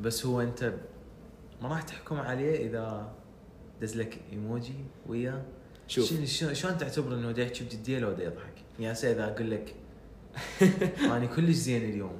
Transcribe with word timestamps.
بس 0.00 0.26
هو 0.26 0.40
أنت 0.40 0.74
ما 1.62 1.68
راح 1.68 1.82
تحكم 1.82 2.16
عليه 2.16 2.66
إذا 2.66 3.12
دز 3.80 3.96
لك 3.96 4.20
إيموجي 4.32 4.74
وياه. 5.06 5.42
شوف. 5.88 6.24
شلون- 6.24 6.78
تعتبر 6.78 7.14
إنه 7.14 7.32
دا 7.32 7.42
يحكي 7.42 7.64
بجدية 7.64 7.98
لو 7.98 8.12
دا 8.12 8.24
يضحك؟ 8.24 8.54
يعني 8.80 8.92
هسه 8.92 9.12
إذا 9.12 9.24
أقول 9.24 9.50
لك 9.50 9.74
أنا 11.16 11.26
كلش 11.26 11.56
زين 11.56 11.90
اليوم. 11.90 12.16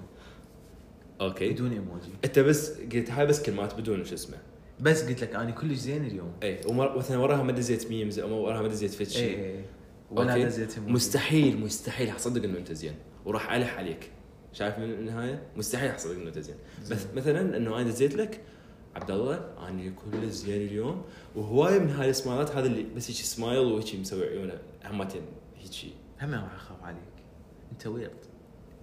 okay. 1.20 1.50
بدون 1.52 1.72
إيموجي. 1.72 2.10
أنت 2.24 2.38
بس 2.38 2.70
قلت 2.80 3.10
هاي 3.10 3.26
بس 3.26 3.42
كلمات 3.42 3.74
بدون 3.80 4.04
شو 4.04 4.14
اسمه. 4.14 4.36
بس 4.80 5.08
قلت 5.08 5.20
لك 5.22 5.34
أنا 5.34 5.50
كلش 5.50 5.78
زين 5.78 6.04
اليوم. 6.04 6.32
اي 6.42 6.60
ومر- 6.66 6.98
مثلا 6.98 7.18
وراها 7.18 7.42
ما 7.42 7.52
دزيت 7.52 7.90
memes 7.90 8.18
أو 8.18 8.44
وراها 8.44 8.62
ما 8.62 8.68
دزيت 8.68 8.90
فد 8.90 9.08
شيء 9.08 9.38
اي 9.38 9.64
ولا 10.10 10.32
okay. 10.32 10.44
دزيت 10.44 10.78
مستحيل 10.78 11.60
مستحيل. 11.60 12.10
حصدق 12.10 12.44
إنه 12.44 12.58
أنت 12.58 12.72
زين. 12.72 12.94
وراح 13.24 13.52
ألح 13.52 13.78
عليك. 13.78 14.10
شايف 14.52 14.78
من 14.78 14.84
النهاية؟ 14.84 15.42
مستحيل 15.56 15.92
حصدق 15.92 16.14
انه 16.14 16.28
انت 16.28 16.38
زين. 16.38 16.54
بس. 16.90 17.06
مثلا 17.14 17.56
إنه 17.56 17.76
أنا 17.76 17.82
دزيت 17.82 18.14
لك 18.14 18.40
عبد 18.96 19.10
الله 19.10 19.34
أنا 19.68 19.90
كلش 19.90 20.30
زين 20.30 20.62
اليوم 20.66 21.02
وهوايه 21.36 21.78
من 21.78 21.90
هاي 21.90 22.10
السمايلات 22.10 22.50
هذا 22.50 22.66
اللي 22.66 22.86
بس 22.96 23.10
هيك 23.10 23.16
سمايل 23.16 23.58
وهيك 23.58 23.94
مسوي 23.94 24.28
عيونه. 24.28 24.58
همتين 24.84 25.22
هيك 25.56 25.92
هم 26.22 26.34
راح 26.34 26.54
أخاف 26.54 26.82
عليك. 26.82 27.00
أنت 27.72 27.86
weird 27.86 28.10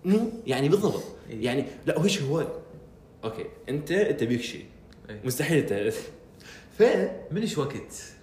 مو 0.06 0.32
يعني 0.46 0.70
بالضبط. 0.70 1.04
إيه. 1.30 1.46
يعني 1.46 1.66
لا 1.86 1.98
وهيك 2.00 2.22
هو 2.22 2.48
okay 3.24 3.46
أنت 3.70 3.92
أنت 3.92 4.24
بيك 4.24 4.42
شيء 4.42 4.66
إيه. 5.10 5.22
مستحيل 5.26 5.58
أنت. 5.58 5.94
ف 6.78 6.84
من 7.32 7.42
إيش 7.42 7.58
وقت؟ 7.58 8.17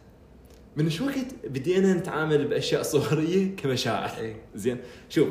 من 0.76 0.90
شو 0.90 1.06
وقت 1.06 1.26
بدينا 1.44 1.94
نتعامل 1.94 2.48
بأشياء 2.48 2.82
صوريه 2.82 3.56
كمشاعر. 3.56 4.10
إي. 4.20 4.36
زين. 4.54 4.78
شوف 5.08 5.28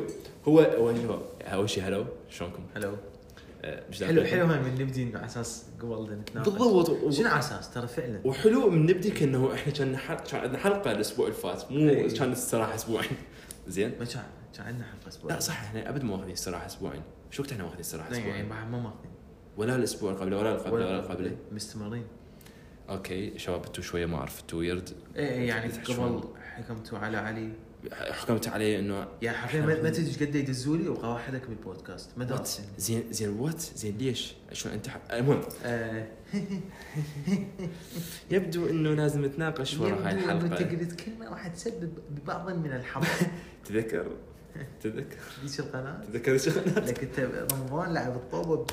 هو 0.48 0.60
هو 0.60 1.18
أول 1.40 1.70
شيء 1.70 1.82
هلو 1.82 2.04
شلونكم؟ 2.30 2.62
آه، 3.64 3.82
مش 3.90 4.02
حلو 4.02 4.24
حلو 4.24 4.46
هاي 4.46 4.60
من 4.60 4.74
نبدي 4.80 5.02
إنه 5.02 5.18
على 5.18 5.26
أساس 5.26 5.64
قبل 5.80 6.12
نتناقش. 6.12 6.48
بالضبط 6.48 7.12
شنو 7.12 7.28
على 7.28 7.38
أساس؟ 7.38 7.70
ترى 7.70 7.86
فعلا. 7.86 8.20
وحلو 8.24 8.70
من 8.70 8.86
نبدي 8.86 9.10
كأنه 9.10 9.54
إحنا 9.54 9.72
كان 9.72 9.96
كان 10.30 10.40
عندنا 10.40 10.58
حلقة 10.58 10.92
الأسبوع 10.92 11.26
اللي 11.26 11.38
فات 11.38 11.72
مو. 11.72 12.08
كان 12.18 12.32
استراحة 12.32 12.74
أسبوعين. 12.74 13.10
زين. 13.68 13.92
ما 13.98 14.04
كان 14.04 14.22
كان 14.56 14.66
عندنا 14.66 14.84
حلقة 14.84 15.08
أسبوع. 15.08 15.32
لا 15.32 15.40
صح 15.40 15.62
إحنا 15.62 15.88
أبد 15.88 16.04
ما 16.04 16.12
واخذين 16.14 16.32
استراحة 16.32 16.66
أسبوعين. 16.66 17.02
شو 17.30 17.42
وقت 17.42 17.52
إحنا 17.52 17.64
واخذين 17.64 17.80
استراحة 17.80 18.12
يعني 18.12 18.24
أسبوعين؟ 18.24 18.48
بعد 18.48 18.70
ما 18.70 18.78
ماخذين 18.78 19.10
ولا 19.56 19.76
الأسبوع 19.76 20.10
اللي 20.10 20.20
قبله 20.20 20.36
ولا 20.36 20.48
اللي 20.52 20.60
قبله 20.60 20.74
ولا 20.74 20.98
اللي 20.98 21.14
قبله. 21.14 21.36
مستمرين. 21.52 22.04
okay 22.90 23.38
شباب 23.38 23.64
أنتم 23.66 23.82
شوية 23.82 24.06
ما 24.06 24.18
عرفتوا 24.18 24.58
weird 24.58 24.90
إيه 25.16 25.28
إيه، 25.28 25.48
يعني 25.48 25.72
تحشون. 25.72 26.18
قبل 26.18 26.28
حكمتوا 26.56 26.98
على 26.98 27.16
علي. 27.16 27.52
حكمت 27.92 28.48
عليه 28.48 28.78
إنه 28.78 29.06
يعني 29.22 29.36
حرفيا 29.36 29.60
ما 29.60 29.82
ما 29.82 29.90
تدري 29.90 30.26
قد 30.26 30.34
يدزوا 30.34 30.76
لي 30.76 30.88
وابغى 30.88 31.06
بالبودكاست. 31.46 32.10
ما 32.16 32.32
وات 32.32 32.48
زين 32.78 33.04
زين 33.10 33.28
وات 33.28 33.60
زين 33.60 33.98
ليش؟ 33.98 34.34
شلون 34.52 34.74
أنت 34.74 34.86
المهم. 35.12 35.40
آه، 35.64 36.06
يبدو 38.30 38.66
إنه 38.66 38.94
لازم 38.94 39.24
نتناقش 39.24 39.78
ورا 39.78 40.08
هاي 40.08 40.14
يبدو 40.14 40.46
الحلقة. 40.46 40.64
قلت 40.64 41.00
كلمه 41.00 41.28
راح 41.30 41.48
تسبب 41.48 41.92
ببعض 42.10 42.50
من 42.50 42.72
الحرب 42.72 43.04
تذكر؟ 43.64 44.06
تذكر؟ 44.80 45.18
ذيك 45.44 45.60
القناة؟ 45.60 46.04
تذكر 46.04 46.38
شو 46.38 46.50
لك 46.50 47.02
أنت 47.02 47.20
رمضان 47.52 47.94
لعب 47.94 48.16
الطوبه 48.16 48.66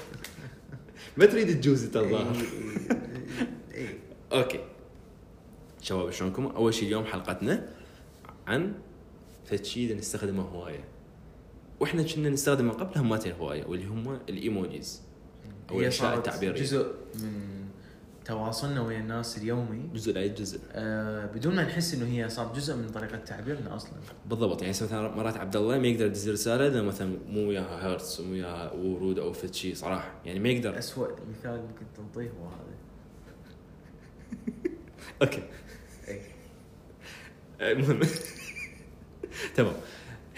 ما 1.17 1.25
تريد 1.25 1.61
تجوز 1.61 1.83
انت 1.83 1.95
إيه، 1.97 2.05
الظاهر 2.05 2.35
إيه. 3.73 3.97
okay. 4.31 4.59
شباب 5.81 6.11
شلونكم؟ 6.11 6.45
أول 6.45 6.73
شيء 6.73 6.87
اليوم 6.87 7.05
حلقتنا 7.05 7.69
عن 8.47 8.73
فد 9.45 9.65
شيء 9.65 9.89
دا 9.89 9.95
نستخدمه 9.95 10.43
هواية. 10.43 10.83
وإحنا 11.79 12.03
كنا 12.03 12.29
نستخدمه 12.29 12.73
قبل 12.73 12.97
هماتين 12.97 13.31
هوايه 13.31 13.65
واللي 13.65 13.85
هم 13.85 14.19
ال 14.29 14.40
emojis 14.40 15.01
أو 15.71 15.79
الأشياء 15.79 16.17
التعبيرية. 16.17 16.61
جزء 16.61 16.91
من 17.15 17.61
تواصلنا 18.25 18.81
ويا 18.81 18.99
الناس 18.99 19.37
اليومي. 19.37 19.89
جزء 19.93 20.13
لا 20.13 20.23
يتجزء 20.23 20.59
آه، 20.71 21.25
بدون 21.25 21.55
ما 21.55 21.63
نحس 21.63 21.93
إنه 21.93 22.05
هي 22.05 22.29
صارت 22.29 22.55
جزء 22.55 22.75
من 22.75 22.89
طريقة 22.89 23.17
تعبيرنا 23.17 23.75
أصلا. 23.75 23.91
بالضبط 24.29 24.61
يعني 24.61 24.71
مثلا 24.73 25.15
مرات 25.15 25.37
عبد 25.37 25.55
الله 25.55 25.77
ما 25.79 25.87
يقدر 25.87 26.05
يدز 26.05 26.29
رسالة 26.29 26.67
إذا 26.67 26.81
مثلا 26.81 27.17
مو 27.29 27.47
وياها 27.47 27.87
hearts 27.87 28.21
مو 28.21 28.31
وياها 28.31 28.71
ورود 28.71 29.19
أو 29.19 29.33
فد 29.33 29.53
شيء 29.53 29.75
صراحة. 29.75 30.11
يعني 30.25 30.39
ما 30.39 30.49
يقدر. 30.49 30.77
اسوء 30.79 31.09
مثال 31.29 31.61
ممكن 31.61 31.85
تنطيه 31.97 32.29
هو 32.29 32.47
هذا. 32.47 32.70
أوكي. 35.21 35.43
المهم. 37.61 37.99
تمام. 39.55 39.73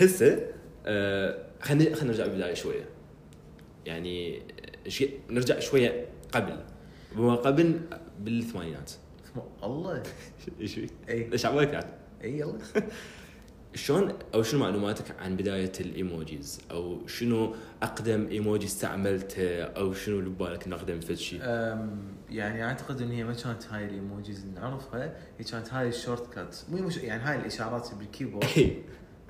هسه 0.02 0.48
آه، 0.86 1.46
خلينا 1.62 1.96
خلينا 1.96 2.12
نرجع 2.12 2.26
بالبداية 2.26 2.54
شوية. 2.54 2.86
يعني 3.86 4.42
شيء 4.88 5.20
نرجع 5.30 5.60
شوية 5.60 6.06
قبل. 6.32 6.58
بما 7.16 7.36
قبل 7.36 7.80
بالثمانينات. 8.20 8.92
الله. 9.64 10.04
إيش؟ 10.62 10.80
اي 11.10 11.30
عبالك 11.46 11.74
يعني؟ 11.74 11.92
اي 12.24 12.40
يلا. 12.40 12.58
شلون 13.76 14.14
أو 14.34 14.44
شنو 14.44 14.60
معلوماتك 14.60 15.06
عن 15.20 15.36
بداية 15.36 15.72
الإيموجيز؟ 15.80 16.62
أو 16.72 17.08
شنو 17.08 17.56
أقدم 17.84 18.28
إيموجي 18.28 18.66
استعملته؟ 18.66 19.64
أو 19.64 19.94
شنو 19.94 20.20
اللي 20.20 20.30
ببالك 20.30 20.66
إنه 20.66 20.76
أقدم 20.76 21.00
فد 21.00 21.14
شيء 21.14 21.40
يعني 22.30 22.64
أعتقد 22.66 23.02
إن 23.02 23.12
هي 23.12 23.24
ما 23.24 23.34
كانت 23.34 23.68
هاي 23.68 23.86
ال 23.86 23.94
emojis 23.94 24.44
اللي 24.44 24.60
نعرفها 24.60 25.16
هي 25.40 25.44
كانت 25.44 25.74
هاي 25.74 25.88
ال 25.88 26.34
shortcuts. 26.34 26.66
مو 26.70 26.78
مش 26.78 26.98
يعني 26.98 27.24
هاي 27.24 27.36
الإشارات 27.36 27.94
بال 27.96 28.06
keyboard 28.06 28.46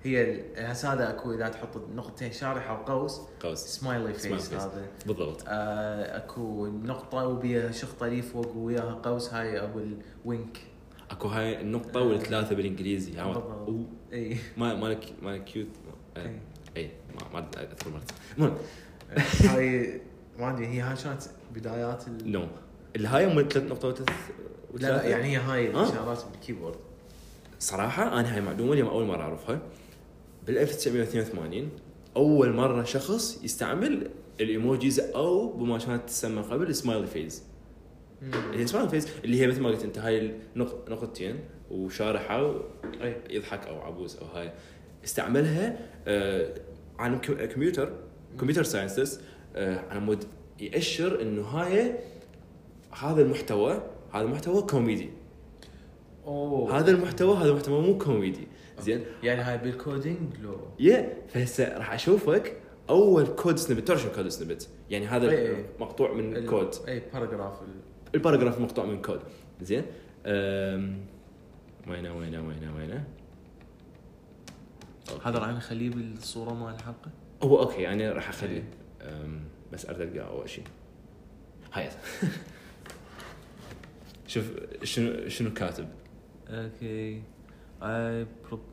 هي 0.04 0.44
هسه 0.58 0.94
هذا 0.94 1.10
أكو 1.10 1.34
إذا 1.34 1.48
تحط 1.48 1.78
نقطتين 1.96 2.32
شارحه 2.32 2.82
وقوس 2.82 3.22
قوس 3.44 3.60
smiley 3.60 4.14
smiley 4.14 4.40
face 4.40 4.50
face. 4.50 4.62
هذا. 4.62 4.86
بالضبط. 5.06 5.44
آه، 5.48 6.18
أكو 6.18 6.68
نقطة 6.68 7.28
وبيها 7.28 7.72
شخطة 7.72 8.08
لي 8.08 8.22
فوق 8.22 8.56
وياها 8.56 8.94
قوس 8.94 9.34
هاي 9.34 9.64
أبو 9.64 9.80
ال 9.80 9.93
wink. 9.93 10.58
اكو 11.12 11.28
هاي 11.28 11.62
النقطة 11.62 12.02
والثلاثة 12.02 12.56
بالإنجليزي. 12.56 13.22
أوه، 13.22 13.86
إي. 14.14 14.38
ما 14.58 14.74
مالك 14.76 15.14
مالك 15.22 15.44
cute 15.44 15.68
إي. 16.18 16.40
إي. 16.78 16.92
ما 17.16 17.40
ما 17.40 17.48
اذكر 17.58 17.90
مرت 17.90 18.12
المهم. 18.38 18.58
هاي 19.50 20.02
ما 20.40 20.50
أدري 20.50 20.68
هي 20.68 20.82
هاي 20.82 20.96
كانت 20.96 21.22
بدايات 21.56 22.08
ال... 22.08 22.32
no 22.32 22.48
اللي 22.96 23.08
هاي 23.08 23.26
ام 23.26 23.48
ثلاث 23.50 23.72
نقطة 23.72 23.88
وثلاث 23.88 24.10
لا 24.74 24.88
لا 24.88 25.04
يعني 25.04 25.24
هي 25.24 25.38
هاي 25.38 25.68
آه. 25.68 25.84
الاشارات 25.84 26.24
بال 26.32 26.40
keyboard. 26.40 26.76
صراحة 27.60 28.20
أنا 28.20 28.36
هاي 28.36 28.42
معلومة 28.42 28.74
اليوم 28.74 28.88
أول 28.88 29.06
مرة 29.06 29.22
أعرفها. 29.22 29.60
بال 30.48 30.58
1982 30.58 31.70
أول 32.16 32.54
مرة 32.54 32.84
شخص 32.84 33.44
يستعمل 33.44 34.10
ال 34.42 34.50
emojis 34.50 35.00
أو 35.00 35.54
بما 35.54 35.78
كانت 35.78 36.10
تسمى 36.10 36.42
قبل 36.42 36.76
smiley 36.76 37.08
faces 37.08 37.44
اللي 38.24 38.60
هي 38.64 38.68
smiley 38.68 38.90
faces 38.90 39.08
اللي 39.26 39.42
هي 39.42 39.48
مثل 39.48 39.62
ما 39.62 39.70
قلت 39.70 39.84
أنت 39.84 39.98
هاي 39.98 40.34
نقطتين 40.56 41.40
وشارحة 41.72 42.56
اي 43.02 43.16
يضحك 43.30 43.68
أو 43.68 43.82
عبوس 43.82 44.18
أو 44.18 44.26
هاي. 44.26 44.52
استعملها 45.04 45.78
آه 46.08 46.54
عالم 47.00 47.18
com- 47.18 47.46
computer 47.46 47.94
computer 48.40 48.64
sciences 48.64 49.22
آه 49.56 49.80
على 49.90 50.00
مود 50.00 50.24
يأشر 50.60 51.22
إنه 51.22 51.42
هاي 51.42 51.96
هذا 52.92 53.22
المحتوى 53.22 53.82
هذا 54.12 54.26
محتوى 54.26 54.62
كوميدي. 54.62 55.10
أوه. 56.26 56.80
هذا 56.80 56.92
المحتوى 56.92 57.38
هذا 57.38 57.54
محتوى 57.54 57.82
مو 57.82 57.98
كوميدي. 57.98 58.48
زين؟ 58.80 59.04
يعني 59.24 59.42
هاي 59.42 59.58
بال 59.58 59.77
coding 59.77 60.34
لو؟ 60.44 60.58
يا 60.80 61.14
فهسه 61.28 61.78
راح 61.78 61.94
أشوفك 61.94 62.58
أول 62.90 63.28
code 63.28 63.56
snippet. 63.58 63.88
تعرف 63.88 64.02
شنو 64.02 64.12
code 64.12 64.28
snippet؟ 64.28 64.70
يعني 64.90 65.06
هذا 65.08 65.30
إي 65.30 65.56
إي. 65.56 65.66
مقطوع 65.80 66.14
من 66.14 66.46
كود. 66.46 66.76
اي 66.88 67.02
paragraph. 67.14 67.54
ال 68.16 68.20
paragraph 68.20 68.60
مقطوع 68.60 68.86
من 68.86 69.02
كود. 69.02 69.20
زين؟ 69.62 69.84
وينه 71.88 72.18
وينه 72.18 72.48
وينه 72.48 72.76
وينه. 72.76 73.08
هذا 75.26 75.40
راح 75.40 75.50
نخليه 75.50 75.90
بالصورة 75.90 76.54
مال 76.54 76.76
الحلقة 76.76 77.12
هو 77.44 77.60
okay 77.60 77.82
يعني 77.82 78.10
راح 78.10 78.30
اخليه 78.30 78.58
إي. 78.58 78.64
أم، 79.02 79.40
بس 79.74 79.86
اريد 79.90 80.02
ألقاه 80.02 80.28
أول 80.30 80.50
شيء 80.50 80.64
هاي. 81.74 81.90
شوف 84.28 84.46
شنو 84.84 85.30
شنو 85.30 85.54
كاتب 85.54 85.88
Okay, 86.50 87.22
I 87.82 88.26
pro- 88.46 88.70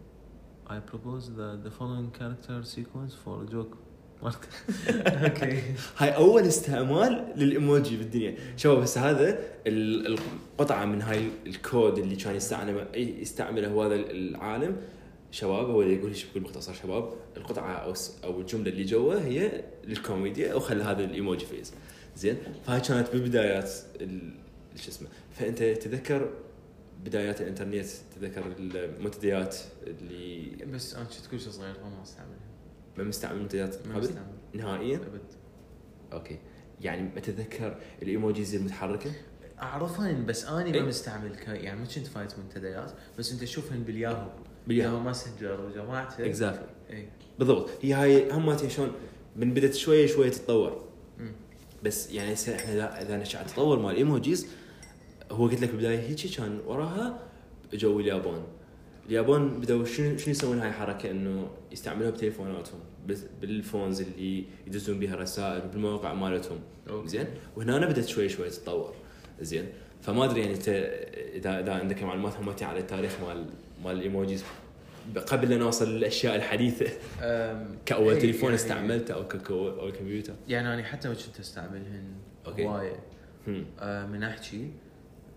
I 0.75 0.77
propose 0.91 1.25
the 1.39 1.49
the 1.65 1.71
following 1.79 2.09
character 2.19 2.59
sequence 2.77 3.15
for 3.25 3.35
a 3.45 3.47
joke. 3.55 3.75
Okay. 4.23 5.57
هاي 5.99 6.11
أول 6.17 6.43
استعمال 6.43 7.33
للإيموجي 7.37 7.97
بالدنيا 7.97 8.35
شباب 8.57 8.79
بس 8.83 8.99
هذا 8.99 9.39
ال- 9.67 10.19
القطعه 10.59 10.85
من 10.85 11.03
هاي 11.03 11.29
الكود 11.47 11.99
اللي 11.99 12.17
كان 12.17 12.37
يستعمله 12.37 12.87
يستعمله 12.97 13.87
هذا 13.87 13.95
العالم. 13.95 14.77
شباب 15.33 15.71
هو 15.71 15.83
اللي 15.83 15.95
يقول 15.95 16.11
بكل 16.31 16.41
مختصر 16.41 16.75
شباب 16.75 17.13
القطعة 17.37 17.73
أو 17.73 17.95
أو 18.25 18.41
الجملة 18.41 18.71
اللي 18.71 18.85
جوا 18.85 19.15
هي 19.15 19.65
للكوميديا 19.85 20.53
أو 20.53 20.61
خلى 20.61 20.85
هذا 20.85 21.05
ال 21.05 21.12
emoji 21.12 21.47
face 21.47 21.73
زين؟ 22.17 22.37
فهاي 22.67 22.81
كانت 22.81 23.17
ببدايات 23.17 23.71
شو 24.77 24.89
اسمه. 24.89 25.09
فأنت 25.39 25.63
تذكر 25.63 26.31
بدايات 27.05 27.41
الإنترنت 27.41 27.87
تذكر 28.21 28.43
المنتديات 28.59 29.57
اللي 29.87 30.57
بس 30.75 30.95
أنا 30.95 31.05
كنت 31.05 31.27
كل 31.31 31.41
شيء 31.41 31.51
صغير 31.51 31.75
فما 31.75 32.03
أستعملها. 32.03 32.50
ما 32.99 33.05
مستعمل 33.05 33.43
منتديات 33.43 33.87
ما 33.87 33.97
قبل؟ 33.97 34.11
نهائيا؟ 34.55 34.97
أبد. 34.97 35.21
okay. 36.13 36.39
يعني 36.81 37.09
بتتذكر 37.09 37.79
ال 38.03 38.10
emojis 38.10 38.55
المتحركه 38.55 39.11
أعرفهن 39.63 40.27
بس 40.27 40.45
أني 40.45 40.75
إيه. 40.75 40.81
ما 40.81 40.89
مستعمل 40.89 41.37
ك... 41.37 41.49
يعني 41.49 41.81
ما 41.81 41.87
كنت 41.87 42.07
فايت 42.07 42.39
منتديات 42.39 42.93
بس 43.19 43.33
أنت 43.33 43.41
تشوفهن 43.41 43.83
بال 43.83 44.29
Yahoo. 44.67 44.88
بال 44.88 44.95
Yahoo. 44.95 45.03
Yahoo 45.03 45.23
Messenger 45.23 45.61
وجماعته. 45.61 46.27
exactly 46.27 46.67
اي 46.91 47.09
بالضبط. 47.39 47.71
هي 47.83 47.93
هاي 47.93 48.33
هماتها 48.33 48.69
شلون 48.69 48.93
من 49.37 49.55
بدت 49.55 49.75
شوية 49.75 50.07
شوية 50.07 50.31
تتطور. 50.31 50.91
بس 51.83 52.11
يعني 52.11 52.33
هسه 52.33 52.57
إحنا 52.57 53.03
إذا 53.03 53.17
نشأ 53.17 53.41
التطور 53.41 53.79
مال 53.79 53.91
ال 53.91 53.99
emojis 53.99 54.47
هو 55.31 55.47
قلت 55.47 55.61
لك 55.61 55.69
بالبداية 55.69 55.99
هيك 55.99 56.37
كان 56.37 56.61
وراها 56.67 57.19
جو 57.73 58.01
اليابان 58.01 58.43
اليابان 59.09 59.49
بدأوا 59.61 59.85
شنو 59.85 60.17
شنو 60.17 60.31
يسوون 60.31 60.59
هاي 60.59 60.69
الحركه 60.69 61.11
إنه 61.11 61.51
يستعملوها 61.73 62.11
بتليفوناتهم 62.11 62.81
بس- 63.07 63.25
بالفونز 63.41 64.01
اللي 64.01 64.45
يدزون 64.67 64.99
بها 64.99 65.17
رسائل 65.17 65.69
بالمواقع 65.69 66.15
مالتهم. 66.15 66.59
زين؟ 67.05 67.27
وهنا 67.57 67.87
بدأت 67.87 68.07
شوي 68.09 68.29
شوي 68.29 68.51
تتطور. 68.51 68.95
زين؟ 69.41 69.65
فما 70.03 70.25
أدري 70.25 70.41
يعني 70.41 70.55
انت 70.55 70.69
اذا 71.35 71.61
إذا 71.61 71.73
عندك 71.73 72.03
معلومات 72.03 72.37
همتي 72.37 72.65
على 72.65 72.79
التاريخ 72.81 73.13
مال 73.29 73.47
مال 73.85 73.97
الإيموجيز. 73.97 74.45
قبل 75.27 75.51
لا 75.51 75.57
نوصل 75.57 75.97
للأشياء 75.97 76.37
الحديثة. 76.37 76.87
كأول 77.87 78.13
إيه، 78.15 78.21
تليفون 78.21 78.43
يعني- 78.43 78.55
استعملته 78.55 79.15
أو 79.15 79.29
ككو 79.29 79.69
أو 79.69 79.93
كمبيوتر. 79.93 80.33
يعني 80.49 80.75
أنا 80.75 80.83
حتى 80.85 81.09
كنت 81.09 81.41
أستعملهن. 81.41 82.05
هوايه 82.47 82.97
هم. 83.47 83.67
آه، 83.81 84.07
من 84.07 84.23
أحكي 84.23 84.71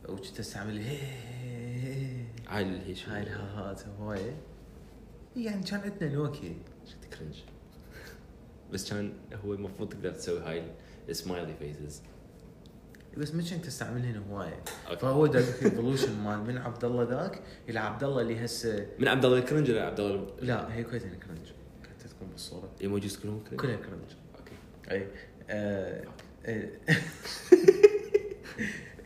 وكنت 0.09 0.39
استعمل 0.39 0.77
هي 0.77 0.97
هاي 2.53 2.61
اللي 2.63 2.85
هي 2.87 2.95
شو 2.95 3.11
هاي 3.11 3.21
الهاهات 3.23 3.81
هواية. 3.99 4.35
يعني 5.35 5.63
كان 5.63 5.79
عندنا 5.79 6.13
نوكيا 6.13 6.53
شفت 6.85 7.13
cringe 7.13 7.35
بس 8.73 8.89
كان 8.89 9.13
هو 9.45 9.53
المفروض 9.53 9.89
تقدر 9.89 10.11
تسوي 10.11 10.39
هاي 10.39 10.63
ال 11.09 11.15
smiley 11.15 11.53
faces 11.59 12.01
بس 13.17 13.33
ما 13.35 13.43
كنت 13.43 13.67
استعملهن 13.67 14.23
هواية. 14.29 14.63
فهو 14.99 15.27
the 15.27 15.39
evolution 15.39 16.19
مال 16.23 16.39
من 16.39 16.57
عبد 16.57 16.85
الله 16.85 17.03
ذاك 17.03 17.41
إلى 17.69 17.79
عبد 17.79 18.03
الله 18.03 18.21
اللي 18.21 18.45
هسه 18.45 18.87
من 18.99 19.07
عبد 19.07 19.25
الله 19.25 19.37
ال 19.37 19.42
cringe 19.42 19.71
ولا 19.71 19.85
عبد 19.85 19.99
الله 19.99 20.27
لا 20.41 20.73
هي 20.75 20.83
كويتين 20.83 21.09
cringe 21.09 21.47
كانت 21.83 22.13
تكون 22.13 22.27
بالصورة. 22.27 22.71
emojis 22.81 23.17
كلهم 23.17 23.43
cringe؟ 23.43 23.59
كلها 23.61 23.75
cringe. 23.75 24.11
okay. 24.39 24.55
أي 24.91 25.07
آه، 25.49 26.05
آه، 26.45 26.69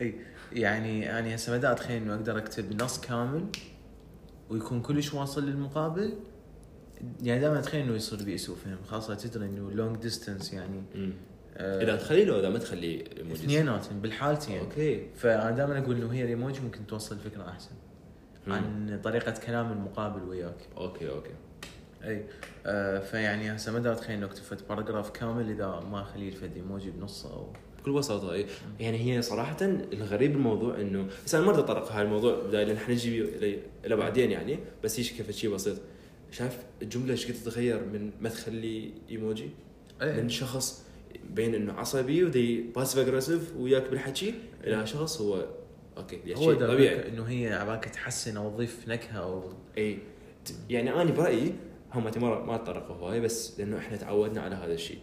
أي. 0.00 0.14
يعني 0.52 1.18
أنا 1.18 1.34
هسه 1.34 1.56
بدات 1.56 1.80
اتخيل 1.80 2.02
انه 2.02 2.14
أقدر 2.14 2.38
أكتب 2.38 2.82
نص 2.82 3.00
كامل 3.00 3.46
ويكون 4.50 4.82
كلش 4.82 5.14
واصل 5.14 5.46
للمقابل. 5.46 6.12
يعني 7.22 7.40
دائما 7.40 7.58
اتخيل 7.58 7.82
إنه 7.82 7.94
يصير 7.94 8.22
بي 8.22 8.38
سوء 8.38 8.56
فهم 8.56 8.78
خاصة 8.86 9.14
تدري 9.14 9.46
إنه 9.46 9.70
long 9.70 9.96
distance 9.96 10.52
يعني 10.52 10.82
آه، 11.56 11.82
إذا 11.82 11.96
تخلي 11.96 12.24
له 12.24 12.40
إذا 12.40 12.48
ما 12.48 12.58
تخلي 12.58 13.04
emojis 13.18 13.44
اثنيناتهم 13.44 14.00
بالحالتين. 14.00 14.58
okay. 14.58 15.06
فأنا 15.16 15.50
دائما 15.50 15.78
أقول 15.78 15.96
إنه 15.96 16.12
هي 16.12 16.22
الايموجي 16.22 16.60
ممكن 16.60 16.86
توصل 16.86 17.14
الفكرة 17.14 17.48
أحسن 17.48 17.70
مم. 18.46 18.52
عن 18.52 19.00
طريقة 19.04 19.30
كلام 19.46 19.72
المقابل 19.72 20.22
وياك. 20.22 20.68
okay 20.76 21.10
okay. 21.10 21.34
أي 22.04 22.24
آه 22.66 22.98
فيعني 22.98 23.56
هسه 23.56 23.72
ما 23.72 23.92
اتخيل 23.92 24.16
إنه 24.16 24.26
أكتب 24.26 24.66
paragraph 24.68 25.10
كامل 25.10 25.50
إذا 25.50 25.66
ما 25.90 26.02
اخلي 26.02 26.28
الفد 26.28 26.56
ايموجي 26.56 26.90
بنصه 26.90 27.32
أو 27.34 27.52
بكل 27.78 27.92
بساطة 27.92 28.32
إيه. 28.32 28.46
يعني 28.80 28.98
هي 28.98 29.22
صراحة 29.22 29.56
الغريب 29.62 30.32
بالموضوع 30.32 30.80
إنه 30.80 31.06
بس 31.26 31.34
أنا 31.34 31.46
ما 31.46 31.52
بدي 31.52 31.60
اتطرق 31.60 31.92
هاي 31.92 32.02
الموضوع 32.02 32.42
لأن 32.52 32.78
حنجي 32.78 33.22
إلى 33.84 33.96
بعدين 33.96 34.30
يعني 34.30 34.58
بس 34.84 35.00
هي 35.00 35.04
كيف 35.04 35.30
شيء 35.30 35.50
بسيط. 35.50 35.76
شايف 36.30 36.56
الجملة 36.82 37.12
إيش 37.12 37.26
قد 37.26 37.34
تتغير 37.34 37.84
من 37.84 38.10
ما 38.20 38.28
تخلي 38.28 38.92
إيموجي؟ 39.10 39.50
إيه. 40.02 40.22
من 40.22 40.28
شخص 40.28 40.84
بين 41.30 41.54
إنه 41.54 41.72
عصبي 41.72 42.24
وذي 42.24 42.60
passive 42.60 42.98
aggressive 42.98 43.56
وياك 43.56 43.90
بالحكي 43.90 44.34
إلى 44.64 44.86
شخص 44.86 45.20
هو 45.20 45.46
okay 45.96 46.34
هو 46.36 46.54
طبيعي. 46.54 47.08
إنه 47.08 47.22
هي 47.24 47.52
عباك 47.52 47.84
تحسن 47.84 48.36
أو 48.36 48.50
تضيف 48.50 48.88
نكهة 48.88 49.18
أو 49.18 49.52
اي 49.78 49.98
يعني 50.70 50.92
أنا 51.02 51.10
برأيي 51.10 51.52
هم 51.94 52.04
ما 52.46 52.56
تطرقوا 52.56 52.96
هواي 52.96 53.20
بس 53.20 53.60
لأنه 53.60 53.78
إحنا 53.78 53.96
تعودنا 53.96 54.40
على 54.40 54.54
هذا 54.54 54.74
الشيء. 54.74 54.98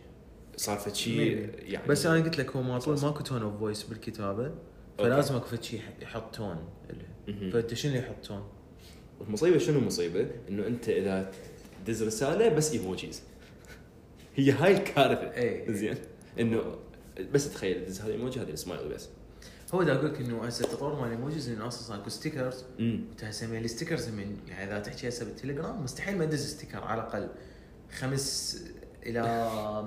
صار 0.57 0.77
فد 0.77 0.95
شيء. 0.95 1.49
يعني 1.59 1.87
بس 1.87 2.05
أنا 2.05 2.23
قلت 2.23 2.37
لك 2.37 2.55
هو 2.55 2.61
ماطول 2.61 2.99
ماكو 2.99 3.23
tone 3.23 3.41
of 3.41 3.59
voice 3.59 3.83
بالكتابة 3.83 4.51
فلازم 4.97 5.35
أكو 5.35 5.61
شيء 5.61 5.81
يحط 6.01 6.35
tone 6.35 6.57
فأنت 7.53 7.73
شنو 7.73 7.95
يحط 7.95 8.15
tone؟ 8.23 8.43
المصيبة 9.27 9.57
شنو 9.57 9.79
المصيبه؟ 9.79 10.27
إنه 10.49 10.67
أنت 10.67 10.89
إذا 10.89 11.31
تدز 11.85 12.03
رسالة 12.03 12.49
بس 12.49 12.71
emojis 12.71 13.21
هي 14.35 14.51
هاي 14.51 14.77
الكارثة. 14.77 15.33
إيه. 15.33 15.71
زين. 15.71 15.97
إنه 16.39 16.75
بس 17.33 17.53
تخيل 17.53 17.85
تدز 17.85 18.01
هذا 18.01 18.11
ايموجي 18.11 18.39
هذا 18.39 18.49
السمايل 18.51 18.89
بس. 18.89 19.09
هو 19.73 19.83
دا 19.83 19.95
أقول 19.95 20.05
لك 20.05 20.21
انه 20.21 20.43
هسه 20.45 20.65
التطور 20.65 20.95
مال 20.95 21.07
ال 21.07 21.13
emojis 21.13 21.49
إنه 21.49 21.67
أصلا 21.67 22.01
اكو 22.01 22.09
stickers 22.09 22.63
انت 22.79 23.23
هسه 23.23 23.47
من 23.47 23.57
ال 23.57 23.63
stickers 23.63 24.09
من 24.09 24.37
يعني 24.47 24.71
إذا 24.71 24.79
تحكي 24.79 25.07
هسه 25.09 25.25
بالتليجرام 25.25 25.83
مستحيل 25.83 26.17
ما 26.17 26.25
تدز 26.25 26.47
sticker 26.47 26.77
على 26.77 27.01
الأقل 27.01 27.29
خمس 27.99 28.57
إلى 29.05 29.21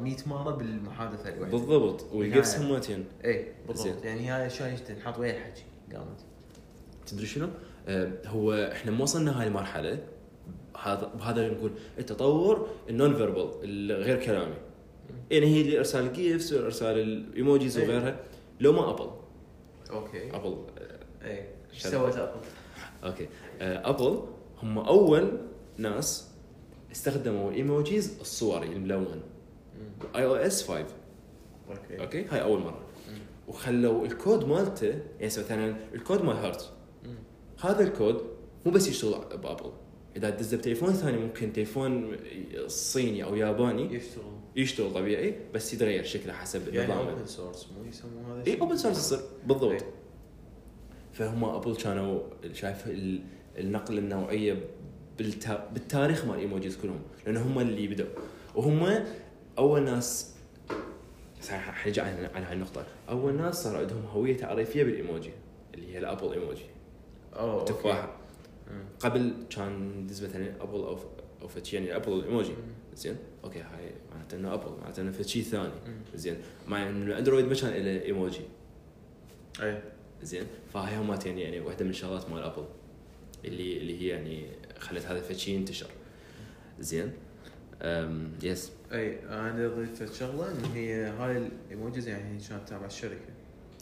100 0.03 0.17
مرة 0.26 0.50
بالمحادثة 0.50 1.29
الواحده 1.29 1.59
بالضبط. 1.59 2.05
بالنهاية. 2.12 2.59
همتين 2.59 3.05
اي 3.25 3.53
بالضبط. 3.69 4.05
يعني 4.05 4.31
هاي 4.31 4.47
اشياء 4.47 4.76
تنحط 4.76 5.19
ويا 5.19 5.31
الحكي 5.31 5.62
قامت. 5.93 6.20
تدري 7.06 7.26
شنو؟ 7.26 7.49
آه 7.88 8.12
هو 8.26 8.53
إحنا 8.53 8.91
ما 8.91 9.03
وصلنا 9.03 9.41
هاي 9.41 9.47
المرحلة. 9.47 9.99
هذا 10.82 11.12
بهذا 11.15 11.49
نقول 11.49 11.73
التطور 11.99 12.69
ال 12.91 13.15
non-verbal 13.15 13.50
الغير 13.62 14.25
كلامي. 14.25 14.55
يعني 15.31 15.47
هي 15.47 15.79
إرسال 15.79 16.06
ال 16.06 16.16
GIFs 16.16 16.55
وارسال 16.55 16.99
ال 16.99 17.09
emojis. 17.09 17.79
وغيرها. 17.79 18.21
لو 18.61 18.73
ما 18.73 18.91
Apple 18.91 19.11
okay. 19.91 20.37
ابل 20.37 20.56
اي 21.23 21.44
إيش. 21.73 21.82
سوت 21.87 22.17
Apple؟ 22.17 22.41
okay. 23.05 23.29
آه، 23.61 23.91
Apple 23.91 24.23
هم 24.62 24.79
أول 24.79 25.38
ناس 25.76 26.28
استخدموا 26.93 27.50
ال 27.50 27.60
emojis 27.60 28.19
الصوري 28.20 28.67
الملون 28.67 29.20
iOS 30.17 30.69
5 30.69 30.87
okay. 31.71 32.00
okay؟ 32.00 32.25
هاي 32.25 32.43
أول 32.43 32.61
مرة. 32.61 32.85
وخلوا 33.49 34.06
الكود 34.06 34.44
مالته 34.44 34.87
يعني 34.87 35.02
مثلا 35.26 35.76
الكود 35.94 36.23
مال 36.25 36.37
heart 36.37 36.73
هذا 37.61 37.85
الكود 37.85 38.20
مو 38.67 38.73
بس 38.73 38.88
يشتغل 38.88 39.37
ب 39.39 39.44
Apple 39.44 39.73
إذا 40.17 40.31
تدزه 40.31 40.56
بتليفون 40.56 40.93
ثاني 40.93 41.19
ممكن 41.19 41.52
تليفون 41.52 42.17
صيني 42.67 43.25
أو 43.25 43.35
ياباني 43.37 43.94
يشتغل. 43.94 44.23
يشتغل 44.56 44.94
طبيعي 44.94 45.35
بس 45.55 45.75
يتغير 45.75 46.05
شكله 46.05 46.32
حسب 46.32 46.75
يعني 46.75 46.92
نظامه 46.92 47.11
open 47.11 47.26
source 47.26 47.69
مو 47.78 47.85
يسموه 47.88 48.35
هذا 48.40 48.47
اي 48.47 48.61
open 48.61 48.76
source 48.76 48.99
يصير. 48.99 49.21
بالضبط. 49.47 49.71
إيه. 49.73 49.90
فهم 51.12 51.45
Apple 51.45 51.76
كانوا 51.76 52.21
شايف 52.52 52.87
ال- 52.87 53.23
النقله 53.59 53.99
النوعية. 53.99 54.64
بالتاريخ 55.19 56.25
مال 56.25 56.35
ال 56.35 56.40
emojis 56.40 56.76
كلهم 56.77 57.01
لأن 57.27 57.37
هم 57.37 57.59
اللي 57.59 57.89
بدأوا. 57.89 58.09
وهم 58.55 59.05
أول 59.59 59.83
ناس 59.83 60.35
صحيح 61.43 61.71
حنجي 61.71 62.01
عن 62.01 62.45
هاي 62.45 62.53
النقطه 62.53 62.87
أول 63.09 63.35
ناس 63.35 63.65
صار 63.65 63.77
عندهم 63.77 64.05
هوية 64.05 64.37
تعريفية 64.37 64.85
بالايموجي 64.85 65.31
اللي 65.75 65.95
هي 65.95 65.99
ال 65.99 66.04
Apple 66.04 66.33
emoji 66.33 66.64
أوه 67.37 67.61
okay. 67.61 67.73
تفاحه 67.73 68.17
مم. 68.71 68.85
قبل 69.01 69.33
كان 69.51 70.07
دز 70.07 70.25
مثلا 70.25 70.63
Apple 70.62 70.75
أو 70.75 70.99
أو 71.43 71.49
فد 71.49 71.65
شي 71.65 71.77
يعني 71.77 71.97
Apple 71.97 72.12
ال 72.12 72.19
emoji 72.19 72.52
زين؟ 72.95 73.17
okay 73.45 73.59
هاي 73.59 73.93
معناته 74.13 74.37
إنه 74.37 74.55
Apple 74.55 74.71
معناته 74.81 75.01
إنه 75.03 75.13
فد 75.13 75.27
شيء 75.27 75.43
ثاني. 75.43 75.73
زين. 76.15 76.37
مع 76.69 76.89
إنه 76.89 77.07
ال 77.07 77.11
Android 77.11 77.45
ما 77.45 77.55
كان 77.55 77.71
له 77.71 78.03
ايموجي 78.03 78.41
اي 79.63 79.83
زين؟ 80.23 80.47
فهاي 80.73 80.97
هماتين 80.97 81.39
يعني 81.39 81.61
واحدة 81.61 81.85
من 81.85 81.91
الشغلات 81.91 82.31
مال 82.31 82.43
Apple. 82.43 82.64
اللي 83.45 83.77
اللي 83.77 84.01
هي 84.01 84.07
يعني 84.07 84.47
خلت 84.78 85.06
هذا 85.06 85.30
الشيء 85.30 85.54
ينتشر. 85.54 85.90
زين؟ 86.80 87.12
yes 88.43 88.73
أي 88.92 89.25
أنا 89.28 89.68
ضفت 89.68 90.12
شغلة 90.12 90.52
انه 90.52 90.75
هي 90.75 91.04
هاي 91.04 91.37
ال 91.37 91.47
emojis 91.47 92.09
يعني 92.08 92.35
هي 92.35 92.49
كانت 92.49 92.68
تابعة 92.68 92.87
الشركة. 92.87 93.30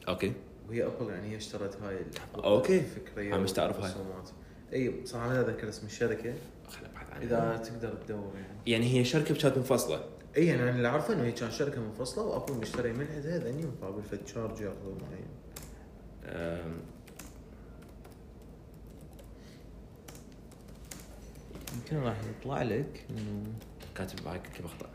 okay. 0.08 0.32
وهي 0.68 0.86
Apple 0.86 1.10
يعني 1.10 1.32
هي 1.32 1.36
اشترت 1.36 1.82
هاي 1.82 1.98
okay. 2.34 2.78
الفكريه 2.78 3.34
أنا 3.34 3.42
مش 3.42 3.52
تعرف 3.52 3.80
هاي. 3.80 3.92
أي 4.72 5.06
صراحة 5.06 5.28
ما 5.28 5.40
اتذكر 5.40 5.68
اسم 5.68 5.86
الشركة. 5.86 6.34
خلينا 6.68 6.88
نبحث 6.90 7.10
عنها. 7.10 7.22
إذا 7.22 7.62
تقدر 7.64 7.94
تدور 7.94 8.32
يعني. 8.34 8.58
يعني 8.66 8.98
هي 8.98 9.04
شركة 9.04 9.34
كانت 9.34 9.56
منفصلة. 9.56 10.04
أي 10.36 10.46
يعني 10.46 10.62
أنا 10.62 10.70
اللي 10.70 10.88
أعرفه 10.88 11.14
إنه 11.14 11.24
هي 11.24 11.32
كانت 11.32 11.52
شركة 11.52 11.80
منفصلة 11.80 12.24
و 12.24 12.29
Apple 12.29 12.54
مشتري 12.54 12.92
من 12.92 13.06
عندها 13.14 13.38
ذني 13.38 13.66
مقابل 13.66 14.02
فد 14.02 14.18
charge 14.18 14.74
معين 15.02 15.28
يمكن 21.76 21.96
راح 21.96 22.16
يطلع 22.24 22.62
لك 22.62 23.06
انه 23.10 23.52
كاتب 23.94 24.26
هاي 24.26 24.38
كتب 24.38 24.64
أخطاء. 24.64 24.90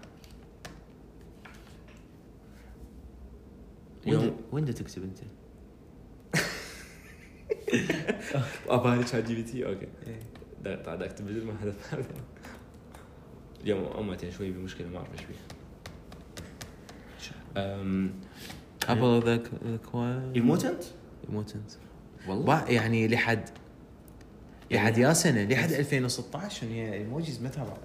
وين 4.08 4.38
وين 4.52 4.66
تكتب 4.66 5.04
أنت؟ 5.04 5.20
اباني 8.68 9.08
ChatGPT؟ 9.08 9.66
okay. 9.66 9.88
إيه. 10.08 10.20
قاعد 10.76 11.02
أكتب 11.02 11.28
بدون 11.28 11.46
ما 11.46 11.54
هذا 11.64 11.76
اليوم 13.64 13.84
امتي 13.84 14.32
شوي 14.32 14.52
بمشكلة 14.52 14.88
ما 14.88 14.98
أعرف 14.98 15.12
إيش 15.14 15.22
فيها. 15.22 15.62
ابل 18.88 19.22
ذا 19.26 19.38
كواير 19.92 20.32
ايموتنت 20.36 20.84
ايموتنت 21.30 21.72
والله؟ 22.28 22.70
يعني 22.70 23.08
لحد 23.08 23.50
لحد 24.72 24.98
يا 24.98 25.13
سنه 25.13 25.44
لحد 25.44 25.72
2016 25.72 26.68
هي 26.68 26.94
ايموجيز 26.94 27.42
ما 27.42 27.50
تابعه 27.50 27.78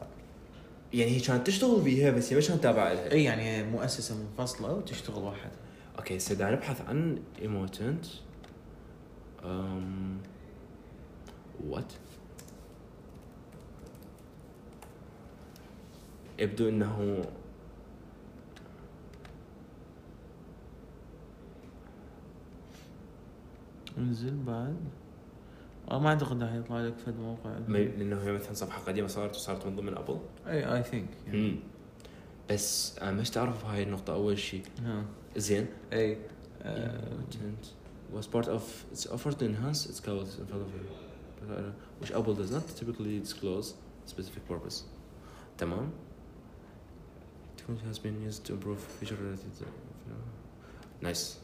يعني 0.92 1.10
هي 1.10 1.20
كانت 1.20 1.46
تشتغل 1.46 1.80
بيها 1.80 2.10
بس 2.10 2.32
هي 2.32 2.40
ما 2.40 2.46
كانت 2.46 2.62
تابعة 2.62 2.92
لها. 2.92 3.12
اي 3.12 3.24
يعني 3.24 3.42
هي 3.42 3.64
مؤسسة 3.64 4.14
منفصلة 4.14 4.72
وتشتغل 4.72 5.22
واحد. 5.22 5.50
أوكي 5.98 6.16
هسه 6.16 6.34
دا 6.34 6.50
نبحث 6.50 6.80
عن 6.80 7.18
ايموتنت 7.42 8.06
أم... 9.44 10.18
what 11.66 11.92
يبدو 16.38 16.68
إنه 16.68 17.24
انزل 23.98 24.36
بعد. 24.46 24.76
ما 25.90 26.08
اعتقد 26.08 26.42
راح 26.42 26.52
يطلع 26.54 26.80
لك 26.80 26.94
فد 27.06 27.16
موقع 27.20 27.58
ما- 27.68 27.78
لأنه 27.78 28.22
هي 28.22 28.32
مثلا 28.32 28.52
صفحه 28.54 28.82
قديمه 28.82 29.08
صارت 29.08 29.34
وصارت 29.34 29.66
من 29.66 29.76
ضمن 29.76 29.94
Apple 29.96 30.18
اي 30.46 30.74
I 30.76 30.82
think. 30.82 31.08
بس 32.50 32.98
أنا 32.98 33.10
مش 33.12 33.30
تعرف 33.30 33.64
هاي 33.64 33.82
النقطه 33.82 34.12
اول 34.14 34.38
شيء 34.38 34.62
زين 35.36 35.66
اي 35.92 36.18
آه، 36.62 37.10
Content 37.10 37.66
was 38.18 38.24
part 38.26 38.46
of 38.48 38.60
its 38.94 39.06
effort 39.06 39.34
to 39.38 39.42
enhance 39.42 39.86
its 39.90 40.00
quality 40.00 40.40
of 40.40 40.50
you, 40.50 40.84
which 42.00 42.10
Apple 42.10 42.34
does 42.34 42.50
not 42.56 42.64
typically 42.80 43.20
disclose 43.26 43.66
specific 44.06 44.42
purpose. 44.52 44.82
تمام؟ 45.58 45.90
Technology 47.58 47.86
has 47.94 47.98
been 47.98 48.30
used 48.30 48.44
to 48.46 48.52
improve 48.52 48.80
feature 49.00 49.14
related 49.16 49.64
نايس 51.02 51.38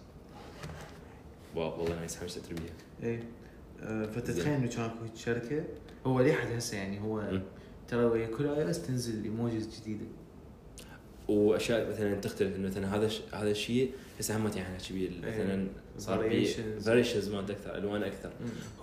واو 1.57 1.81
والله 1.83 1.97
نايس 1.99 2.17
حمشت 2.17 2.39
تربيه 2.39 2.71
اي 3.03 3.15
آه، 3.19 3.23
فتتخيل 3.83 4.53
إنه 4.53 4.67
كان 4.69 4.85
اكو 4.85 4.97
شركه 5.17 5.65
هو 6.07 6.21
لحد 6.21 6.53
هسه 6.53 6.77
يعني 6.77 7.01
هو. 7.01 7.41
ترى 7.89 8.05
ويا 8.05 8.27
كل 8.27 8.47
اي 8.47 8.71
اس 8.71 8.87
تنزل 8.87 9.25
ايموجيز 9.25 9.81
جديدة. 9.81 10.05
وأشياء 11.29 11.91
مثلا 11.91 12.15
تختلف 12.15 12.57
إنه 12.57 12.69
مثلا 12.69 12.97
هذا 12.97 13.09
ش... 13.09 13.21
هذا 13.33 13.51
الشيء 13.51 13.93
هسه 14.21 14.37
هم 14.37 14.51
يعني 14.57 14.79
بيه 14.91 15.09
مثلا 15.19 15.67
صار. 15.99 16.19
variations 16.81 17.29
مالت 17.29 17.51
أكثر 17.51 17.77
ألوان 17.77 18.03
أكثر. 18.03 18.31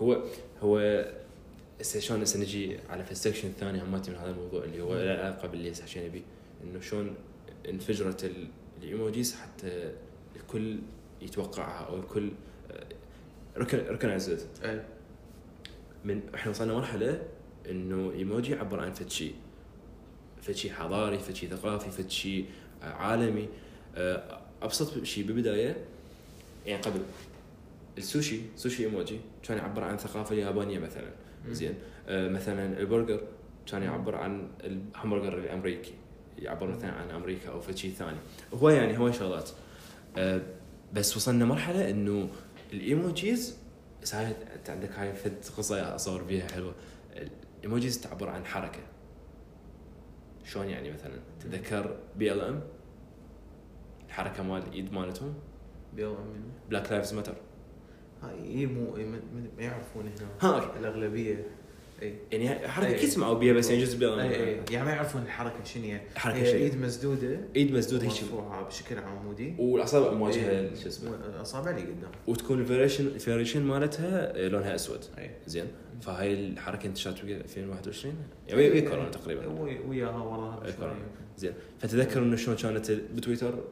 هو 0.01 0.23
هو 0.61 1.05
هسه 1.81 1.99
شلون 1.99 2.21
هسه 2.21 2.39
نجي 2.39 2.77
على 2.89 3.03
في 3.03 3.11
ال 3.11 3.16
section 3.16 3.47
الثاني 3.47 3.83
هماتي 3.83 4.11
من 4.11 4.17
هذا 4.17 4.29
الموضوع 4.31 4.63
اللي 4.63 4.81
هو 4.81 4.93
له 4.93 5.11
علاقة 5.11 5.47
باللي 5.47 5.71
هسه 5.71 5.85
حكينا 5.85 6.07
بيه 6.07 6.21
إنه 6.63 6.79
شلون 6.81 7.15
انفجرت 7.69 8.23
ال- 8.23 8.47
ال 8.81 8.89
emojis 8.89 9.35
حتى 9.35 9.91
الكل 10.35 10.79
يتوقعها 11.21 11.85
أو 11.87 11.99
الكل 11.99 12.31
recognized 13.59 14.39
اي 14.63 14.81
من 16.05 16.21
إحنا 16.35 16.51
وصلنا 16.51 16.73
مرحلة 16.73 17.21
إنه 17.69 18.11
إيموجي 18.11 18.51
يعبر 18.51 18.79
عن 18.79 18.93
فد 18.93 19.09
شيء. 19.09 19.33
فد 20.41 20.53
شيء 20.55 20.71
حضاري 20.71 21.19
فد 21.19 21.35
شيء 21.35 21.49
ثقافي 21.49 21.91
فد 21.91 22.09
شيء 22.09 22.45
عالمي. 22.83 23.49
آه، 23.95 24.39
أبسط 24.61 25.03
شيء 25.03 25.25
بالبداية 25.25 25.77
يعني 26.65 26.81
قبل. 26.81 26.99
السوشي 27.97 28.41
سوشي 28.55 28.85
إيموجي 28.85 29.19
كان 29.43 29.57
يعبر 29.57 29.83
عن 29.83 29.93
الثقافه 29.93 30.33
اليابانيه 30.33 30.79
مثلا. 30.79 31.09
زين. 31.49 31.73
آه، 32.07 32.29
مثلا 32.29 32.79
البرجر 32.79 33.21
كان 33.71 33.83
يعبر 33.83 34.15
عن 34.15 34.47
الهمبرجر 34.63 35.37
الأمريكي. 35.37 35.93
يعبر 36.39 36.67
مثلا 36.67 36.91
عن 36.91 37.09
أمريكا 37.09 37.49
أو 37.49 37.61
فد 37.61 37.77
شيء 37.77 37.91
ثاني. 37.91 38.17
هو 38.53 38.69
يعني 38.69 38.97
هو 38.97 39.11
شغلات. 39.11 39.49
آه، 40.17 40.41
بس 40.93 41.17
وصلنا 41.17 41.45
مرحلة 41.45 41.89
إنه 41.89 42.29
الإيموجيز 42.73 43.57
هاي 44.13 44.35
انت 44.55 44.69
عندك 44.69 44.91
هاي 44.91 45.13
فد 45.13 45.45
قصة 45.57 45.95
أصور 45.95 46.23
بيها 46.23 46.47
حلوة. 46.47 46.73
الإيموجيز 47.57 48.01
تعبر 48.01 48.29
عن 48.29 48.45
حركة. 48.45 48.79
شلون 50.43 50.69
يعني 50.69 50.91
مثلا 50.91 51.19
تذكر 51.39 51.99
بي 52.15 52.31
إل 52.33 52.41
إم؟ 52.41 52.61
الحركة 54.07 54.43
مال 54.43 54.63
الإيد 54.67 54.93
مالتهم. 54.93 55.33
بيلا 55.95 56.09
منو 56.09 56.49
بلاك 56.69 56.91
لايفز 56.91 57.13
ماتر 57.13 57.35
هاي 58.23 58.43
اي 58.45 58.65
مو 58.65 58.97
إي 58.97 59.05
ما 59.05 59.19
يعرفون 59.59 60.07
هنا. 60.07 60.27
ها،. 60.41 60.77
الأغلبية. 60.79 61.45
اي 62.01 62.13
يعني 62.31 62.67
حركة 62.67 62.87
أي. 62.87 62.95
أكيد 62.95 63.09
سمعوا 63.09 63.33
بيها 63.33 63.53
بس 63.53 63.69
يعني 63.69 63.83
جزء 63.83 63.97
بي 63.99 64.05
ال 64.07 64.19
اي 64.19 64.35
اي 64.35 64.59
ام 64.59 64.65
يعني 64.71 64.85
ما 64.85 64.91
يعرفون 64.91 65.21
الحركة 65.21 65.63
شنو 65.63 65.83
هي. 65.83 66.01
هي؟ 66.17 66.45
شيء. 66.45 66.55
إيد 66.55 66.81
مسدودة. 66.81 67.39
إيد 67.55 67.71
مسدود 67.73 68.03
هيك 68.03 68.11
مرفوعة 68.11 68.67
بشكل 68.67 68.97
عمودي 68.97 69.55
والأصابع 69.59 70.13
مواجهه 70.13 70.49
إيه، 70.49 70.75
شو 70.75 70.87
اسمه. 70.87 71.15
الاصابع 71.15 71.69
اللي 71.71 71.81
قدام. 71.81 72.11
وتكون 72.27 72.59
ال 72.59 72.64
variation 72.64 73.07
ال 73.07 73.13
variation 73.13 73.61
مالتها 73.63 74.47
لونها 74.49 74.75
أسود. 74.75 74.99
زين. 75.47 75.65
فهاي 76.01 76.33
الحركة 76.33 76.87
انتشرت 76.87 77.23
ويا 77.23 77.37
2021 77.37 78.15
يعني 78.47 78.61
ويا- 78.61 78.89
كورونا 78.89 79.09
تقريبا. 79.09 79.47
وي- 79.47 79.79
وياها 79.79 80.23
وراها 80.23 80.65
إيه،. 80.65 80.73
زين. 81.37 81.53
فتذكر 81.79 82.19
إنه 82.23 82.35
شلون 82.35 82.57
كانت 82.57 82.91
بتويتر؟ 82.91 83.63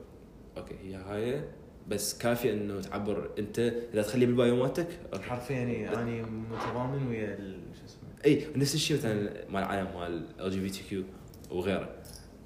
okay 0.57 0.75
هي 0.83 0.95
هاي. 0.95 1.41
بس 1.87 2.17
كافي 2.17 2.53
إنه 2.53 2.81
تعبر 2.81 3.29
أنت 3.39 3.59
إذا 3.93 4.01
تخلي 4.01 4.25
بال 4.25 4.37
bio 4.37 4.55
مالتك. 4.55 4.87
حرفيا 5.21 5.55
يعني 5.55 5.95
اني 6.01 6.21
متضامن 6.21 7.07
ويا 7.07 7.37
شو 7.79 7.85
اسمه 7.85 7.96
إي 8.25 8.47
نفس 8.55 8.75
الشيء 8.75 8.97
مثلا 8.97 9.13
مال 9.49 9.63
العالم 9.63 9.99
مال 9.99 10.25
ال 10.39 10.51
LGBTQ 10.51 11.03
وغيره 11.51 11.95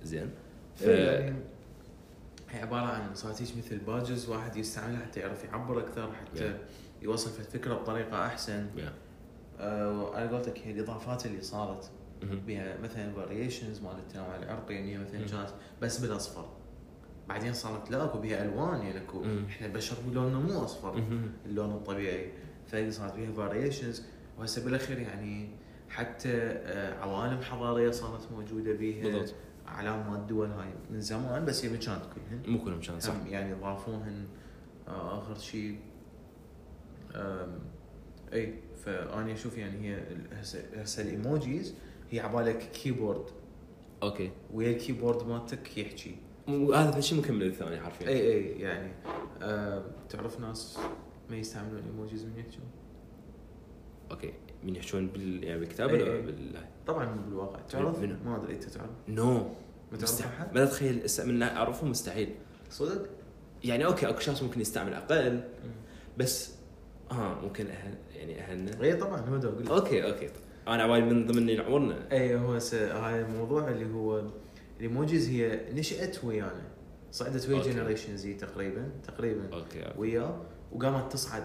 زين 0.03 0.29
ف 0.75 0.81
يعني 0.81 1.35
هي 2.49 2.61
عبارة 2.61 2.85
عن 2.85 3.01
هيك 3.01 3.57
مثل 3.57 3.77
badges 3.77 4.29
واحد 4.29 4.55
يستعملها 4.55 4.99
حتى 5.05 5.19
يعرف 5.19 5.43
يعبر 5.43 5.79
أكثر 5.79 6.11
حتى 6.13 6.57
يوصل 7.01 7.29
في 7.31 7.39
الفكرة 7.39 7.73
بطريقة 7.73 8.25
أحسن 8.25 8.67
yeah. 8.77 8.93
آه 9.59 10.27
قلت 10.37 10.47
لك 10.47 10.59
هي 10.65 10.71
الإضافات 10.71 11.25
اللي 11.25 11.41
صارت 11.41 11.91
مهم. 12.23 12.39
بها 12.47 12.77
مثلا 12.77 13.13
variations 13.13 13.81
مال 13.81 13.91
التنوع 13.99 14.35
العرقي 14.35 14.73
يعني 14.75 14.93
هي 14.93 14.97
مثلا 14.97 15.19
مم. 15.19 15.25
كانت 15.25 15.49
بس 15.81 15.99
بالأصفر 15.99 16.45
بعدين 17.29 17.53
صارت 17.53 17.91
لا 17.91 18.03
أكو 18.03 18.19
بها 18.19 18.43
ألوان 18.43 18.81
يعني 18.81 18.97
أكو 18.97 19.21
مم. 19.23 19.45
إحنا 19.49 19.67
بشر 19.67 19.95
لوننا 20.13 20.39
مو 20.39 20.63
أصفر. 20.63 21.03
اللون 21.45 21.71
الطبيعي 21.71 22.31
فهي 22.67 22.91
صارت 22.91 23.15
بها 23.15 23.31
variations 23.31 24.03
وهسه 24.37 24.65
بالأخير 24.65 24.99
يعني 24.99 25.49
حتى 25.91 26.31
آه، 26.33 26.99
معالم 26.99 27.41
حضارية 27.41 27.91
صارت 27.91 28.31
موجودة 28.31 28.73
بيها 28.73 29.03
بالضبط. 29.03 29.35
اعلام 29.67 30.11
مال 30.11 30.19
الدول 30.19 30.51
هاي. 30.51 30.69
من 30.89 31.01
زمان 31.01 31.45
بس 31.45 31.65
هي 31.65 31.71
ما 31.71 31.77
كانت 31.77 32.01
كلهن. 32.15 32.43
مو 32.47 32.63
كلهم 32.63 32.81
كان 32.81 32.99
صح. 32.99 33.13
يعني 33.27 33.53
ضافوهن 33.53 34.27
آه، 34.87 35.19
آخر 35.19 35.37
شيء 35.37 35.79
إي 38.33 38.53
فأني 38.85 39.33
أشوف 39.33 39.57
يعني 39.57 39.87
هي 39.89 40.03
هسه 40.81 41.01
ال 41.03 41.13
emojis 41.13 41.75
هي 42.11 42.19
عبالك 42.19 42.57
keyboard. 42.57 43.25
Okay. 44.03 44.31
ويا 44.53 44.71
ال 44.71 44.77
keyboard 44.77 45.27
مالتك 45.27 45.77
يحكي. 45.77 46.15
وهذا 46.47 46.97
الشيء 46.97 47.19
مكمل 47.19 47.43
الثاني 47.43 47.79
حرفيا. 47.79 48.07
إي 48.07 48.33
إي 48.33 48.59
يعني 48.59 48.91
تعرف 50.09 50.39
ناس 50.39 50.79
ما 51.29 51.37
يستعملون 51.37 51.79
ال 51.79 51.86
emojis 51.86 52.25
من 52.25 52.37
يحكون؟ 52.37 52.65
Okay. 54.11 54.33
من 54.63 54.75
يحجون 54.75 55.07
بال 55.07 55.43
يعني 55.43 55.59
بالكتاب 55.59 55.89
إي 55.89 56.03
ولا 56.03 56.13
إي. 56.13 56.21
بال 56.21 56.55
طبعا 56.87 57.05
مو 57.05 57.21
بالواقع. 57.21 57.59
تعرف؟ 57.69 57.99
منو؟ 57.99 58.15
ما 58.25 58.35
أدري 58.37 58.53
أنت 58.53 58.63
تعرف؟ 58.63 58.89
No. 59.07 59.33
ما 59.91 59.97
مستحيل 60.01 60.67
تتخيل 60.67 61.27
من 61.27 61.43
اعرفهم 61.43 61.89
مستحيل. 61.89 62.29
صدق؟ 62.69 63.05
يعني 63.63 63.85
okay 63.85 64.09
أكو 64.09 64.19
شخص 64.19 64.43
ممكن 64.43 64.61
يستعمل 64.61 64.93
أقل 64.93 65.43
بس 66.17 66.51
ها 67.11 67.39
ممكن 67.43 67.67
أهل 67.67 67.93
يعني 68.15 68.39
أهلنا. 68.41 68.83
اي 68.83 68.95
طبعا 68.95 69.19
هو 69.21 69.37
ده 69.37 69.49
أقول 69.49 69.67
okay 69.67 70.03
okay. 70.11 70.29
أنا 70.67 70.83
عبالي 70.83 71.05
من 71.05 71.27
ضمن 71.27 71.49
اللي 71.49 71.63
عمرنا 71.63 72.11
اي 72.11 72.35
هو 72.35 72.59
س- 72.59 72.73
هاي 72.73 73.21
الموضوع 73.21 73.67
اللي 73.69 73.93
هو 73.93 74.23
ال 74.79 74.86
emojis 74.86 75.29
هي 75.29 75.59
نشأت 75.73 76.23
ويانا. 76.23 76.61
صعدت 77.11 77.49
ويا 77.49 77.57
okay. 77.57 77.69
Generation 77.71 78.17
Z 78.17 78.33
تقريبا 78.33 78.89
تقريبا 79.07 79.43
okay 79.53 79.79
okay. 79.85 79.99
وياه 79.99 80.41
وقامت 80.71 81.13
تصعد 81.13 81.43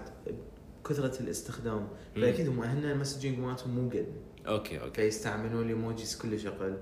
بكثره 0.87 1.21
الاستخدام. 1.21 1.87
فأكيد 2.15 2.47
هم 2.47 2.59
اهلنا 2.59 2.91
ال 2.91 2.96
messaging 2.96 3.39
مالتهم 3.39 3.75
مو 3.75 3.89
قد. 3.89 4.07
Okay 4.47 4.81
okay. 4.81 5.01
فيستعملون 5.01 5.63
ال 5.63 5.71
emojis 5.71 6.17
كلش 6.17 6.45
أقل. 6.45 6.77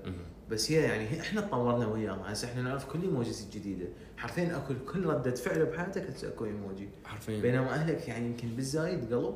بس 0.50 0.72
هي 0.72 0.82
يعني 0.82 1.20
إحنا 1.20 1.40
تطورنا 1.40 1.86
وياها 1.86 2.32
هسه 2.32 2.48
إحنا 2.48 2.62
نعرف 2.62 2.84
كل 2.84 3.02
emojis 3.02 3.42
الجديده 3.42 3.86
حرفيا 4.16 4.56
أكو 4.56 4.74
كل 4.92 5.06
ردة 5.06 5.34
فعل 5.34 5.66
بحياتك 5.66 6.02
هسه 6.02 6.28
أكو 6.28 6.44
إيموجي. 6.44 6.88
حرفيا. 7.04 7.40
بينما 7.40 7.74
أهلك 7.74 8.08
يعني 8.08 8.26
يمكن 8.26 8.48
بالزايد 8.48 9.14
قلب 9.14 9.34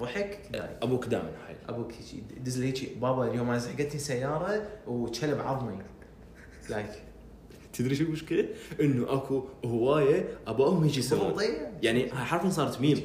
ضحك 0.00 0.38
ضايق. 0.52 0.84
أبوك 0.84 1.06
دائما 1.06 1.32
هاي 1.46 1.56
أبوك 1.68 1.92
هيجي 1.92 2.22
دز 2.44 2.58
لي 2.58 2.66
هيجي. 2.66 2.88
بابا 3.00 3.30
اليوم 3.30 3.48
أنا 3.48 3.58
سحقتني 3.58 3.98
سيارة 3.98 4.68
وكلب 4.86 5.40
عضني 5.40 5.82
لايك 6.70 7.02
تدري 7.72 7.94
شو 7.94 8.04
المشكلة؟ 8.04 8.48
إنه 8.80 9.12
أكو 9.12 9.44
هواية 9.64 10.38
أبوهم 10.46 10.84
هيك 10.84 10.96
يسوون. 10.96 11.32
بطيء 11.32 11.68
يعني 11.82 12.10
هاي 12.10 12.24
حرفيا 12.24 12.50
صارت 12.50 12.80
ميم. 12.80 13.00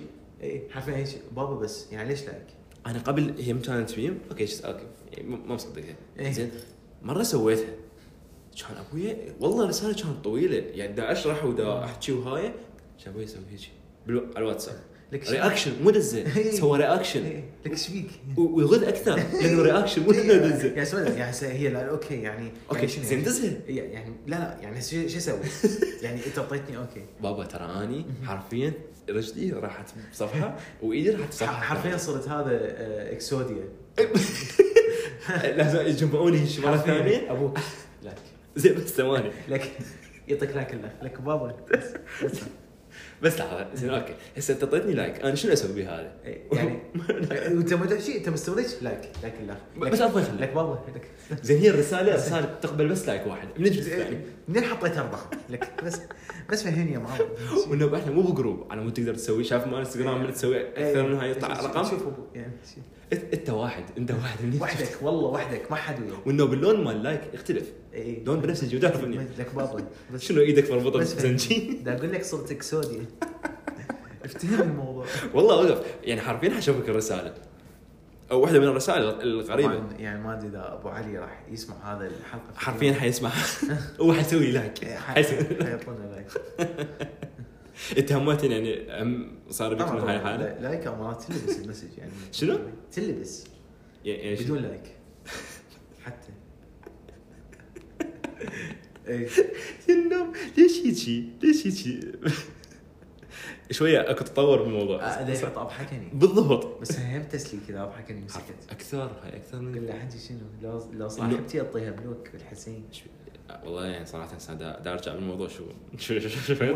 اي 0.51 0.61
حرفيا 0.71 0.95
هيك 0.95 1.07
بابا 1.35 1.55
بس 1.55 1.85
يعني 1.91 2.09
ليش 2.09 2.23
like؟ 2.25 2.45
أنا 2.87 2.99
قبل 2.99 3.33
هي 3.39 3.53
مو 3.53 3.61
كانت 3.61 3.97
meme 3.99 4.19
okay 4.31 4.47
okay. 4.65 4.83
يعني 5.11 5.29
ما 5.29 5.55
مصدقها 5.55 5.95
إيه. 6.19 6.31
زين. 6.31 6.51
مرة 7.03 7.23
سويتها. 7.23 7.65
كان 8.59 8.77
ابويا 8.77 9.17
والله 9.39 9.67
رسالة 9.67 9.93
كانت 9.93 10.23
طويلة. 10.23 10.57
يعني 10.57 10.93
دا 10.93 11.11
أشرح 11.11 11.45
ودا 11.45 11.83
أحكي 11.83 12.11
وهاي. 12.11 12.53
شافوه 12.97 13.21
يسوي 13.21 13.43
هيك 13.51 13.59
بالو- 14.07 14.27
على 14.35 14.37
الواتساب. 14.45 14.75
Reaction 15.29 15.71
مو 15.83 15.89
دزة. 15.89 16.17
إيه. 16.37 16.51
سوى 16.51 16.77
reaction 16.77 17.23
إيه، 17.25 17.43
لك 17.65 17.71
إيش 17.71 17.87
فيك؟ 17.87 18.07
و- 18.37 18.41
ويغث 18.41 18.83
أكثر. 18.83 19.15
لأنه 19.41 19.61
reaction 19.61 20.03
مو 20.03 20.11
دزة. 20.11 20.67
يعني 20.67 20.85
سؤال 20.85 21.07
يعني 21.17 21.31
هسه 21.31 21.51
هي 21.51 21.69
لا 21.69 21.89
okay 21.89 22.21
يعني 22.21 22.51
okay 22.69 22.79
يعني 22.79 22.91
شنو 22.91 23.03
زين 23.03 23.11
يعني؟ 23.19 23.23
دزها 23.29 23.53
يعني 23.67 24.13
لا 24.27 24.35
لا 24.35 24.57
يعني 24.61 24.81
شو 24.81 25.07
شو 25.07 25.17
أسوي؟ 25.17 25.39
يعني 26.01 26.25
أنت 26.27 26.37
اعطيتني 26.39 26.77
أوكي. 26.77 27.05
بابا 27.23 27.45
ترى 27.45 27.83
اني 27.83 28.05
حرفيا 28.23 28.73
رجلي 29.09 29.51
راحت 29.51 29.89
بصفحة 30.11 30.55
وإيدي 30.83 31.09
راحت 31.09 31.29
بصفحه 31.29 31.61
حرفيا 31.61 31.97
صرت 31.97 32.27
هذا 32.27 32.51
آه، 32.51 33.11
إكسوديا. 33.11 33.63
لازم 35.57 35.81
يجمعوني 35.85 36.39
حرفياً. 36.39 36.77
ثانية 36.77 37.31
أبوك 37.31 37.57
لك 38.03 38.17
زين 38.55 38.75
بس 38.75 38.81
ثواني. 38.81 39.31
لك 39.49 39.71
يعطيك 40.27 40.55
لايك 40.55 40.73
لك 40.73 40.91
لك 41.03 41.21
بابا. 41.21 41.55
بس 43.21 43.39
لحظه 43.39 43.67
زين 43.73 43.89
أوكي. 43.89 44.13
هسه 44.37 44.53
أنت 44.53 44.63
أعطيتني 44.63 44.93
لايك. 44.93 45.21
أنا 45.21 45.35
شنو 45.35 45.53
أسوي 45.53 45.73
بهذا؟ 45.73 46.11
إيه، 46.25 46.41
يعني 46.51 46.79
أنت 47.47 47.73
ما 47.73 47.99
شيء؟ 47.99 48.17
أنت 48.17 48.29
مستوريش 48.29 48.67
لايك 48.81 49.09
لايك 49.21 49.33
الله. 49.41 49.57
بس 49.77 50.01
أبغى 50.01 50.23
لك 50.39 50.53
بابا. 50.53 50.79
زين 51.43 51.57
هي 51.61 51.69
الرسالة 51.69 52.15
رساله 52.15 52.55
تقبل 52.61 52.87
بس 52.87 53.07
like 53.07 53.27
واحد. 53.27 53.47
من 53.57 53.65
جبت 53.65 53.77
الثاني 53.85 54.17
منين 54.47 54.63
حطيت 54.63 54.97
أربعة؟ 54.97 55.29
لك 55.49 55.83
بس 55.83 56.01
بس 56.51 56.63
فهمني 56.63 56.93
يا 56.93 56.99
معاذ 56.99 57.21
وإنه 57.69 57.97
إحنا 57.97 58.11
مو 58.11 58.21
ب 58.21 58.28
group. 58.28 58.67
على 58.71 58.81
مود 58.81 58.93
تقدر 58.93 59.15
تسوي. 59.15 59.43
شاف 59.43 59.67
مال 59.67 59.79
إنستغرام 59.79 60.23
من 60.23 60.33
تسوي 60.33 60.69
أكثر 60.69 61.07
من 61.07 61.15
هاي 61.15 61.31
يطلع 61.31 61.47
رقم 61.47 61.83
شوف 61.83 62.03
يعني 62.35 62.51
إنت 63.13 63.49
واحد. 63.49 63.83
إنت 63.97 64.11
واحد 64.11 64.61
وحدك 64.61 64.97
والله 65.01 65.29
وحدك 65.29 65.71
ما 65.71 65.77
حد 65.77 66.01
وياك. 66.01 66.27
وإنه 66.27 66.45
باللون 66.45 66.83
مال 66.83 67.03
like 67.03 67.21
يختلف. 67.33 67.71
إيه. 67.93 68.23
لون 68.25 68.39
بنفس 68.39 68.63
الجوده 68.63 68.89
تعرف 68.89 69.03
اني 69.03 69.17
لك 69.39 69.55
بابا 69.55 69.83
بس 70.13 70.21
شنو 70.21 70.41
إيدك 70.41 70.71
مربوطه 70.71 70.99
بس 70.99 71.13
بزنجين 71.13 71.83
دا 71.83 71.97
أقول 71.97 72.11
لك 72.11 72.23
صرت 72.23 72.51
إكسوديا. 72.51 73.05
افتهم 74.25 74.61
الموضوع. 74.61 75.05
والله 75.33 75.55
وقف. 75.55 75.85
يعني 76.03 76.21
حرفيا 76.21 76.49
حشوفك 76.49 76.89
الرسالة. 76.89 77.33
أو 78.31 78.41
واحدة 78.41 78.59
من 78.59 78.67
الرسائل 78.67 79.01
الغريبة. 79.21 79.83
يعني 79.99 80.23
ما 80.23 80.33
أدري 80.33 80.47
إذا 80.47 80.73
أبو 80.73 80.89
علي 80.89 81.17
راح 81.19 81.43
يسمع 81.51 81.75
هذا 81.95 82.07
الحلقة. 82.07 82.53
حرفيا 82.55 82.93
حيسمع. 82.93 83.31
هو 84.01 84.13
حيسوي 84.13 84.51
لايك 84.51 84.85
ح- 84.85 85.13
حيسوي. 85.13 85.63
حيعطونا 85.63 86.05
لايك 86.05 86.27
اتهامات 87.97 88.43
يعني 88.43 89.01
هم 89.03 89.31
صار 89.49 89.73
بك 89.73 89.91
من 89.91 89.99
هاي 89.99 90.15
الحاله 90.17 90.43
لا- 90.45 90.59
لايك 90.61 90.87
أو 90.87 90.95
مرات 90.95 91.21
تلبس 91.23 91.59
المسج 91.59 91.97
يعني. 91.97 92.11
شنو؟ 92.31 92.59
تلبس. 92.91 93.43
يعني 94.05 94.35
بدون 94.35 94.59
لايك 94.59 94.83
حتى. 96.03 96.27
إيه. 99.07 99.27
ليش 100.57 100.79
هيجي؟ 100.85 101.29
ليش 101.43 101.67
هيجي؟ 101.67 101.99
شوية 103.71 104.11
أكو 104.11 104.23
تطور 104.23 104.61
بالموضوع 104.63 105.29
يحط 105.29 105.57
اضحكني 105.57 106.09
بالضبط. 106.13 106.81
بس 106.81 106.99
هم 106.99 107.23
تسلي 107.23 107.59
كذا 107.67 107.83
اضحكني 107.83 108.21
مسكت. 108.21 108.71
أكثر 108.71 109.11
هاي 109.23 109.35
أكثر 109.35 109.57
قل 109.57 109.63
من 109.63 109.85
له 109.85 109.93
حجي 109.93 110.19
شنو؟ 110.19 110.37
لو 110.63 110.91
لو 110.93 111.07
صاحبتي 111.07 111.61
اعطيها 111.61 111.91
بلوك 111.91 112.29
بالحسين. 112.33 112.83
والله 113.65 113.85
يعني 113.85 114.05
صراحة 114.05 114.35
هسه 114.35 114.53
دا, 114.53 114.93
أرجع 114.93 115.13
بالموضوع 115.13 115.47
شو 115.47 115.63
شو 115.97 116.19
شو 116.19 116.53
شوية. 116.53 116.75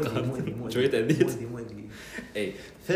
إي 2.36 2.54
ف 2.88 2.94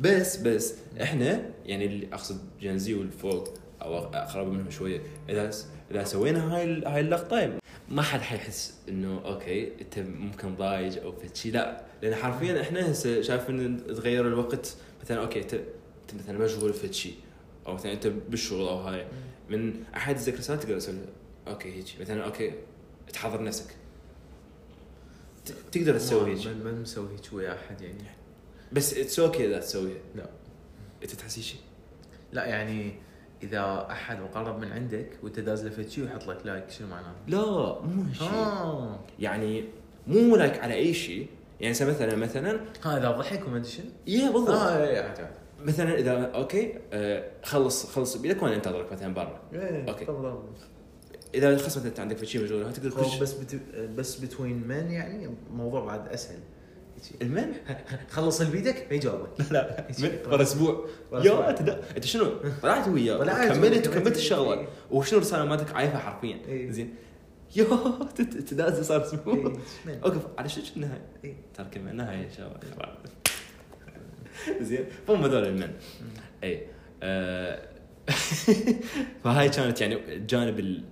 بس 0.00 0.36
بس 0.36 0.74
إحنا 1.02 1.50
يعني 1.66 1.86
اللي 1.86 2.08
أقصد 2.12 2.38
جنزي 2.60 2.94
والفوق 2.94 3.48
أو 3.82 3.98
أقرب 3.98 4.46
منهم 4.46 4.70
شوية 4.70 5.00
إذا 5.28 5.50
إذا 5.90 6.04
سوينا 6.04 6.56
هاي 6.56 6.82
هاي 6.86 7.00
اللقطة 7.00 7.58
ما 7.88 8.02
حد 8.02 8.20
حيحس 8.20 8.74
إنه 8.88 9.20
أوكي 9.24 9.72
أنت 9.80 9.98
ممكن 9.98 10.56
ضايج 10.56 10.98
أو 10.98 11.14
شيء 11.34 11.52
لا 11.52 11.84
لأن 12.02 12.14
حرفيا 12.14 12.60
إحنا 12.60 12.90
هسه 12.90 13.22
شايف 13.22 13.50
تغير 13.88 14.28
الوقت 14.28 14.76
مثلا 15.04 15.20
okay 15.20 15.42
أنت 15.42 15.54
أنت 15.54 16.22
مثلا 16.22 16.38
مشغول 16.38 16.72
في 16.72 16.92
شيء 16.92 17.14
أو 17.66 17.74
مثلا 17.74 17.92
أنت 17.92 18.06
بالشغل 18.06 18.68
أو 18.68 18.76
هاي. 18.78 19.06
من 19.50 19.84
أحد 19.96 20.18
رساله 20.36 20.60
تقدر 20.60 20.78
تسوي 20.78 20.94
okay 21.48 21.72
هيك. 21.72 21.86
مثلا 22.00 22.24
okay 22.24 22.52
تحضر 23.12 23.42
نفسك. 23.42 23.76
تقدر 25.72 25.98
تسوي 25.98 26.34
هيك. 26.34 26.46
ما 26.46 26.54
ما 26.54 26.72
مسوي 26.72 27.12
هيك 27.12 27.32
ويا 27.32 27.54
أحد 27.54 27.80
يعني. 27.80 28.04
بس 28.72 28.94
it's 28.94 29.20
okay 29.20 29.46
إذا 29.46 29.58
تسويها. 29.58 29.98
لا. 30.14 30.30
أنت 31.02 31.10
تحس 31.10 31.40
شيء 31.40 31.60
لا 32.32 32.44
يعني 32.44 32.94
إذا 33.42 33.86
أحد 33.90 34.20
مقرب 34.20 34.58
من 34.58 34.72
عندك 34.72 35.08
وأنت 35.22 35.40
داز 35.40 35.64
له 35.64 35.70
فد 35.70 35.88
شي 35.88 36.02
ويحط 36.02 36.26
لك 36.26 36.46
like 36.46 36.70
شنو 36.70 36.88
معناه؟ 36.88 37.12
لا 37.28 37.36
مو 37.82 38.02
هالشيء 38.02 38.28
آه 38.28 38.98
يعني 39.18 39.64
مو 40.06 40.36
like 40.36 40.58
على 40.58 40.74
أي 40.74 40.94
شيء 40.94 41.26
يعني 41.60 41.72
مثلا 41.72 42.16
مثلا 42.16 42.60
ها 42.82 42.98
إذا 42.98 43.10
ضحك 43.10 43.46
وما 43.46 43.56
أدري 43.56 43.68
شنو 43.70 43.86
yeah 44.06 44.30
بالضبط 44.30 44.50
آه 44.50 44.84
إيه، 44.84 45.00
عادي، 45.00 45.22
عادي. 45.22 45.34
مثلا 45.64 45.94
اذا 45.98 46.30
okay 46.34 46.74
آه 46.92 47.30
خلص 47.44 47.86
خلص 47.86 48.16
بيدك 48.16 48.42
وأنا 48.42 48.54
أنتظرك 48.54 48.92
مثلا 48.92 49.14
برا 49.14 49.40
إيه، 49.52 49.88
okay. 49.88 50.04
طبعاً. 50.04 50.38
إذا 51.34 51.56
خلص 51.56 51.76
مثلا 51.76 51.88
أنت 51.88 52.00
عندك 52.00 52.24
شيء 52.24 52.44
مشغول 52.44 52.72
تقدر 52.72 52.90
بس 53.20 53.32
بت... 53.32 53.60
بس 53.96 54.16
between 54.16 54.68
من 54.68 54.90
يعني 54.90 55.30
الموضوع 55.50 55.84
بعد 55.84 56.08
أسهل 56.08 56.38
المن 57.22 57.52
خلص 58.10 58.40
اللي 58.40 58.52
بيدك 58.52 58.86
بيجاوبك 58.90 59.28
لا 59.52 59.86
هيك. 59.90 60.00
من 60.00 60.32
ورا 60.32 60.42
أسبوع. 60.42 60.86
Yeah. 61.12 61.50
أنت 61.96 62.04
شنو؟ 62.04 62.32
طلعت 62.62 62.88
وياه 62.88 63.18
طلعت 63.18 63.48
كملت 63.48 63.62
وياه، 63.62 63.70
كملت 63.82 63.88
كملت. 63.88 64.16
الشغله 64.16 64.60
إيه. 64.60 64.68
وشنو 64.90 65.18
الرسالة 65.18 65.44
مالتك؟ 65.44 65.74
عايفه 65.74 65.98
حرفيا. 65.98 66.38
إيه. 66.48 66.70
زين. 66.70 66.94
يا 67.56 67.64
تدازي 68.48 68.84
صار 68.84 69.04
أسبوع. 69.04 69.34
إيه،. 69.88 70.00
اوقف 70.04 70.26
على 70.38 70.48
شو 70.48 70.60
النهاية. 70.76 71.02
ترى 71.54 71.66
كملناها 71.72 72.12
يا 72.12 72.28
شباب 72.36 72.62
زين. 74.60 74.84
فهم 75.08 75.22
هذول 75.24 75.44
المن 75.46 75.70
اي 76.44 76.66
آه، 77.02 77.68
فهاي 79.24 79.48
كانت 79.48 79.80
يعني 79.80 80.14
الجانب 80.14 80.58
ال- 80.58 80.84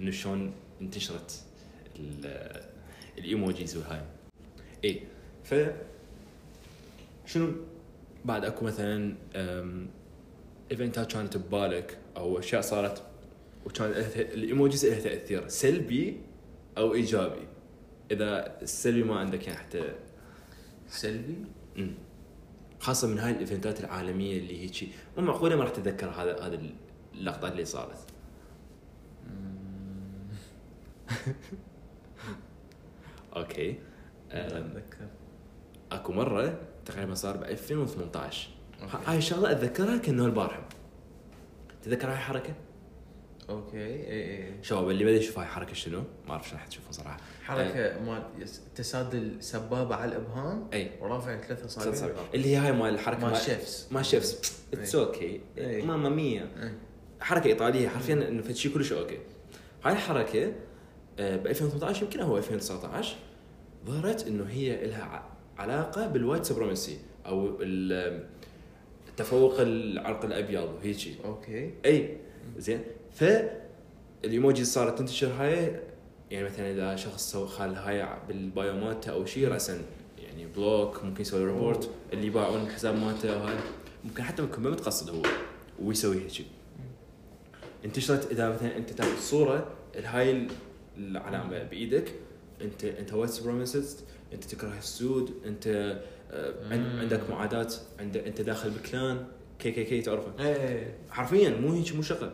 إنه 0.00 0.10
شلون 0.10 0.52
انتشرت 0.80 1.40
ال- 1.98 2.60
الإيموجيز 3.18 3.76
وهاي. 3.76 4.00
اي 4.84 5.02
ف 5.50 5.54
شنو 7.26 7.52
بعد 8.24 8.44
اكو 8.44 8.64
مثلا 8.64 9.14
ايفنتات 10.70 11.12
كانت 11.12 11.36
ببالك 11.36 11.98
أو 12.16 12.38
اشياء 12.38 12.60
صارت 12.60 13.02
وكان 13.66 13.90
ال 14.16 14.26
emojis 14.26 14.86
لها 14.86 15.00
تأثير 15.00 15.48
سلبي 15.48 16.20
أو 16.78 16.94
إيجابي. 16.94 17.48
إذا 18.10 18.60
السلبي 18.62 19.02
ما 19.02 19.18
عندك 19.18 19.46
يعني 19.46 19.58
حتى 19.58 19.94
سلبي؟ 20.88 21.36
مم. 21.76 21.94
خاصة 22.80 23.08
من 23.08 23.18
هاي 23.18 23.32
الإيفنتات 23.32 23.80
العالمية 23.80 24.38
اللي 24.38 24.62
هيك. 24.62 24.88
مو 25.18 25.24
معقولة 25.24 25.56
ما 25.56 25.64
راح 25.64 25.70
تتذكر 25.72 26.10
هذا 26.10 26.40
هذا 26.42 26.60
اللقطات 27.14 27.52
اللي 27.52 27.64
صارت. 27.64 27.98
okay. 33.36 33.78
أتذكر. 34.30 35.19
اكو 35.92 36.12
مرة 36.12 36.58
تقريبا 36.86 37.14
صار 37.14 37.36
ب 37.36 37.42
2018 37.44 38.48
okay. 38.82 38.96
هاي 39.06 39.18
الشغلة 39.18 39.50
أتذكرها 39.50 39.96
كأنه 39.96 40.24
البارحة 40.26 40.62
تذكر 41.82 42.08
هاي 42.08 42.12
الحركه؟ 42.14 42.54
okay 43.50 43.76
اي 43.78 44.46
اي 44.48 44.54
شباب 44.62 44.90
اللي 44.90 45.04
بدأ 45.04 45.14
يشوف 45.16 45.38
هاي 45.38 45.46
الحركه 45.46 45.74
شنو؟ 45.74 46.02
ما 46.26 46.30
أعرف 46.32 46.48
شلون 46.48 46.58
راح 46.60 46.66
تشوفها 46.66 46.92
صراحة 46.92 47.16
حركة 47.44 48.00
مال 48.00 48.22
يس- 48.38 48.60
تساد 48.74 49.14
السبابة 49.14 49.94
على 49.94 50.10
الإبهام 50.12 50.68
إي 50.72 50.90
ورافع 51.00 51.40
ثلاث 51.40 51.64
اصابع 51.64 52.10
اللي 52.34 52.48
هي 52.48 52.56
هاي 52.56 52.72
مال 52.72 52.94
الحركه 52.94 53.26
مال 53.26 53.36
ال 53.36 53.44
chefs. 53.44 53.92
مال 53.92 54.06
chefs 54.06 54.58
it's. 54.74 54.94
okay. 54.94 55.40
mamma 55.58 56.08
mia 56.08 56.48
إيه. 56.62 56.74
حركة 57.20 57.46
إيطالية 57.46 57.88
حرفيا 57.88 58.14
إنه 58.14 58.42
فد 58.42 58.54
شيء 58.54 58.74
كلش 58.74 58.92
okay 58.92 59.18
هاي 59.84 59.92
الحركة 59.92 60.46
ب 61.18 61.46
2018 61.46 62.02
يمكن 62.02 62.20
هو 62.20 62.38
2019 62.38 63.16
ظهرت 63.86 64.26
إنه 64.26 64.44
هي 64.44 64.86
لها 64.86 65.29
علاقة 65.60 66.06
بال 66.06 66.17
white 66.17 66.44
supremacy 66.44 66.98
أو 67.26 67.58
ال- 67.62 68.24
التفوق 69.08 69.60
العرق 69.60 70.24
الأبيض 70.24 70.68
وهيجي. 70.78 71.14
okay. 71.24 71.70
أي 71.84 72.16
زين. 72.58 72.80
ف 73.12 73.24
الايموجي 74.24 74.64
صارت 74.64 74.98
تنتشر 74.98 75.28
هاي 75.38 75.80
يعني 76.30 76.44
مثلا 76.44 76.70
إذا 76.72 76.96
شخص 76.96 77.32
سوى 77.32 77.46
خال 77.48 77.74
هاي 77.74 78.08
بال 78.28 78.46
bio 78.46 78.74
مالته 78.76 79.12
أو 79.12 79.24
شيء 79.26 79.48
راسا 79.48 79.82
يعني 80.18 80.46
block 80.56 81.04
ممكن 81.04 81.20
يسوي 81.22 81.44
report 81.44 81.90
اللي 82.12 82.26
يباعون 82.26 82.60
الحساب 82.60 82.94
مالته 82.98 83.36
وهاي 83.42 83.56
ممكن 84.04 84.22
حتى 84.22 84.42
يكون 84.42 84.64
ما 84.64 84.70
متقصد 84.70 85.10
هو 85.10 85.22
ويسوي 85.82 86.16
هيك 86.22 86.46
انتشرت 87.84 88.30
إذا 88.32 88.48
مثلا 88.48 88.76
أنت 88.76 88.90
تاخذ 88.90 89.20
صورة 89.20 89.68
هاي 90.04 90.46
العلامة 90.98 91.62
بإيدك 91.62 92.12
انت 92.62 92.84
أنت 92.84 93.12
white 93.12 93.30
supremacist 93.30 94.04
أنت 94.32 94.44
تكره 94.44 94.78
السود 94.78 95.32
أنت 95.46 95.66
آه،. 96.30 97.00
عندك 97.00 97.30
معاداة 97.30 97.68
عند 97.98 98.16
أنت 98.16 98.40
داخل 98.40 98.70
ب 98.70 98.81
Klan 98.81 99.26
KKK 99.58 100.00
تعرفه. 100.00 100.44
إيه 100.44 100.94
حرفيا 101.10 101.50
مو 101.50 101.72
هيك 101.72 101.94
مو 101.94 102.02
شغل. 102.02 102.30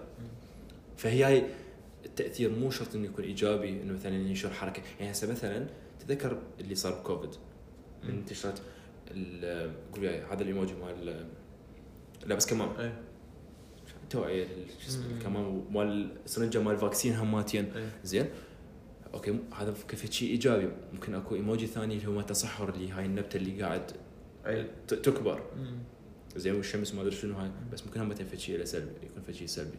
فهي 0.97 1.25
هاي 1.25 1.45
التأثير 2.07 2.51
مو 2.51 2.71
شرط 2.71 2.95
إنه 2.95 3.05
يكون 3.05 3.25
إيجابي 3.25 3.69
إنه 3.69 3.93
مثلا 3.93 4.15
ينشر 4.15 4.51
حركة. 4.51 4.83
يعني 5.01 5.13
هسه 5.13 5.31
مثلا 5.31 5.67
تذكر 6.01 6.39
اللي 6.61 6.75
صار 6.75 6.93
بكوفيد. 6.93 7.31
من. 8.05 8.11
انتشرت 8.11 8.63
قول 9.93 10.01
وياي 10.01 10.21
هذا 10.21 10.43
الإيموجي 10.43 10.75
مال 10.75 11.27
لابس 12.27 12.47
كمام. 12.47 12.69
اي 12.79 12.93
توعية 14.11 14.47
شو 14.81 14.89
اسمه. 14.89 15.05
الكمام 15.17 15.65
مال 15.71 16.11
سرنجه 16.27 16.63
مال 16.63 16.79
vaccine 16.79 17.15
هماتين 17.15 17.73
زين. 18.05 18.27
okay 19.15 19.39
هذا 19.59 19.75
كيف 19.88 20.11
شيء 20.11 20.31
إيجابي؟ 20.31 20.69
ممكن 20.92 21.14
أكو 21.14 21.35
إيموجي 21.35 21.66
ثاني 21.66 21.97
اللي 21.97 22.07
هو 22.07 22.12
مال 22.12 22.27
تصحر 22.27 22.69
اللي 22.69 22.90
هاي 22.90 23.05
النبتة 23.05 23.37
اللي 23.37 23.62
قاعد 23.62 23.92
تكبر. 24.88 25.42
زين 26.37 26.55
والشمس 26.55 26.95
ما 26.95 27.03
أدري 27.03 27.16
شنو 27.16 27.35
هاي 27.35 27.51
بس 27.73 27.87
ممكن 27.87 28.01
هم 28.01 28.14
فد 28.14 28.38
شيء 28.38 28.64
سلبي 28.64 28.90
يكون 29.03 29.23
فد 29.23 29.35
شيء 29.35 29.47
سلبي. 29.47 29.79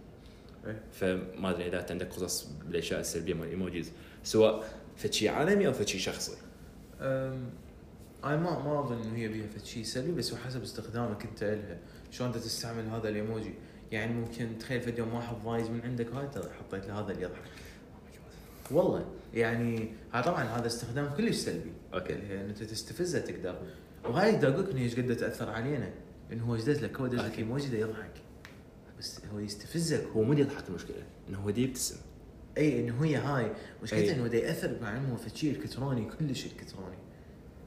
فما 0.91 1.49
أدري 1.49 1.67
إذا 1.67 1.85
عندك 1.89 2.13
قصص 2.13 2.47
بالأشياء 2.65 2.99
السلبية 2.99 3.33
مال 3.33 3.43
ال 3.43 3.50
emojis 3.50 3.91
سواء 4.23 4.69
فد 4.97 5.13
شيء 5.13 5.29
عالمي 5.29 5.67
أو 5.67 5.73
فد 5.73 5.87
شيء 5.87 6.01
شخصي. 6.01 6.37
أنا 8.23 8.37
ما 8.37 8.59
ما 8.63 8.79
أظن 8.79 9.01
إنه 9.01 9.17
هي 9.17 9.27
بيها 9.27 9.47
فد 9.47 9.65
شيء 9.65 9.83
سلبي 9.83 10.11
بس 10.11 10.33
هو 10.33 10.37
حسب 10.37 10.61
استخدامك 10.61 11.25
أنت 11.25 11.43
لها. 11.43 11.77
شلون 12.11 12.29
أنت 12.29 12.37
تستعمل 12.37 12.87
هذا 12.89 13.09
الإيموجي؟ 13.09 13.53
يعني 13.91 14.13
ممكن 14.13 14.57
تخيل 14.59 14.81
فد 14.81 14.97
يوم 14.97 15.13
واحد 15.13 15.35
ضايج 15.45 15.65
من 15.69 15.81
عندك 15.81 16.11
هاي 16.11 16.27
حطيت 16.59 16.87
له 16.87 16.99
هذا 16.99 17.11
اللي 17.11 17.23
يضحك. 17.23 17.41
والله. 18.71 19.05
يعني 19.33 19.93
هذا 20.11 20.23
طبعا 20.23 20.43
هذا 20.43 20.67
استخدام 20.67 21.09
كلش 21.17 21.35
سلبي. 21.35 21.71
okay. 21.93 22.13
اللي 22.13 22.27
هي 22.27 22.41
إن 22.41 22.49
أنت 22.49 22.63
تستفزه 22.63 23.19
تقدر. 23.19 23.59
وهاي 24.05 24.33
يدقق 24.33 24.69
انه 24.69 24.81
إيش 24.81 24.95
قد 24.95 25.15
تأثر 25.15 25.49
علينا. 25.49 25.89
انه 26.31 26.45
هو 26.45 26.55
يدز 26.55 26.83
لك؟ 26.83 26.99
هو 26.99 27.05
يدز 27.05 27.19
لك. 27.19 27.39
إيموجي 27.39 27.79
يضحك. 27.79 28.11
بس 28.99 29.21
هو 29.33 29.39
يستفزك. 29.39 30.03
هو 30.03 30.23
مو 30.23 30.33
يضحك 30.33 30.69
المشكلة. 30.69 31.03
انه 31.29 31.39
هو 31.39 31.49
يبتسم. 31.49 31.97
إي 32.57 32.79
انه 32.79 33.05
هي 33.05 33.15
هاي. 33.15 33.51
مشكلته. 33.83 34.15
انه 34.15 34.27
دا 34.27 34.37
يأثر 34.37 34.77
مع 34.81 34.97
انه 34.97 35.13
هو 35.13 35.17
شيء 35.35 35.51
الكتروني 35.51 36.09
كلش 36.19 36.45
الكتروني. 36.45 36.97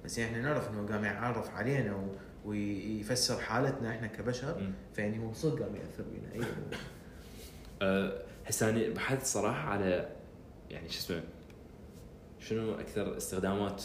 بس 0.04 0.18
يعني 0.18 0.30
إحنا 0.30 0.42
نعرف 0.42 0.70
إنه 0.70 0.86
قام 0.86 1.04
يعرف 1.04 1.50
علينا 1.50 1.94
و... 1.96 2.14
ويفسر 2.44 3.40
حالتنا 3.40 3.90
إحنا 3.90 4.06
كبشر 4.06 4.58
مم. 4.58 4.72
فيعني 4.94 5.18
هو 5.18 5.32
صدق 5.32 5.62
قام 5.62 5.74
يأثر 5.76 6.04
بينا. 6.12 6.44
إي. 6.44 6.48
هسه 8.46 8.70
أنا 8.70 8.88
بحثت 8.88 9.26
صراحة 9.26 9.68
على 9.68 10.08
يعني 10.70 10.88
شو 10.88 10.98
اسمه 10.98 11.22
شنو 12.40 12.74
أكثر 12.74 13.16
استخدامات 13.16 13.82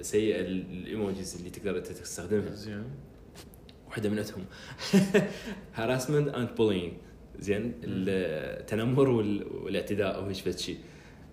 سيئة 0.00 0.40
لل 0.40 0.64
emojis 0.64 1.36
اللي 1.36 1.50
تقدر 1.50 1.78
أنت 1.78 1.86
تستخدمها؟ 1.86 2.50
زين. 2.54 2.84
واحدة 3.86 4.08
منهم 4.08 4.44
harassment 5.74 6.28
and 6.28 6.54
bullying 6.54 6.92
زين 7.38 7.74
التنمر 7.84 9.08
وال- 9.08 9.46
والاعتداء 9.52 10.14
أو 10.14 10.28
إيش 10.28 10.48
شيء 10.56 10.78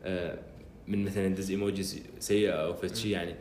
آه، 0.04 0.40
من 0.88 1.06
مثلا 1.06 1.28
دز 1.28 1.50
emojis 1.52 2.02
سيئة 2.20 2.52
أو 2.52 2.88
شيء 2.94 3.12
يعني. 3.12 3.36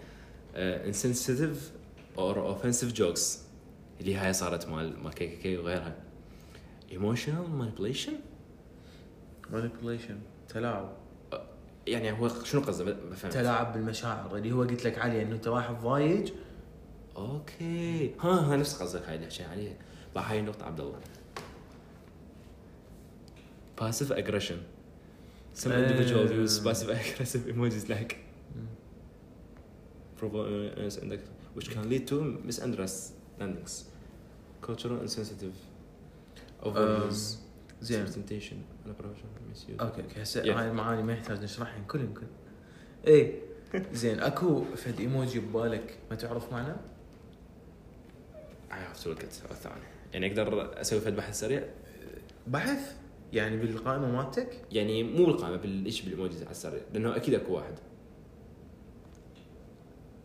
insensitive 0.56 1.72
or 2.18 2.40
offensive 2.48 2.92
jokes 2.92 3.42
اللي 4.00 4.14
هاي 4.14 4.32
صارت 4.32 4.68
مال 4.68 4.98
مال 5.02 5.12
KKK 5.14 5.56
وغيرها. 5.56 5.96
emotional 6.92 7.50
manipulation 7.50 8.12
manipulation 9.50 10.18
تلاعب. 10.48 10.96
يعني 11.86 12.12
هو 12.12 12.28
شنو 12.44 12.60
قصده 12.60 12.84
ما 12.84 13.14
فهمت 13.16 13.34
تلاعب 13.34 13.72
بالمشاعر 13.72 14.36
اللي 14.36 14.52
هو 14.52 14.62
قلت 14.62 14.84
لك 14.84 14.98
عليه 14.98 15.22
انه 15.22 15.34
انت 15.34 15.46
واحد 15.46 15.74
ضايج 15.80 16.32
okay 17.16 18.14
ها 18.20 18.30
ها 18.52 18.56
نفس 18.56 18.82
قصدك 18.82 19.08
هاي 19.08 19.16
اللي 19.16 19.26
حكينا 19.26 19.48
عليها 19.48 19.74
بقى 20.14 20.24
هاي 20.30 20.40
النقطة 20.40 20.66
عبد 20.66 20.80
الله 20.80 21.00
passive 23.80 24.12
aggression 24.12 24.58
some 25.54 25.66
آه. 25.68 25.88
individuals 25.88 26.30
use 26.30 26.60
passive 26.64 26.90
aggressive 26.90 27.42
emojis 27.52 27.88
like 27.88 28.16
which 31.54 31.68
can 31.70 31.88
lead 31.90 32.06
to 32.06 32.16
misunderstandings 32.48 33.84
cultural 34.66 35.00
insensitive 35.06 35.56
overuse 36.62 37.41
زين. 37.82 38.06
misuse 39.54 39.80
أوكي 39.80 40.02
أوكي. 40.02 40.22
هسه. 40.22 40.40
هاي 40.60 40.68
المعاني 40.70 41.02
ما 41.02 41.12
يحتاج 41.12 41.42
نشرحها 41.42 41.84
كل 41.88 42.14
كل 42.14 42.26
اي 43.06 43.38
زين 43.92 44.20
أكو 44.20 44.64
فد 44.64 45.00
إيموجي 45.00 45.40
ببالك. 45.40 45.98
ما 46.10 46.16
تعرف 46.16 46.52
معناه؟ 46.52 46.76
I 48.70 48.74
have 48.74 48.98
to 49.02 49.06
look 49.06 49.20
at 49.22 49.50
الثاني 49.50 49.74
يعني 50.12 50.26
أقدر 50.26 50.80
أسوي 50.80 51.00
فد 51.00 51.16
بحث 51.16 51.40
سريع؟ 51.40 51.68
بحث؟ 52.46 52.96
يعني 53.32 53.56
بالقائمة 53.56 54.10
مالتك؟ 54.12 54.60
يعني 54.72 55.02
مو 55.02 55.24
بالقائمة 55.26 55.56
بالايش 55.56 56.02
بال 56.02 56.12
emojis 56.12 56.42
على 56.42 56.50
السريع؟ 56.50 56.80
لأنه 56.92 57.16
أكيد 57.16 57.34
أكو 57.34 57.52
واحد. 57.54 57.74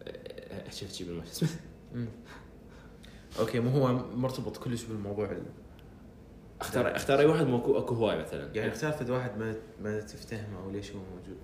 أه، 0.07 0.69
شفت 0.69 0.93
شي 0.93 1.03
بال 1.03 1.10
emojis 1.10 1.29
اسمه 1.29 1.49
مم. 1.95 2.07
okay 3.39 3.59
مو 3.59 3.69
هو 3.69 3.93
مرتبط 4.15 4.57
كلش 4.57 4.83
بالموضوع 4.83 5.31
ال- 5.31 5.43
اختار 6.61 6.95
اختار 6.95 7.19
أي 7.19 7.25
واحد 7.25 7.47
ماكو 7.47 7.77
أكو 7.77 7.95
هواي 7.95 8.19
مثلا. 8.19 8.49
يعني 8.55 8.71
اختار 8.71 8.91
فد 8.91 9.09
واحد 9.09 9.37
ما 9.37 9.55
ما 9.83 9.99
تفتهمه 9.99 10.63
أو 10.63 10.71
ليش 10.71 10.91
هو 10.91 10.99
موجود؟ 10.99 11.37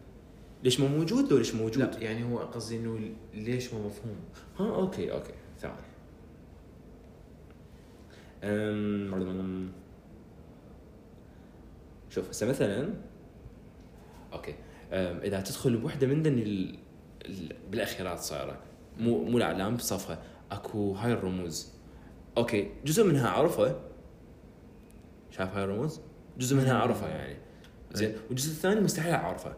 ليش 0.63 0.80
مو 0.80 0.88
موجود 0.88 1.32
لو 1.32 1.38
ليش 1.38 1.56
موجود؟ 1.56 1.78
لا 1.78 1.99
يعني 1.99 2.23
هو 2.23 2.38
قصدي 2.38 2.78
إنه 2.78 2.99
ليش 3.34 3.73
مو 3.73 3.88
مفهوم؟ 3.88 4.15
ها 4.60 4.76
okay 4.75 5.12
okay 5.12 5.33
ثواني 5.60 5.78
أم... 8.43 9.71
شوف 12.10 12.30
هسه 12.30 12.47
مثلا 12.49 12.93
okay. 14.33 14.55
أم... 14.91 15.17
إذا 15.17 15.41
تدخل 15.41 15.78
بوحدة 15.78 16.08
من 16.08 16.23
ذن 16.23 16.39
ال... 16.39 16.78
ال... 17.26 17.56
بالأخيرات 17.71 18.19
صايرة. 18.19 18.60
مو 18.99 19.23
مو 19.23 19.38
الأعلام 19.38 19.75
بصفها 19.76 20.23
أكو 20.52 20.93
هاي 20.93 21.13
الرموز. 21.13 21.73
okay 22.38 22.71
جزء 22.86 23.08
منها 23.08 23.28
أعرفه 23.28 23.80
شايف 25.37 25.55
هاي 25.55 25.63
الرموز 25.63 26.01
جزء 26.37 26.55
منها 26.55 26.73
أعرفها 26.73 27.09
يعني. 27.09 27.37
زين. 27.93 28.15
والجزء 28.29 28.51
الثاني 28.51 28.81
مستحيل 28.81 29.13
أعرفه. 29.13 29.53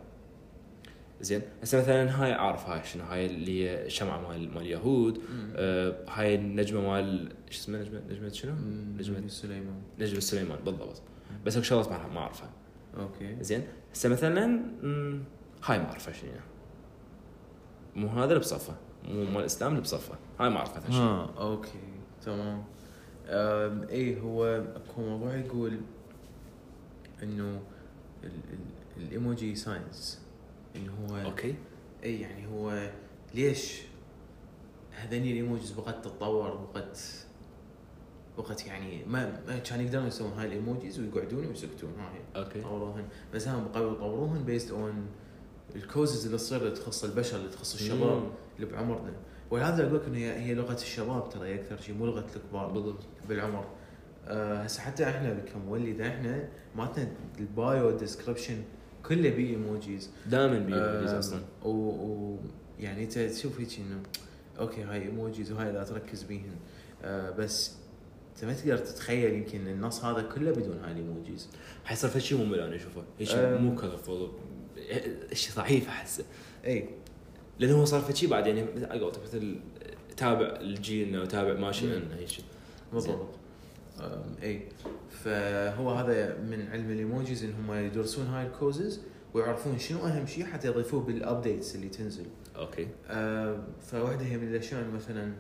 زين. 1.21 1.41
هسه 1.63 1.77
مثلا 1.77 2.23
هاي 2.23 2.33
اعرف 2.33 2.69
هاي 2.69 2.83
شنو 2.83 3.03
هاي 3.03 3.25
اللي 3.25 3.63
هي 3.63 3.85
الشمعة 3.85 4.27
مال 4.27 4.53
مال 4.53 4.61
اليهود 4.61 5.21
آه 5.55 5.95
هاي 6.09 6.35
النجمة 6.35 6.81
مال 6.81 7.31
شو 7.49 7.59
اسمها 7.59 7.81
نجمه 7.81 8.01
نجمة 8.09 8.29
شنو؟ 8.29 8.53
نجمه 8.53 9.17
نجمة 9.17 9.27
سليمان. 9.27 9.81
نجمة 9.99 10.19
سليمان. 10.19 10.59
بالضبط. 10.65 11.01
بس 11.45 11.55
اكو 11.55 11.63
شغلات 11.63 11.87
ما 11.87 12.19
أعرفها. 12.19 12.49
okay. 12.97 13.37
زين. 13.43 13.63
هسه 13.93 14.09
مثلا 14.09 14.45
هاي 15.63 15.79
ما 15.79 15.85
أعرفها 15.85 16.13
شنو 16.13 16.31
مو 17.95 18.07
هذا 18.07 18.25
اللي 18.25 18.39
بصفه. 18.39 18.75
مو 19.07 19.23
مال 19.23 19.39
الإسلام 19.39 19.71
اللي 19.71 19.81
بصفه. 19.81 20.15
هاي 20.39 20.49
ما 20.49 20.57
أعرف 20.57 20.77
مثلا 20.77 20.91
شنو 20.91 21.01
ها 21.01 21.33
okay. 21.37 21.69
تمام. 22.25 22.63
إيه 23.29 24.19
هو 24.19 24.45
اكو 24.75 25.01
موضوع 25.01 25.35
يقول 25.37 25.77
إنه 27.23 27.61
ال- 28.23 28.29
ال- 28.53 29.03
ال 29.03 29.12
emoji 29.12 29.55
science 29.55 30.21
إنه 30.75 30.91
هو 31.09 31.17
okay. 31.17 31.55
اي 32.03 32.21
يعني 32.21 32.47
هو 32.47 32.91
ليش 33.33 33.81
هذني 34.91 35.31
ال 35.31 35.37
emojis 35.37 35.71
بقت 35.71 36.05
تتطور 36.05 36.69
بقت 36.73 36.99
بقت 38.37 38.65
يعني 38.67 39.05
ما 39.05 39.41
ما 39.47 39.57
كان 39.57 39.81
يقدرون 39.81 40.07
يسوون 40.07 40.31
هاي 40.33 40.47
ال 40.47 40.55
emojis 40.55 40.99
ويقعدون 40.99 41.45
ويسكتون 41.47 41.93
هاي 41.99 42.43
okay. 42.43 42.61
طوروهن. 42.61 43.03
بس 43.33 43.47
هم 43.47 43.67
بقوا 43.73 43.91
يطوروهن 43.93 44.43
based 44.43 44.71
on 44.71 45.05
ال 45.75 45.82
causes 45.82 46.25
اللي 46.25 46.37
تصير 46.37 46.61
اللي 46.61 46.71
تخص 46.71 47.03
البشر 47.03 47.37
اللي 47.37 47.49
تخص 47.49 47.73
الشباب. 47.73 48.31
اللي 48.55 48.71
بعمرنا. 48.71 49.13
ولهذا 49.51 49.83
أقول 49.83 49.95
لك 49.95 50.01
ان 50.07 50.15
هي 50.15 50.53
لغة 50.53 50.73
الشباب 50.73 51.29
ترى 51.29 51.47
هي 51.47 51.55
أكثر 51.55 51.77
شيء 51.81 51.95
مو 51.95 52.05
لغة 52.05 52.25
الكبار 52.35 52.67
بالضبط. 52.67 53.03
بالعمر. 53.29 53.65
آه، 54.27 54.63
هسه 54.63 54.81
حتى 54.81 55.03
إحنا 55.03 55.33
كمولدة 55.33 56.07
إحنا 56.07 56.49
مالتنا 56.75 57.11
ال 57.39 57.52
bio 57.52 57.91
description 57.91 58.57
كله 59.05 59.29
بيه 59.29 59.49
emojis. 59.49 60.09
دائما 60.25 60.59
بيجوز 60.59 61.13
أصلا. 61.13 61.41
و, 61.63 61.69
و 61.69 62.37
يعني 62.79 63.03
أنت 63.03 63.19
تشوف 63.19 63.59
هيك 63.59 63.79
إنه 63.79 64.03
okay 64.59 64.83
هاي 64.83 65.01
emojis 65.01 65.51
وهاي 65.51 65.71
لا 65.71 65.83
تركز 65.83 66.23
بيهن. 66.23 66.55
آه 67.03 67.31
بس 67.31 67.75
أنت 68.35 68.45
ما 68.45 68.53
تقدر 68.53 68.77
تتخيل 68.77 69.33
يمكن 69.33 69.67
النص 69.67 70.05
هذا 70.05 70.21
كله 70.21 70.51
بدون 70.51 70.79
هاي 70.83 70.91
ال 70.91 70.99
emojis. 70.99 71.49
حيصير 71.85 72.09
فد 72.09 72.19
شيء 72.19 72.37
ممل 72.37 72.59
أنا 72.59 72.75
أشوفه. 72.75 73.03
شيء. 73.23 73.57
مو 73.57 73.75
colorful 73.75 74.31
شيء 75.33 75.55
ضعيف 75.55 75.87
أحسه. 75.87 76.25
اي 76.65 76.89
لأنه 77.59 77.79
هو 77.81 77.85
صار 77.85 78.01
فد 78.01 78.15
شيء 78.15 78.29
بعد 78.29 78.47
يعني 78.47 78.63
مثل 78.63 79.19
مثل 79.23 79.55
تابع 80.17 80.57
الجيل 80.61 81.15
أو 81.15 81.25
تابع 81.25 81.53
ماشي. 81.53 81.95
عنه 81.95 82.15
هيك 82.19 82.29
بالضبط. 82.93 83.29
إي. 84.43 84.61
فهو 85.09 85.91
هذا 85.91 86.37
من 86.37 86.67
علم 86.71 86.91
ال 86.91 86.99
emojis 86.99 87.43
إن 87.43 87.53
هم 87.53 87.73
يدرسون 87.73 88.27
هاي 88.27 88.47
ال 88.47 88.55
causes 88.55 89.01
ويعرفون 89.33 89.79
شنو 89.79 89.99
أهم 90.05 90.25
شيء 90.25 90.45
حتى 90.45 90.67
يضيفوه 90.67 91.01
بال 91.01 91.18
updates 91.18 91.75
اللي 91.75 91.89
تنزل. 91.89 92.25
okay. 92.55 92.87
آه، 93.09 93.63
فواحدة 93.81 94.25
هي 94.25 94.37
من 94.37 94.47
الأشياء 94.47 94.85
مثلا 94.95 95.33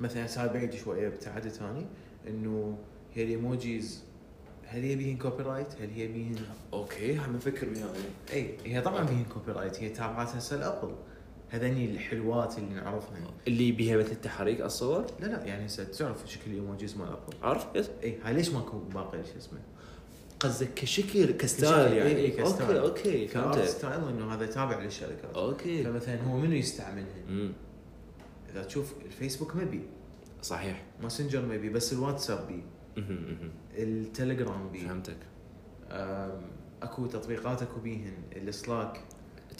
مثلا 0.00 0.26
هاي 0.36 0.48
بعيد 0.48 0.74
شوية 0.74 1.08
ابتعدت 1.08 1.48
ثاني 1.48 1.86
إنه 2.28 2.78
هي 3.14 3.22
ال 3.22 3.33
emojis 3.33 4.02
هل 4.66 4.82
هي 4.82 4.96
بيهن 4.96 5.16
copyright؟ 5.16 5.66
هل 5.80 5.90
هي 5.90 6.06
بيهن 6.06 6.36
okay 6.72 7.16
هم 7.16 7.36
أفكر 7.36 7.68
وياه 7.68 7.88
إي 8.32 8.54
هي 8.64 8.80
طبعا 8.80 9.04
بيهن 9.04 9.24
copyright 9.24 9.82
هي 9.82 9.88
تابعات 9.88 10.28
هسه 10.28 10.56
الابل 10.56 10.94
هذني 11.50 11.84
الحلوات 11.84 12.58
اللي 12.58 12.74
نعرفها 12.74 13.18
اللي 13.48 13.72
بيها 13.72 13.96
مثل 13.96 14.14
تحريك 14.16 14.60
الصور؟ 14.60 15.06
لا 15.20 15.26
لا 15.26 15.44
يعني 15.44 15.66
هسه 15.66 15.84
تعرف 15.84 16.30
شكل 16.30 16.50
ال 16.50 16.57
emojis 16.57 16.96
مال 16.96 17.08
ابل 17.08 17.36
عارف 17.42 17.66
yes. 17.74 17.90
اي 18.02 18.18
هاي 18.24 18.34
ليش 18.34 18.50
ماكو 18.50 18.78
باقي 18.78 19.24
شو 19.24 19.38
اسمه؟ 19.38 19.58
قصدك 20.40 20.74
كشكل 20.74 21.30
ك 21.30 21.40
style 21.40 21.92
يعني. 21.92 22.10
إي 22.10 22.16
إي 22.16 22.30
ك 22.30 22.37
style. 22.37 22.76
okay 22.76 23.38
okay 23.38 23.66
style 23.66 24.08
إنه 24.08 24.34
هذا 24.34 24.46
تابع 24.46 24.78
للشركات 24.78 25.34
okay. 25.34 25.84
فمثلا 25.84 26.22
هو 26.22 26.36
منو 26.36 26.54
يستعملها؟ 26.54 27.06
امم 27.28 27.52
إذا 28.52 28.64
تشوف 28.64 28.94
الفيسبوك 29.06 29.56
ما 29.56 29.64
بي. 29.64 29.80
صحيح. 30.42 30.82
ماسنجر 31.02 31.46
ما 31.46 31.56
بي 31.56 31.68
بس 31.68 31.92
الواتساب 31.92 32.46
بي. 32.46 32.62
التليجرام 33.76 34.68
بي. 34.68 34.78
فهمتك. 34.78 35.16
أكو 36.82 37.06
تطبيقات 37.06 37.62
أكو 37.62 37.80
بيهن. 37.80 38.14
السلاك. 38.36 39.00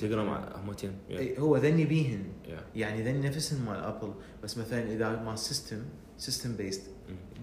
تليجرام 0.01 0.29
همتين 0.29 0.93
إي، 1.11 1.39
هو 1.39 1.57
ذني 1.57 1.85
بيهن. 1.85 2.25
يا. 2.49 2.61
يعني 2.75 3.03
ذني 3.03 3.29
نفسهم 3.29 3.65
مال 3.67 3.77
ابل 3.81 4.13
بس 4.43 4.59
مثلا 4.59 4.83
إذا 4.93 5.23
مال 5.23 5.39
سيستم 5.39 5.83
سيستم 6.19 6.57
بيست. 6.57 6.83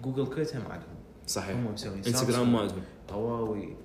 جوجل 0.04 0.26
كريتها 0.26 0.58
ما 0.58 0.64
عندهم 0.72 0.88
صحيح. 1.26 1.56
هم 1.56 1.72
مسوين 1.72 1.94
انستغرام 1.94 2.26
سامسونج، 2.26 2.48
ما 2.54 2.60
عندهم 2.60 2.82
هواوي 3.10 3.76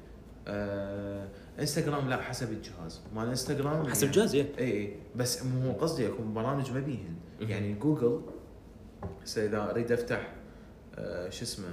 آه، 0.48 1.28
انستغرام 1.60 2.10
لا 2.10 2.22
حسب 2.22 2.52
الجهاز. 2.52 3.02
مال 3.16 3.28
انستغرام 3.28 3.88
حسب 3.88 4.04
يعني- 4.04 4.16
جهاز 4.16 4.36
يا 4.36 4.46
اي 4.60 4.72
اي 4.82 4.96
بس 5.16 5.46
مو 5.46 5.62
هو 5.62 5.74
قصدي 5.74 6.08
اكو 6.08 6.24
برامج 6.24 6.72
ما 6.72 6.80
بيهن. 6.80 7.16
يعني 7.40 7.74
جوجل 7.74 8.22
هسه 9.24 9.46
إذا 9.46 9.72
أريد 9.72 9.92
أفتح 9.92 10.34
آه، 10.96 11.30
شو 11.30 11.44
اسمه 11.44 11.66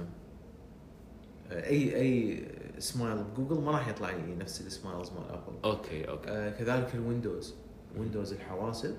آه، 1.51 1.65
أي 1.69 1.95
أي 1.95 2.43
سمايل 2.81 3.23
بجوجل 3.23 3.61
ما 3.61 3.71
راح 3.71 3.87
يطلع 3.87 4.09
لي 4.09 4.35
نفس 4.35 4.61
ال 4.61 4.68
smiles 4.68 5.09
مال 5.09 5.29
أبل. 5.29 5.53
okay 5.65 6.09
okay. 6.09 6.29
آه، 6.29 6.49
كذلك 6.49 6.95
الويندوز 6.95 7.55
ويندوز 7.97 8.33
الحواسب. 8.33 8.95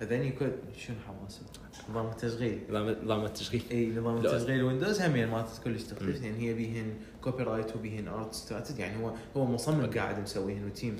هذني 0.00 0.30
كود 0.30 0.52
شنو 0.76 0.96
حواسب؟ 1.06 1.42
نظام 1.90 2.06
التشغيل. 2.06 2.60
نظام 3.04 3.24
التشغيل. 3.24 3.62
إي 3.70 3.90
نظام. 3.90 4.16
التشغيل 4.16 4.62
ويندوز 4.62 5.00
هم 5.00 5.16
يعني 5.16 5.30
مالت 5.30 5.60
كلش 5.64 5.82
تختلف. 5.82 6.22
يعني 6.22 6.48
هي 6.48 6.54
بيهن 6.54 6.94
copyright 7.20 7.76
وبيهن 7.76 8.08
art 8.08 8.34
style 8.34 8.78
يعني 8.78 9.04
هو 9.04 9.12
هو 9.36 9.44
مصمم 9.44 9.80
okay. 9.80 9.98
قاعد 9.98 10.20
مسويهن 10.20 10.66
و 10.66 10.71
team. 10.71 10.96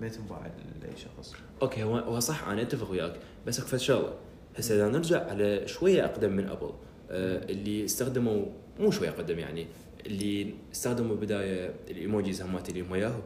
ما 0.00 0.08
تنباع 0.08 0.46
لأي 0.82 0.96
شخص. 0.96 1.34
okay 1.62 1.82
هو 1.82 1.96
هو 1.96 2.20
صح 2.20 2.48
أنا 2.48 2.62
أتفق 2.62 2.90
وياك. 2.90 3.16
بس 3.46 3.60
اكو 3.60 3.68
فد 3.68 3.76
شغله 3.76 4.14
هسه 4.56 4.74
إذا 4.74 4.88
نرجع 4.88 5.30
على 5.30 5.68
شوية 5.68 6.04
أقدم 6.04 6.32
من 6.32 6.48
أبل. 6.48 6.72
آه 7.10 7.50
اللي 7.50 7.84
استخدموا 7.84 8.46
مو 8.80 8.90
شوية 8.90 9.08
أقدم 9.08 9.38
يعني 9.38 9.66
اللي 10.06 10.54
استخدموا 10.72 11.16
بداية 11.16 11.74
الإيموجيز 11.90 12.42
همات 12.42 12.68
اللي 12.68 12.80
هم 12.80 12.94
ياهو 12.94 13.20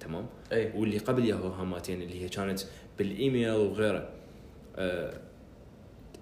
تمام؟ 0.00 0.26
أي. 0.52 0.72
واللي 0.74 0.98
قبل 0.98 1.24
ياهو 1.24 1.48
هماتين 1.48 2.02
اللي 2.02 2.24
هي 2.24 2.28
كانت 2.28 2.60
بالإيميل 2.98 3.50
وغيره. 3.50 4.08
آه 4.76 5.20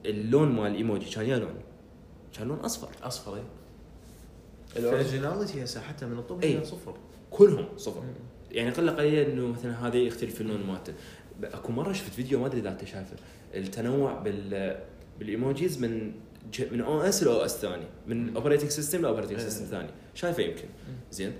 اللون 0.06 0.48
مال 0.48 0.66
الايموجي 0.66 1.10
كان 1.10 1.26
يا 1.26 1.38
لون؟ 1.38 1.54
كان 2.38 2.48
لون 2.48 2.58
أصفر. 2.58 2.88
أصفر 3.02 3.36
أي. 3.36 3.42
الفيرجناليتي 4.76 5.64
هسه 5.64 5.80
حتى 5.80 6.06
من 6.06 6.18
الطب. 6.18 6.44
هي 6.44 6.64
صفر. 6.64 6.94
كلهم 7.30 7.68
صفر. 7.76 8.02
يعني 8.50 8.70
قله 8.70 8.92
قليله 8.92 9.32
إنه 9.32 9.46
مثلا 9.46 9.86
هذا 9.86 9.96
يختلف 9.96 10.40
اللون 10.40 10.62
مالته. 10.62 10.92
أكو 11.42 11.72
مرة 11.72 11.92
شفت 11.92 12.12
فيديو 12.12 12.40
ما 12.40 12.46
أدري 12.46 12.60
إذا 12.60 12.68
أنت 12.68 12.84
شايفه 12.84 13.16
التنوع 13.54 14.14
بال 14.14 14.76
بال 15.18 15.34
emojis 15.34 15.82
من. 15.82 16.12
من 16.72 16.80
OS 16.80 17.22
ل 17.22 17.36
OS 17.36 17.56
ثاني. 17.56 17.86
من. 18.06 18.36
operating 18.36 18.70
system 18.70 19.02
ل 19.02 19.06
operating 19.06 19.38
إيه. 19.38 19.48
system 19.48 19.64
ثاني. 19.64 19.88
شايفه 20.14 20.42
يمكن. 20.42 20.68
زين. 21.12 21.32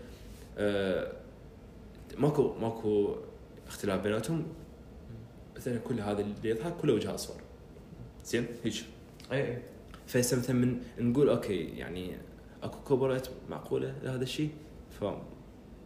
آه 0.58 1.12
ماكو 2.18 2.54
ماكو 2.60 3.16
اختلاف 3.68 4.00
بيناتهم. 4.00 4.46
مثلا 5.56 5.78
كل 5.78 6.00
هذا 6.00 6.20
اللي 6.20 6.50
يضحك 6.50 6.76
كله 6.76 6.94
وجهة 6.94 7.14
أصفر. 7.14 7.40
زين؟ 8.24 8.46
هيك. 8.64 8.74
اي 9.32 9.48
اي 9.48 9.62
فهسه 10.06 10.38
مثلا 10.38 10.56
من 10.56 10.80
نقول 10.98 11.28
okay 11.28 11.64
يعني 11.64 12.16
أكو 12.62 12.78
copyright 12.80 13.26
معقولة 13.50 13.94
لهذا 14.02 14.22
الشيء؟ 14.22 14.50
ف 15.00 15.04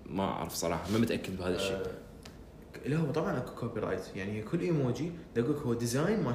ما 0.07 0.25
أعرف 0.25 0.55
صراحة. 0.55 0.91
ما 0.91 0.99
متأكد 0.99 1.39
بهذا 1.39 1.57
الشيء. 1.57 1.77
آه، 1.77 2.89
لا 2.89 2.97
هو 2.97 3.13
طبعا 3.13 3.39
أكو 3.39 3.55
copyright 3.55 4.17
يعني 4.17 4.43
كل 4.43 4.61
إيموجي 4.61 5.13
يقول 5.37 5.57
هو 5.57 5.75
design 5.75 6.23
مال 6.23 6.35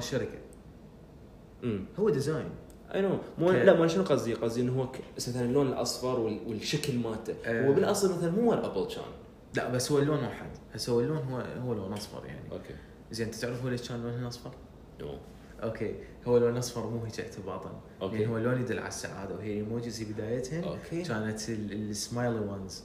امم 1.64 1.84
هو 1.98 2.10
design 2.10 2.48
I 2.94 3.00
know 3.00 3.18
مو 3.38 3.50
لا 3.50 3.74
ما 3.80 3.86
شنو 3.88 4.02
قصدي 4.04 4.34
قصدي 4.34 4.60
إنه 4.60 4.80
هو 4.82 4.88
مثلا 5.16 5.40
اللون 5.42 5.66
الأصفر 5.68 6.20
وال- 6.20 6.40
والشكل 6.46 6.98
مالته. 6.98 7.34
آه. 7.44 7.68
هو 7.68 7.72
بالأصل 7.72 8.16
مثلا 8.18 8.30
مو 8.30 8.50
مال 8.50 8.64
أبل 8.64 8.86
كان. 8.86 9.04
لا 9.56 9.68
بس 9.70 9.92
هو 9.92 9.98
اللون 9.98 10.24
واحد. 10.24 10.50
هسه 10.74 10.92
هو 10.92 11.00
اللون 11.00 11.18
هو 11.18 11.38
هو 11.40 11.74
لون 11.74 11.92
أصفر 11.92 12.26
يعني. 12.26 12.52
okay. 12.52 12.74
زين 13.10 13.26
أنت 13.26 13.34
تعرف 13.34 13.62
هو 13.62 13.68
ليش 13.68 13.88
كان 13.88 14.02
لونه 14.02 14.28
أصفر؟ 14.28 14.50
no 15.00 15.14
okay. 15.62 15.94
هو 16.26 16.38
لون 16.38 16.56
أصفر 16.56 16.86
مو 16.90 17.04
هيك 17.04 17.20
اعتباطا. 17.20 17.80
okay. 18.02 18.16
يعني 18.20 18.32
هو 18.32 18.38
لون 18.38 18.60
يدل 18.60 18.78
على 18.78 18.88
السعادة 18.88 19.34
وهي 19.34 19.52
ال 19.52 19.59
emojis 19.59 20.02
في 20.02 20.12
بدايتهن 20.12 20.64
okay. 20.64 21.02
كانت 21.02 21.48
ال 21.48 21.61
smiley 21.61 22.38
ones 22.38 22.82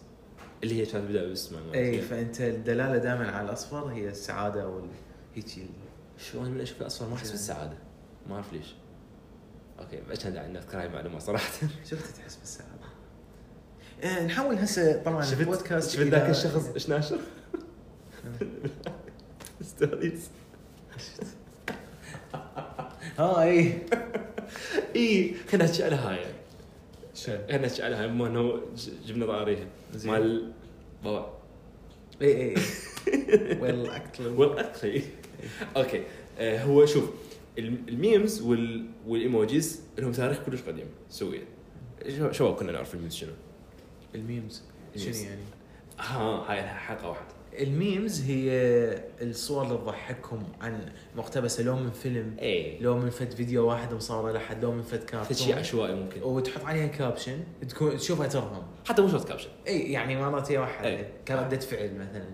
اللي 0.64 0.82
هي 0.82 0.86
كانت 0.86 1.10
بداية 1.10 1.24
بالاسم. 1.24 1.56
اي 1.74 2.02
فأنت 2.02 2.42
الدلالة 2.42 2.98
دائما 2.98 3.32
على 3.32 3.46
الأصفر 3.48 3.86
هي 3.86 4.10
السعادة 4.10 4.68
وال 4.70 4.88
هيك 5.36 5.46
شو؟ 6.18 6.42
أنا 6.42 6.50
من 6.50 6.62
أشوف 6.62 6.82
الأصفر 6.82 7.08
ما 7.10 7.16
أحس 7.16 7.32
بالسعادة. 7.32 7.78
ما 8.30 8.36
أعرف 8.36 8.54
ليش. 8.54 8.76
okay 9.80 10.02
ما 10.10 10.16
كان 10.16 10.34
داعي 10.34 10.48
نذكر 10.52 10.80
هاي 10.80 10.86
المعلومة 10.86 11.20
صراحة. 11.20 11.52
شفت 11.90 12.18
تحس 12.18 12.36
بالسعاده 12.36 12.72
آه 14.04 14.26
نحاول 14.26 14.56
هسه 14.56 15.04
طبعا 15.04 15.22
شفت 15.22 15.40
البودكاست 15.40 15.90
شفت 15.90 16.02
ذاك 16.08 16.30
الشخص 16.30 16.68
إيش 16.74 16.90
ناشر؟ 16.90 17.20
stories 19.62 20.30
ها 23.20 23.44
اي 23.44 23.74
اي 24.96 25.34
خلينا 25.50 25.66
نحكي 25.66 25.84
على 25.84 25.96
هاي. 25.96 26.26
خلينا 27.26 27.68
نحكي 27.68 27.84
على 27.84 27.96
هاي 27.96 28.08
بما 28.08 28.28
إنه 28.28 28.62
جبنا 29.06 29.26
ضاريها 29.26 29.66
زين. 29.96 30.12
مال 30.12 30.52
بابا. 31.04 31.34
اي 32.22 32.42
اي 32.42 32.56
well 33.62 33.90
actually 33.90 34.28
well 34.28 34.53
actually 34.53 35.02
okay 35.78 36.04
آه 36.40 36.64
هو 36.64 36.86
شوف 36.86 37.10
ال 37.60 37.74
memes 37.74 38.42
وال 38.42 38.86
وال 39.08 39.26
emojis 39.26 39.82
لهم 39.98 40.12
تاريخ 40.12 40.40
كلش 40.46 40.62
قديم. 40.62 40.88
سويا 41.10 41.42
شو- 42.18 42.32
شو 42.32 42.56
كنا 42.56 42.72
نعرف 42.72 42.94
ال 42.96 42.99
memes 42.99 43.14
شنو؟ 43.16 43.32
ال 44.16 44.23
memes. 44.23 44.64
شنو. 44.98 45.14
يعني؟ 45.14 45.42
ها 46.00 46.20
هاي 46.52 46.62
حلقة 46.64 47.10
واحدة 47.10 47.36
ال 47.60 47.70
memes 47.70 48.22
هي 48.22 48.50
الصور 49.22 49.64
اللي 49.66 49.78
تضحكهم 49.78 50.44
عن 50.62 50.80
مقتبسه 51.16 51.64
لو 51.64 51.76
من 51.76 51.92
فيلم 51.92 52.36
اي 52.42 52.80
لو 52.80 52.98
من 52.98 53.10
فد 53.10 53.32
فيديو 53.34 53.68
واحد 53.70 53.94
مصوره 53.94 54.32
لحد 54.32 54.64
لو 54.64 54.72
من 54.72 54.82
فد 54.84 55.04
كارتون. 55.04 55.38
شيء 55.38 55.60
عشوائي 55.60 55.96
ممكن. 55.96 56.24
وتحط 56.24 56.64
عليها 56.66 56.88
caption 56.88 57.44
تكون 57.70 57.98
تشوفها 57.98 58.28
ترهم. 58.28 58.64
حتى 58.88 59.02
مو 59.02 59.08
شرط 59.08 59.28
caption 59.28 59.50
إي 59.68 59.92
يعني 59.92 60.16
مرات 60.22 60.52
هي 60.52 60.58
واحد. 60.58 60.86
إي. 60.86 61.06
كردة 61.28 61.60
فعل 61.60 61.94
مثلا. 61.96 62.26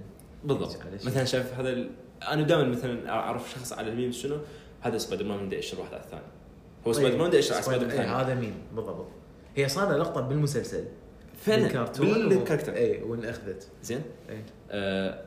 بالضبط. 0.43 0.77
مثلا 1.05 1.25
شايف 1.25 1.53
هذا 1.53 1.69
ال... 1.69 1.91
أنا 2.27 2.41
دائما 2.41 2.63
مثلا 2.67 3.09
أعرف 3.09 3.51
شخص 3.51 3.73
على 3.73 3.91
ال 3.91 3.95
memes 3.95 4.15
شنو؟ 4.15 4.37
هذا 4.81 4.97
سبايدر 4.97 5.25
مان 5.25 5.45
بده 5.47 5.57
يشر 5.57 5.79
واحد 5.79 5.93
على 5.93 6.03
الثاني. 6.03 6.21
هو 6.87 6.93
سبايدر 6.93 7.17
مان 7.17 7.27
بده 7.29 7.37
يشر 7.37 7.53
على 7.53 7.63
سبايدر 7.63 7.87
مان 7.87 7.99
إيه، 7.99 8.21
هذا 8.21 8.35
مين؟ 8.35 8.53
بالضبط. 8.75 9.07
هي 9.55 9.69
صار 9.69 9.97
لقطة 9.97 10.21
بالمسلسل. 10.21 10.83
فعلا 11.41 11.85
بال 12.29 12.37
character 12.37 12.73
اي 12.75 13.01
وانأخذت 13.01 13.67
زين. 13.83 14.01
اي 14.29 14.37
آه 14.71 15.21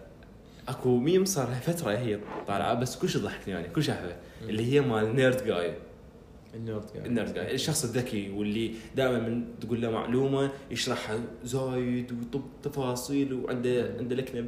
أكو 0.68 0.96
ميم 0.98 1.24
صار 1.24 1.48
لها 1.48 1.60
فترة 1.60 1.90
هي 1.90 2.18
طالعة 2.46 2.74
بس 2.74 2.96
كلش 2.96 3.22
ضحكني 3.22 3.54
يعني 3.54 3.68
كلش 3.68 3.94
احبه 3.94 4.16
اللي 4.42 4.72
هي 4.72 4.80
مال 4.80 5.16
nerd 5.16 5.44
guy. 5.46 5.74
النيرد 6.54 6.84
جاي. 6.94 7.06
النيرد 7.06 7.34
جاي. 7.34 7.54
الشخص 7.54 7.84
الذكي 7.84 8.30
واللي 8.30 8.74
دائما 8.96 9.18
من 9.18 9.44
تقول 9.60 9.82
له 9.82 9.90
معلومة 9.90 10.50
يشرحها 10.70 11.20
زايد 11.44 12.12
ويطب 12.12 12.42
تفاصيل 12.62 13.32
وعنده 13.34 13.94
عنده 13.98 14.16
لكنة 14.16 14.46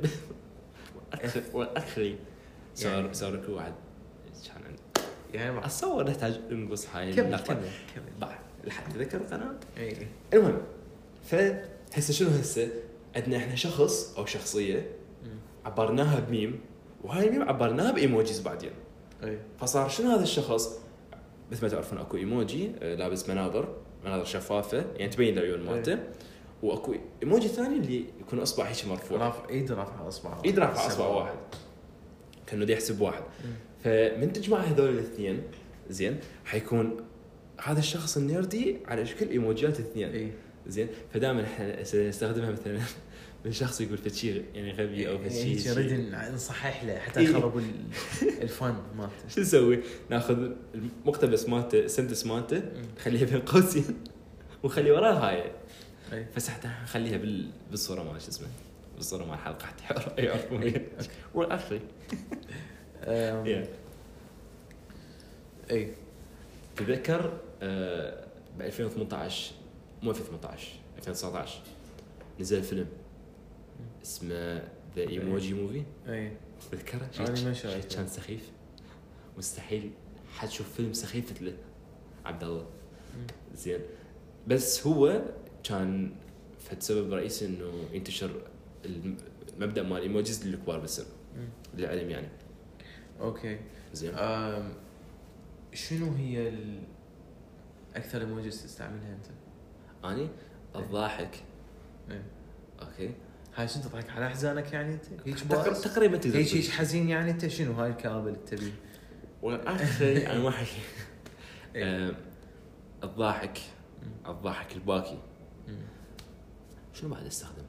وأخ- 1.14 1.38
وأخري. 1.55 2.16
صار 2.75 2.92
يعني- 2.92 3.14
صار 3.14 3.37
كل 3.47 3.53
واحد. 3.53 3.73
يعني 5.37 5.53
ما- 5.53 5.66
اتصور 5.66 6.05
نحتاج 6.09 6.40
نقص 6.51 6.87
هاي 6.94 7.12
كمل 7.14 7.38
كمل 7.38 7.68
كمل. 7.94 8.29
لحد 8.64 8.92
تذكر 8.92 9.18
القناة. 9.18 9.55
اي 9.79 10.07
المهم 10.35 10.59
فهسه 11.25 12.12
شنو 12.12 12.29
هسه؟ 12.29 12.68
عندنا 13.16 13.37
إحنا 13.37 13.55
شخص 13.55 14.14
أو 14.18 14.27
شخصية. 14.27 14.90
عبرناها 15.64 16.20
بميم 16.20 16.61
وهاي 17.05 17.29
الميم 17.29 17.42
عبرناها 17.49 17.92
بإيموجيز 17.92 18.40
بعدين. 18.40 18.70
اي 19.25 19.38
فصار 19.61 19.88
شنو 19.88 20.11
هذا 20.11 20.22
الشخص؟ 20.22 20.79
مثل 21.53 21.62
ما 21.62 21.68
تعرفون 21.68 21.99
أكو 21.99 22.16
إيموجي 22.16 22.70
آه، 22.83 22.94
لابس 22.94 23.29
مناظر 23.29 23.75
مناظر 24.05 24.25
شفافة 24.25 24.85
يعني 24.96 25.09
تبين 25.12 25.38
العيون 25.38 25.61
مالته. 25.61 25.99
وأكو 26.62 26.94
إيموجي 27.22 27.49
ثاني 27.49 27.77
اللي 27.77 28.05
يكون 28.20 28.38
اصبع 28.38 28.64
هيك 28.64 28.87
مرفوع. 28.87 29.18
رافع 29.18 29.49
إيد 29.49 29.72
رافع 29.72 30.09
اصبع 30.09 30.38
إيد 30.44 30.59
رافعة 30.59 30.87
اصبع 30.87 31.07
واحد. 31.07 31.37
كأنه 32.46 32.64
دي 32.64 32.72
يحسب 32.72 33.01
واحد. 33.01 33.22
فمن 33.84 34.32
تجمع 34.32 34.58
هذول 34.60 34.88
الاثنين 34.88 35.42
زين 35.90 36.18
حيكون 36.44 36.96
هذا 37.62 37.78
الشخص 37.78 38.16
النيردي 38.16 38.76
على 38.86 39.06
شكل 39.06 39.28
إيموجيات 39.30 39.80
اثنين 39.80 40.08
اي 40.08 40.30
زين 40.66 40.88
فدائما 41.14 41.42
إحنا 41.44 41.82
نستخدمها 41.82 42.50
مثلا 42.50 42.78
من 43.44 43.52
شخص 43.52 43.80
يقول 43.80 43.98
فد 43.98 44.12
شيء 44.12 44.44
يعني 44.54 44.72
غبي 44.72 45.08
أو 45.08 45.18
فد 45.18 45.32
يعني. 45.32 45.54
نريد 45.66 46.14
نصحح 46.34 46.84
له 46.84 46.98
حتى 46.98 47.20
إيه. 47.20 47.28
يخرب 47.28 47.58
ال- 47.58 47.62
الفن 48.42 48.74
مالته. 48.96 49.28
شو 49.28 49.40
نسوي؟ 49.40 49.78
ناخذ 50.10 50.50
المقتبس 50.74 51.48
مالته 51.48 51.78
السنتس 51.78 52.26
مالته 52.26 52.62
نخليها 52.98 53.24
بين 53.24 53.40
قوسين 53.40 53.84
ونخلي 54.62 54.90
وراها 54.90 55.30
هاي. 55.30 55.50
إيه. 56.12 56.30
بس 56.36 56.48
حتى 56.48 56.68
نخليها 56.82 57.16
بال... 57.16 57.50
بالصورة 57.70 58.02
مال 58.12 58.22
شو 58.22 58.28
اسمه؟ 58.28 58.48
بالصورة 58.96 59.24
مال 59.24 59.34
الحلقة 59.34 59.66
حتى 59.66 59.82
يعرف- 59.94 60.18
يعرفون. 60.18 60.62
أم، 61.34 61.58
yeah. 63.02 63.68
إي. 65.70 65.94
تذكر 66.76 67.40
آه 67.62 68.26
ب 68.59 68.62
2018 68.62 69.54
مو 70.02 70.11
2018 70.11 70.68
2019 70.98 71.61
نزل 72.40 72.62
فيلم 72.62 72.87
اسمه 74.02 74.62
The 74.96 75.09
Emoji 75.09 75.55
Movie 75.55 75.83
إي. 76.09 76.32
تذكره؟ 76.72 77.09
شيء 77.12 77.52
شايفه. 77.52 77.88
كان 77.96 78.09
سخيف. 78.09 78.50
مستحيل 79.38 79.90
حد 80.35 80.48
يشوف 80.48 80.74
فيلم 80.74 80.92
سخيف 80.92 81.32
مثله. 81.32 81.52
عبد 82.24 82.44
الله. 82.44 82.66
زين. 83.54 83.80
بس 84.46 84.87
هو 84.87 85.22
كان 85.64 86.11
فد 86.61 86.82
سبب 86.82 87.12
رئيسي 87.12 87.46
إنه 87.46 87.72
ينتشر 87.92 88.30
المبدأ 89.56 89.82
مال 89.82 89.96
ال 89.96 90.04
emojis 90.04 90.46
للكبار 90.46 90.78
بالسن. 90.78 91.06
للعلم 91.74 92.11
يعني. 92.11 92.28
okay 93.20 93.59
زين 93.92 94.14
شنو 95.74 96.12
هي. 96.12 96.52
أكثر 97.96 98.20
emojis 98.20 98.62
تستعملها 98.62 99.14
أنت؟ 99.14 99.26
أني 100.05 100.29
الضاحك 100.76 101.42
إيه. 102.11 102.22
أوكي 102.83 103.14
هاي 103.57 103.68
شنو 103.68 103.83
تضحك 103.83 104.11
على 104.11 104.26
احزانك 104.26 104.72
يعني 104.72 104.94
أنت؟ 104.94 105.05
هيك؟ 105.26 105.38
تقريبا 105.85 106.16
تقدر 106.16 106.37
هيك. 106.37 106.55
هيك 106.55 106.70
حزين 106.70 107.09
يعني 107.09 107.31
أنت 107.31 107.46
شنو 107.46 107.72
هاي 107.72 107.90
الكآبة 107.90 108.29
اللي 108.29 108.38
تبي؟ 108.46 108.72
واخر 109.42 109.85
شيء 109.98 110.26
أنا 110.31 110.38
ما 110.38 110.48
أحكي 110.48 110.81
إيه. 111.74 112.09
آه، 112.09 112.14
الضاحك 113.05 113.59
الضاحك 114.26 114.72
الباكي. 114.72 115.18
شنو 116.94 117.11
بعد 117.11 117.26
استخدم؟ 117.26 117.64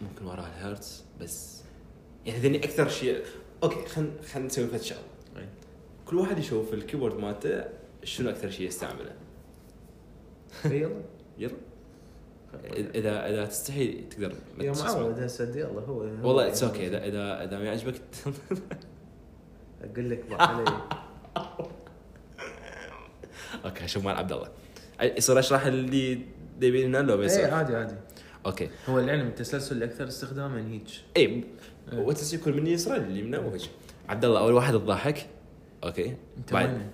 ممكن 0.00 0.26
وراها 0.26 0.46
ال 0.46 0.54
hearts 0.54 1.04
بس 1.20 1.62
يعني 2.26 2.38
هذني 2.38 2.58
أكثر 2.64 2.88
شيء 2.88 3.24
okay 3.62 3.86
خلينا 3.86 4.10
خلينا 4.32 4.46
نسوي 4.46 4.66
فد 4.66 4.80
شغله. 4.80 5.00
كل 6.06 6.16
واحد 6.16 6.38
يشوف 6.38 6.74
ال 6.74 6.79
keyboard 6.79 7.16
مالته 7.16 7.64
شنو 8.04 8.30
أكثر 8.30 8.50
شيء 8.50 8.66
يستعمله. 8.66 9.12
يلا. 10.64 10.90
يلا. 11.38 11.52
إذا 12.74 13.28
إذا 13.28 13.46
تستحي 13.46 14.04
تقدر 14.10 14.34
يا. 14.60 14.72
معود 14.72 15.18
هسه 15.18 15.56
يلا 15.56 15.80
هو 15.80 15.98
والله 15.98 16.48
it's 16.48 16.62
okay 16.62 16.86
اذا 16.86 17.04
إذا 17.04 17.44
إذا 17.44 17.58
ما 17.58 17.64
يعجبك. 17.64 18.00
أقول 19.84 20.10
لك 20.10 20.24
علي. 20.30 20.64
okay 23.64 23.88
شوف 23.88 24.04
مال 24.04 24.16
عبد 24.16 24.32
الله. 24.32 24.48
يصير 25.02 25.38
أشرح 25.38 25.66
اللي 25.66 26.12
يبي 26.62 26.84
لنا 26.84 26.98
لو 26.98 27.16
بيصير 27.16 27.54
عادي 27.54 27.76
عادي. 27.76 27.94
okay. 28.46 28.70
هو 28.88 28.98
العلم 28.98 29.26
التسلسل 29.26 29.76
الاكثر 29.76 30.08
استخداما 30.08 30.68
هيك 30.70 30.88
إي 31.16 31.44
إيه. 31.92 31.98
وتس 31.98 32.34
يكون 32.34 32.56
من 32.56 32.66
يسرى 32.66 32.96
اللي 32.96 33.20
يمنى 33.20 33.36
وهيك. 33.38 33.62
عبد 34.08 34.24
الله 34.24 34.40
أول 34.40 34.52
واحد 34.52 34.74
الضحك 34.74 35.26
okay. 35.84 36.14
أنت 36.38 36.52
بعد- 36.52 36.68
وين؟ 36.68 36.90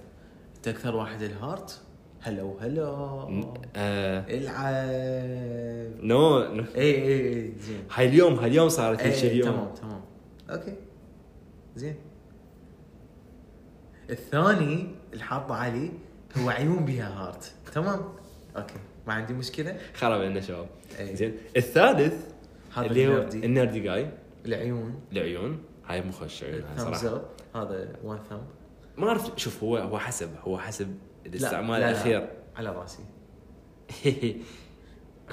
أنت 0.57 0.69
أكثر 0.69 0.97
واحد 0.97 1.23
ال 1.23 1.31
heart؟ 1.31 1.81
هلا 2.21 2.43
وهلا. 2.43 2.83
آه. 3.77 4.25
العب. 4.29 6.05
no 6.05 6.39
no. 6.55 6.65
اي 6.77 6.83
اي 6.95 7.35
اي 7.35 7.53
زين. 7.61 7.81
هاي 7.95 8.09
اليوم 8.09 8.35
هاي 8.35 8.47
اليوم 8.51 8.69
صارت 8.69 9.01
كل 9.01 9.13
شيء 9.13 9.31
إيه، 9.31 9.41
اليوم. 9.41 9.55
تمام 9.55 9.75
تمام. 9.75 10.01
okay. 10.51 10.75
زين. 11.77 11.95
الثاني 14.11 14.87
اللي 15.13 15.25
حاطه 15.25 15.55
علي 15.55 15.91
هو 16.39 16.49
عيون 16.51 16.85
بها 16.85 17.09
heart. 17.09 17.53
تمام؟ 17.75 18.01
okay. 18.57 18.75
ما 19.07 19.13
عندي 19.13 19.33
مشكلة. 19.35 19.77
خرب 19.95 20.21
لنا 20.21 20.41
شباب. 20.41 20.67
إيه. 20.99 21.15
زين. 21.15 21.37
الثالث 21.57 22.15
هذا 22.77 22.87
اللي 22.87 23.09
هو 23.09 23.13
ال 23.13 23.18
nerdy. 23.18 23.47
ال 23.47 23.53
nerdy 23.53 23.81
جاي. 23.81 24.11
العيون. 24.49 25.01
العيون؟ 25.13 25.59
هاي 25.87 26.03
مو 26.03 26.13
خوش 26.13 26.45
عيون 26.45 26.63
هاي 26.63 26.79
صراحة. 26.79 27.23
هذا 27.55 27.97
one 28.05 28.19
thumb 28.29 28.47
ما 28.99 29.09
أعرف 29.09 29.31
شوف 29.37 29.65
هو 29.65 29.77
هو 29.77 29.99
حسب 29.99 30.31
هو 30.41 30.59
حسب 30.59 30.99
الاستعمال 31.27 31.81
لا، 31.81 31.85
لا، 31.87 31.91
الأخير. 31.91 32.29
على 32.57 32.71
رأسي. 32.71 33.03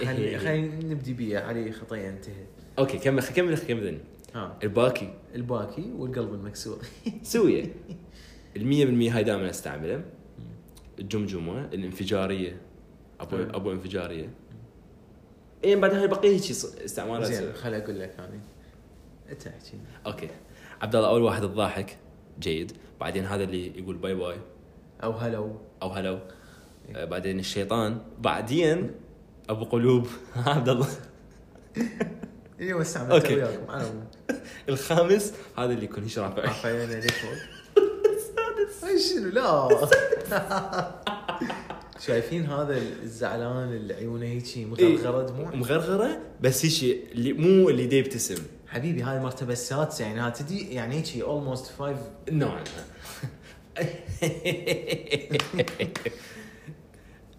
خلي 0.06 0.38
خلينا 0.38 0.86
نبدي 0.86 1.14
بيه 1.14 1.40
علي 1.40 1.72
خطيه 1.72 2.10
انتهى. 2.10 2.46
okay 2.80 2.98
كمل 2.98 3.24
كمل 3.24 3.58
كمل 3.58 3.98
ها. 4.36 4.58
الباكي 4.64 5.14
الباكي 5.36 5.92
والقلب 5.98 6.34
المكسور. 6.34 6.78
سوية. 7.24 7.76
المية 8.56 8.86
بالمية 8.86 9.18
هاي 9.18 9.24
دائما 9.24 9.50
أستعملها. 9.50 10.02
الجمجمة 11.00 11.66
الانفجارية. 11.66 12.62
ابو. 13.20 13.36
أبو 13.36 13.72
انفجارية. 13.72 14.30
إيه 15.64 15.76
بعد 15.76 15.94
هاي 15.94 16.08
بقية 16.08 16.30
هيك 16.30 16.50
استعمالات. 16.52 17.32
زين 17.32 17.54
خليني 17.54 17.84
أقول 17.84 18.00
لك 18.00 18.16
يعني 18.18 18.40
انت 19.34 19.48
احكي 19.48 19.78
okay. 20.06 20.30
عبد 20.82 20.96
الله 20.96 21.10
أول 21.10 21.22
واحد 21.22 21.44
الضاحك 21.44 21.98
جيد. 22.40 22.72
بعدين 23.00 23.26
هذا 23.26 23.44
اللي 23.44 23.80
يقول 23.80 23.98
bye 23.98 24.16
bye. 24.16 24.38
أو 25.04 25.12
هلو. 25.12 25.58
أو 25.82 25.90
هلو. 25.90 26.20
آه، 26.96 27.06
بعدين 27.06 27.40
الشيطان. 27.40 27.98
بعدين 28.20 28.92
أبو 29.50 29.66
قلوب. 29.66 30.08
عبد 30.36 30.70
الله 30.70 30.88
اليوم 32.60 32.82
استعملت 32.82 33.12
okay. 33.12 33.36
وياكم 33.36 33.72
أنا 33.72 33.92
مو. 33.92 34.04
الخامس 34.70 35.34
هذا 35.58 35.74
اللي 35.74 35.86
يكون 35.86 36.04
هيك 36.04 36.18
رافع. 36.18 36.48
فوق. 37.10 37.34
أي 38.90 39.00
شنو؟ 39.00 39.30
لا. 39.30 39.70
شايفين 42.06 42.46
هذا 42.46 42.78
الزعلان 42.78 43.74
اللي 43.74 43.94
عيونه 43.94 44.26
هيجي 44.26 44.66
مغرغرة 44.66 45.26
دموع؟ 45.26 45.56
مغرغرة 45.56 46.20
بس 46.42 46.66
هيك 46.66 47.04
اللي 47.12 47.34
مو 47.34 47.70
اللي 47.70 47.86
دي 47.86 47.98
يبتسم 47.98 48.44
حبيبي 48.74 49.04
هاي 49.04 49.18
المرتبه 49.18 49.54
السادسه 49.54 50.06
يعني 50.06 50.20
ها 50.20 50.30
تدي 50.30 50.74
يعني 50.74 50.96
هيجي 50.96 51.24
almost 51.24 51.66
five 51.66 51.98
نوعا 52.32 52.64
ما 52.74 53.84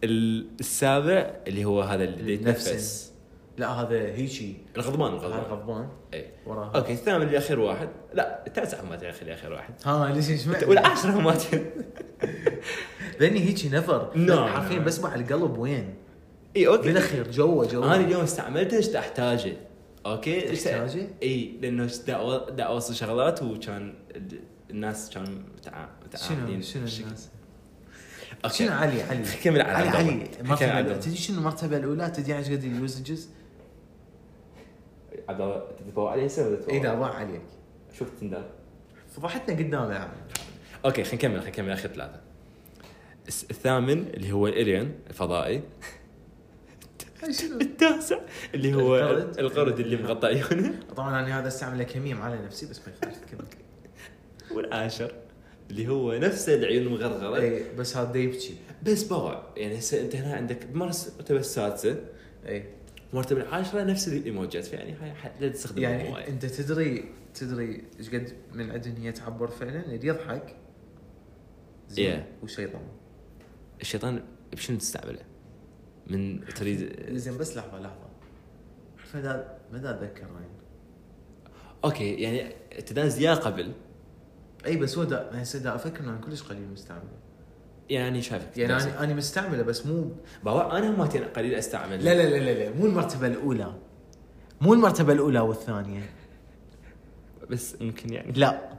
السابع 0.05 1.31
اللي 1.47 1.65
هو 1.65 1.83
هذا 1.83 2.05
اللي 2.05 2.35
يتنفس 2.35 2.69
نفس 2.69 3.13
لا 3.59 3.69
هذا 3.69 3.99
هيجي. 3.99 4.57
الغضبان 4.77 5.13
هذا 5.13 5.27
الغضبان 5.27 5.59
غضبان 5.59 5.89
اي 6.15 6.27
وراها 6.47 6.73
أوكي 6.75 6.93
الثامن 6.93 7.23
اللي 7.23 7.39
اخر 7.39 7.61
واحد. 7.61 7.89
لا 8.15 8.47
التاسع 8.47 8.79
أخي 9.03 9.21
اللي 9.23 9.35
اخر 9.35 9.53
واحد. 9.53 9.75
ها 9.85 10.13
ليش 10.15 10.31
إيش 10.31 10.47
معنى؟ 10.47 10.65
والعاشره 10.65 11.21
مات 11.21 11.43
ذني 13.21 13.41
هيجي 13.47 13.69
نفر 13.69 14.17
نعم. 14.17 14.49
حرفيا 14.49 14.79
بسمع 14.79 15.15
القلب 15.15 15.59
وين؟ 15.59 15.95
اي 16.57 16.67
أوكي. 16.67 16.83
بالأخير 16.83 17.31
جوا 17.31 17.65
جوا. 17.65 17.85
أنا 17.85 17.97
اليوم 17.97 18.23
استعملته 18.23 18.77
إيش 18.77 18.89
أحتاجه. 18.89 19.57
أوكي 20.07 20.41
تحتاجه؟ 20.41 21.07
إي 21.23 21.59
لأنه 21.63 21.91
دا 22.57 22.63
اوصل 22.63 22.95
شغلات 22.95 23.43
وكان 23.43 23.95
ال- 24.17 24.41
الناس 24.71 25.11
كانوا 25.11 25.29
متع- 25.29 26.17
شنو 26.17 26.37
متعاملين 26.37 26.63
شنو 26.63 26.85
بشكل- 26.85 27.05
الناس؟ 27.05 27.29
أوكي. 28.45 28.57
شنو 28.57 28.73
علي 28.73 29.03
علي 29.03 29.25
كمل 29.45 29.63
على 29.63 29.89
علي. 29.89 29.89
علي 29.89 30.09
على 30.09 30.41
المرتبه 30.41 30.81
الله. 30.81 30.97
تدري 30.97 31.17
شنو 31.17 31.39
المرتبة 31.39 31.77
الأولى 31.77 32.11
تدري 32.11 32.37
إيش 32.39 32.47
قد 32.51 32.65
اليوزجز؟ 32.65 33.29
عبد 35.29 35.41
الله 35.41 35.63
تتفوق 35.79 36.11
عليه 36.11 36.25
هسه 36.25 36.47
ولا 36.49 36.57
تتفوق؟ 36.57 36.75
اذا 36.75 36.95
ضاع 36.95 37.11
عليك 37.15 37.43
شوف 37.99 38.09
تندر 38.21 38.45
فضحتنا 39.17 39.57
قدامه 39.59 39.95
يا 39.95 39.99
عم 39.99 40.09
okay 40.85 41.05
خلينا 41.05 41.17
نكمل 41.17 41.39
خلينا 41.41 41.51
نكمل 41.51 41.71
آخر 41.71 41.89
ثلاثة 41.89 42.21
الثامن 43.29 44.07
اللي 44.15 44.33
هو 44.33 44.47
ال 44.47 44.55
alien 44.55 44.95
الفضائي 45.11 45.55
شنو؟ 45.57 45.63
التاسع 47.61 48.19
اللي 48.55 48.75
هو 48.75 48.97
القرد. 48.97 49.39
القرد 49.39 49.81
اللي 49.81 49.97
مغطى 49.97 50.27
عيونه. 50.27 50.81
طبعا 50.97 51.21
أنا 51.21 51.41
هذا 51.41 51.49
استعمله 51.49 51.85
كميم 51.85 52.23
على 52.23 52.43
نفسي 52.45 52.67
بس 52.67 52.81
ما 52.87 52.93
يخالف 52.93 53.25
كمل 53.31 53.47
والعاشر 54.57 55.13
اللي 55.71 55.89
هو 55.89 56.13
نفسه 56.13 56.55
العيون 56.55 56.87
المغرغره 56.87 57.37
إي 57.37 57.63
بس 57.79 57.97
هذا 57.97 58.19
يبكي 58.19 58.55
بس 58.83 59.03
بوع 59.03 59.53
يعني 59.57 59.79
هسه 59.79 60.01
أنت 60.01 60.17
هنا 60.17 60.35
عندك 60.35 60.63
المرتبه 60.63 61.41
السادسه 61.41 62.01
إي. 62.47 62.65
المرتبه 63.13 63.41
العاشره 63.41 63.83
نفس 63.83 64.09
الايموجيات 64.09 64.65
فيعني 64.65 64.93
هاي 64.93 65.13
لا 65.41 65.49
تستخدمها 65.49 65.91
يعني 65.91 66.13
هواي. 66.13 66.29
أنت 66.29 66.47
تدري 66.47 67.05
تدري 67.35 67.85
إيش 67.99 68.09
قد 68.09 68.33
من 68.53 68.71
عندهم 68.71 68.97
هي 68.97 69.13
تعبر 69.13 69.49
فعلا؟ 69.49 69.85
اللي 69.85 70.07
يضحك. 70.07 70.57
زين. 71.89 72.21
Yeah. 72.21 72.45
وشيطان. 72.45 72.83
الشيطان 73.81 74.23
بشنو 74.53 74.79
تستعمله؟ 74.79 75.34
من 76.07 76.45
تريد 76.45 77.07
زين 77.11 77.39
بس 77.39 77.57
لحظة 77.57 77.81
لحظة. 77.81 78.09
فدا 78.97 79.59
ما 79.73 79.79
دا 79.79 79.91
أتذكر 79.91 80.21
يعني 80.21 80.47
okay 81.85 82.15
يعني 82.15 82.53
انت 82.79 82.93
داز 82.93 83.19
يا 83.19 83.35
قبل. 83.35 83.73
إي 84.67 84.77
بس 84.77 84.99
هو 84.99 85.05
دا 85.05 85.43
هسه 85.43 85.59
دا 85.59 85.75
أفكر 85.75 86.01
إنه 86.01 86.11
أنا 86.11 86.21
كلش 86.21 86.43
قليل 86.43 86.69
مستعمله 86.73 87.25
يعني 87.91 88.23
شايفك. 88.23 88.59
يعني. 88.59 88.73
أنا 88.73 89.05
أنا 89.05 89.15
مستعملة 89.15 89.63
بس 89.63 89.87
مو 89.87 90.11
بابا 90.45 90.79
أنا 90.79 90.91
هم 90.91 91.03
قليل 91.37 91.55
أستعمل. 91.55 92.05
لا 92.05 92.15
لا 92.15 92.23
لا 92.23 92.45
لا, 92.45 92.65
لا 92.65 92.79
مو 92.79 92.87
المرتبة 92.87 93.27
الأولى. 93.27 93.75
مو 94.61 94.75
المرتبة 94.75 95.13
الأولى 95.13 95.41
والثانية. 95.41 96.11
بس 97.51 97.77
يمكن 97.81 98.13
يعني. 98.13 98.33
لا. 98.33 98.75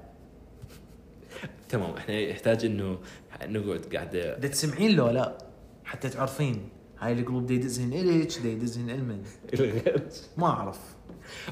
تمام 1.69 1.91
إحنا 1.91 2.15
يحتاج 2.15 2.65
إنه 2.65 2.99
نقعد 3.43 3.95
قاعدة. 3.95 4.39
تسمعين 4.39 4.95
لو 4.95 5.09
لا 5.09 5.38
حتى 5.86 6.09
تعرفين. 6.09 6.69
هاي 6.99 7.13
القلوب 7.13 7.45
دي 7.45 7.55
يدزهن 7.55 7.93
الك 7.93 8.39
دي 8.39 8.51
يدزهن 8.51 8.89
إلمن. 8.89 9.23
ما 10.37 10.47
أعرف. 10.47 10.79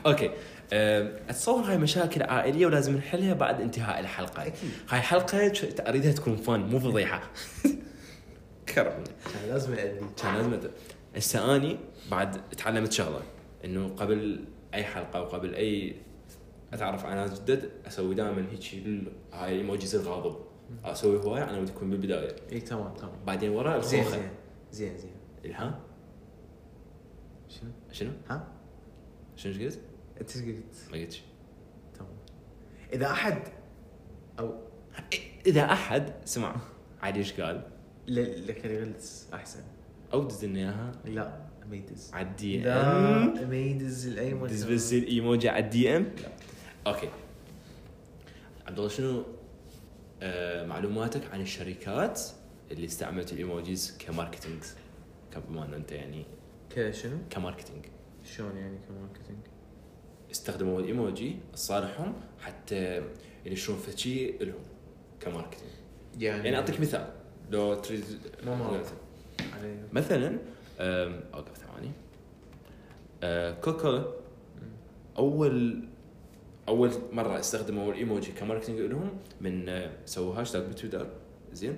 okay. 0.06 0.32
أتصور 1.30 1.64
هاي 1.64 1.78
مشاكل 1.78 2.24
عائلية 2.24 2.66
ولازم 2.66 2.96
نحلها 2.96 3.34
بعد 3.34 3.62
انتهاء 3.62 4.00
الحلقة. 4.00 4.48
أكيد. 4.48 4.70
هاي 4.90 5.02
حلقة 5.02 5.52
اريدها 5.88 6.12
تكون 6.12 6.36
fun 6.36 6.60
مو 6.60 6.80
فضيحة. 6.80 7.22
كرم. 8.76 9.04
كان 9.34 9.50
لازم 9.50 9.74
اذي 9.74 10.00
كان 10.24 10.36
لازم 10.36 10.60
هسه 11.16 11.56
اني 11.56 11.78
بعد 12.12 12.50
تعلمت 12.50 12.92
شغلة 12.92 13.22
إنه 13.66 13.88
قبل 13.88 14.46
أي 14.74 14.84
حلقة 14.84 15.22
وقبل 15.22 15.56
أي 15.56 15.96
أتعرف 16.74 17.06
على 17.06 17.16
ناس 17.16 17.42
جدد 17.42 17.70
أسوي 17.88 18.16
دائما 18.16 18.46
هيك 18.52 18.84
هاي 19.34 19.58
emojis 19.58 19.96
الغاضب. 19.96 20.36
أسوي 20.86 21.18
هواي 21.18 21.44
أنا 21.44 21.60
ودي 21.60 21.72
تكون 21.72 21.90
بالبداية. 21.90 22.36
إي 22.52 22.60
تمام 22.62 22.94
تمام. 22.94 23.12
بعدين 23.26 23.50
ورا 23.50 23.82
زين 23.82 24.00
الخوخة. 24.00 24.18
زين 24.18 24.30
زين 24.72 24.98
زين. 24.98 25.12
الها 25.46 25.80
شنو؟ 27.50 27.70
شنو؟ 27.92 28.12
ها؟ 28.30 28.48
شنو 29.36 29.54
إيش 29.54 29.62
قلت؟ 29.62 29.80
انت 30.22 30.36
إيش 30.36 30.46
قلت؟ 30.46 30.92
ما 30.92 30.98
قلت 30.98 31.12
شيء. 31.12 31.24
تمام 32.00 32.10
إذا 32.94 33.12
أحد 33.12 33.40
أو 34.40 34.56
إذا 35.46 35.64
أحد 35.64 36.14
سمع 36.26 36.56
عادي 37.02 37.20
إيش 37.20 37.42
قال 37.42 37.64
ل- 38.08 38.48
لك 38.48 38.66
يغلس 38.66 39.28
أحسن 39.34 39.60
أو 40.14 40.24
دز 40.24 40.46
لنا 40.46 40.60
إياها 40.60 40.92
لا 41.06 41.46
ما 41.70 41.76
يدز 41.76 42.12
على 42.14 42.28
ال 42.28 42.60
DM 42.60 43.34
لا 43.34 43.46
ما 43.46 43.56
يدز 43.56 44.08
لاي 44.08 44.34
مكان 44.34 44.48
دز 44.56 44.64
بس 44.64 44.94
الإيموجي 44.94 45.50
على 45.50 45.64
ال 45.66 45.98
DM 45.98 46.04
لا. 46.04 46.30
okay 46.88 47.10
عبد 48.68 48.78
الله 48.78 48.90
شنو 48.90 49.24
آه 50.22 50.66
معلوماتك 50.66 51.22
عن 51.34 51.42
الشركات 51.42 52.22
اللي 52.72 52.86
استعملت 52.86 53.34
ال 53.34 53.43
emojis 53.43 53.98
ك 54.00 54.06
marketing 54.06 54.64
بما 55.40 55.66
انه 55.66 55.78
أنت 55.78 55.92
يعني 55.92 56.26
كشنو؟ 56.70 57.18
ك 57.30 57.35
marketing. 57.35 57.86
شلون 58.24 58.58
يعني 58.58 58.78
ك 58.88 58.93
marketing؟ 58.93 59.40
استخدموا 60.32 60.80
الايموجي 60.80 61.36
لصالحهم 61.54 62.14
حتى 62.40 63.02
ينشرون 63.46 63.80
في 63.80 63.98
شيء 63.98 64.44
لهم 64.44 64.64
ك 65.20 65.25
marketing. 65.25 65.72
يعني 66.20 66.46
يعني 66.46 66.58
أعطيك 66.58 66.80
مثال. 66.80 67.14
لو 67.52 67.74
تريد 67.74 68.04
ما 68.46 68.84
مثلا 69.94 70.38
أوقف 71.34 71.58
ثواني. 71.58 71.92
أه، 73.24 73.52
كوكا 73.52 74.14
اول 75.18 75.84
أول 76.68 76.92
مرة 77.12 77.40
استخدموا 77.40 77.92
ال 77.92 77.99
emoji 77.99 78.32
ك 78.32 78.37
marketing 78.37 78.80
لهم 78.80 79.18
من 79.42 79.70
أه، 79.70 79.92
سووا 80.06 80.42
هاشتاج 80.42 80.64
بتويتر 80.64 81.08
زين. 81.54 81.78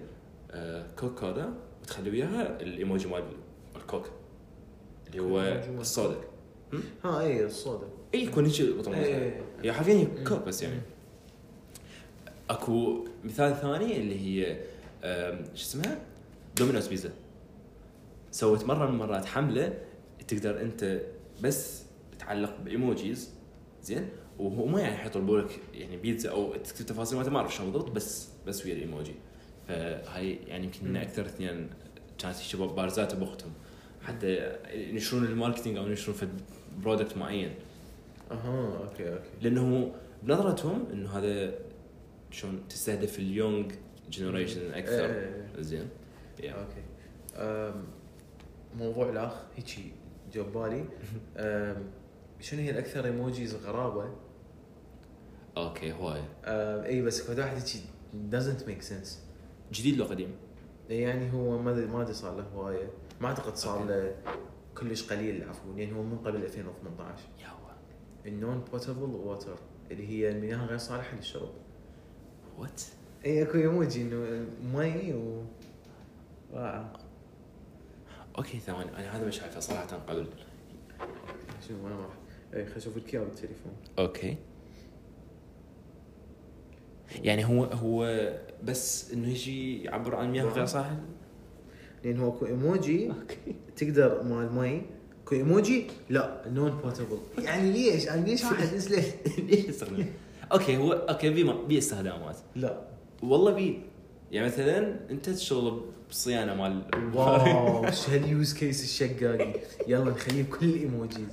أه، 0.51 0.87
كوكا 0.99 1.53
وتخلوا 1.81 2.11
وياها 2.11 2.61
الإيموجي 2.61 3.07
مال 3.07 3.23
الكوك 3.85 4.09
اللي 5.07 5.21
هو 5.21 5.41
الصودا 5.81 6.17
ها 7.03 7.21
اي 7.21 7.45
الصودا 7.45 7.87
اي 8.13 8.23
يكون 8.23 8.45
هيك 8.45 8.61
بطل 8.61 8.93
إيه. 8.93 9.41
هي 9.63 9.73
حرفيا 9.73 9.93
هي 9.93 10.05
كوك 10.05 10.39
مم. 10.39 10.45
بس 10.45 10.63
يعني. 10.63 10.81
أكو 12.49 13.05
مثال 13.23 13.55
ثاني 13.61 13.97
اللي 13.97 14.19
هي 14.19 14.59
شو 15.55 15.63
اسمها؟ 15.63 15.99
Domino's 16.57 16.87
Pizza. 16.87 17.11
سوت 18.31 18.63
مرة 18.63 18.85
من 18.85 18.93
المرات 18.93 19.25
حملة 19.25 19.73
تقدر 20.27 20.61
أنت 20.61 21.01
بس 21.41 21.83
تعلق 22.19 22.57
ب 22.65 22.74
emojis 22.74 23.29
زين؟ 23.83 24.09
وهو 24.39 24.65
ما 24.65 24.81
يعني 24.81 24.97
حيطلبوا 24.97 25.39
لك 25.41 25.59
يعني 25.73 25.97
بيتزا 25.97 26.29
أو 26.29 26.55
تكتب 26.55 26.85
تفاصيل 26.85 27.29
ما 27.29 27.37
أعرف 27.37 27.55
شلون 27.55 27.71
بالضبط 27.71 27.91
بس 27.91 28.27
بس 28.47 28.65
ويا 28.65 28.73
الإيموجي. 28.73 29.15
فهاي 29.67 30.39
يعني 30.47 30.65
يمكن. 30.65 30.95
أكثر 30.95 31.25
اثنين 31.25 31.69
كانت 32.17 32.35
شباب 32.35 32.75
بارزات 32.75 33.15
بوقتهم 33.15 33.51
حتى 34.05 34.55
ينشرون 34.73 35.23
ال 35.25 35.30
marketing 35.30 35.77
أو 35.77 35.87
ينشرون 35.87 36.17
فد 36.17 36.27
product 36.83 37.17
معين. 37.17 37.53
أها 38.31 38.77
okay 38.77 39.13
okay. 39.13 39.23
لأنه 39.41 39.91
بنظرتهم 40.23 40.85
إنه 40.93 41.09
هذا 41.09 41.53
شلون 42.31 42.61
تستهدف 42.69 43.19
ال 43.19 43.28
young 43.28 43.71
generation 44.09 44.73
أكثر. 44.73 45.05
إيه. 45.05 45.47
زين. 45.59 45.87
yeah. 46.43 46.51
okay. 46.51 46.81
أم، 47.35 47.83
موضوع 48.77 49.09
الأخ 49.09 49.33
هيجي 49.55 49.91
جو 50.33 50.43
ببالي 50.43 50.85
أم، 51.37 51.83
شنو 52.39 52.61
هي 52.61 52.69
الأكثر 52.71 53.05
emojis 53.05 53.55
غرابة؟ 53.55 54.09
okay 55.57 55.91
هواي. 55.93 56.21
إي 56.85 57.01
بس 57.01 57.27
كل 57.31 57.39
واحد 57.39 57.57
هيجي 57.57 57.79
doesn't 58.31 58.61
make 58.69 58.85
sense. 58.89 59.09
جديد 59.73 59.97
لو 59.97 60.05
قديم. 60.05 60.29
يعني 60.89 61.33
هو 61.33 61.57
ما 61.61 61.71
أدري- 61.75 61.89
ما 61.89 62.01
أدري 62.01 62.13
صار 62.13 62.35
له 62.37 62.43
هواية. 62.55 62.89
ما 63.21 63.27
أعتقد 63.27 63.55
صار. 63.55 63.85
له 63.85 64.15
كلش 64.77 65.11
قليل 65.11 65.49
عفوا 65.49 65.73
يعني 65.75 65.93
هو 65.93 66.03
من 66.03 66.17
قبل 66.17 66.43
2018 66.43 67.23
يا 67.41 67.47
هو 67.47 67.71
ال 68.25 68.59
non-potable 68.71 69.15
water 69.15 69.57
اللي 69.91 70.07
هي 70.07 70.29
المياه 70.29 70.65
غير 70.65 70.77
صالحة 70.77 71.15
للشرب. 71.17 71.51
what 72.57 72.81
إي 73.25 73.43
أكو 73.43 73.57
ايموجي 73.57 74.01
إنه 74.01 74.45
مي 74.73 75.13
و 75.13 75.43
wow. 76.53 76.85
okay 78.37 78.59
ثواني 78.59 78.97
أنا 78.97 79.17
هذا 79.17 79.27
مش 79.27 79.41
عارفه 79.41 79.59
صراحة 79.59 79.97
قبل. 79.97 80.27
شنو 81.67 81.85
وين 81.85 81.93
راح؟ 81.93 82.13
إي 82.53 82.63
خلينا 82.65 82.77
نشوف 82.77 82.97
لك 82.97 83.13
اياه 83.13 83.23
بالتليفون. 83.23 83.73
أوكي. 83.99 84.37
يعني 87.15 87.45
هو 87.45 87.63
هو 87.63 88.29
بس 88.63 89.13
إنه 89.13 89.27
يجي 89.27 89.83
يعبر 89.83 90.15
عن 90.15 90.31
مياه 90.31 90.43
غير 90.43 90.65
صاحل 90.65 90.97
لأن 92.05 92.19
هو 92.19 92.29
اكو 92.29 92.45
إيموجي 92.45 93.11
تقدر 93.75 94.23
مال 94.23 94.53
مي 94.55 94.81
اكو 95.23 95.35
إيموجي؟ 95.35 95.87
لا 96.09 96.41
نون 96.53 96.71
بوتبل 96.83 97.17
يعني 97.37 97.71
ليش؟ 97.71 98.09
أنا 98.09 98.25
ليش 98.25 98.43
واحد؟ 98.43 98.67
ليش 99.49 99.65
يستخدم 99.65 100.05
أوكي 100.51 100.77
هو 100.77 100.91
أوكي 100.93 101.29
بي 101.29 101.53
بي 101.67 101.77
استخدامات 101.77 102.37
لا. 102.55 102.81
والله 103.23 103.51
بي 103.51 103.79
يعني 104.31 104.47
مثلا 104.47 104.99
أنت 105.11 105.29
تشتغل 105.29 105.81
بصيانة 106.09 106.55
مال 106.55 106.81
واو 107.15 107.91
شو 107.91 108.11
هاليوز 108.11 108.53
كيس 108.53 108.83
الشقاقي. 108.83 109.53
يلا 109.87 110.11
نخليه 110.11 110.43
بكل 110.43 110.65
الايموجيز 110.65 111.27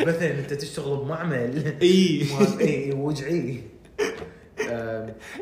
مثلا 0.00 0.38
أنت 0.38 0.52
تشتغل 0.54 0.96
بمعمل. 0.96 1.74
إي. 1.82 2.26
إي 2.60 2.92
وجعي. 3.02 3.60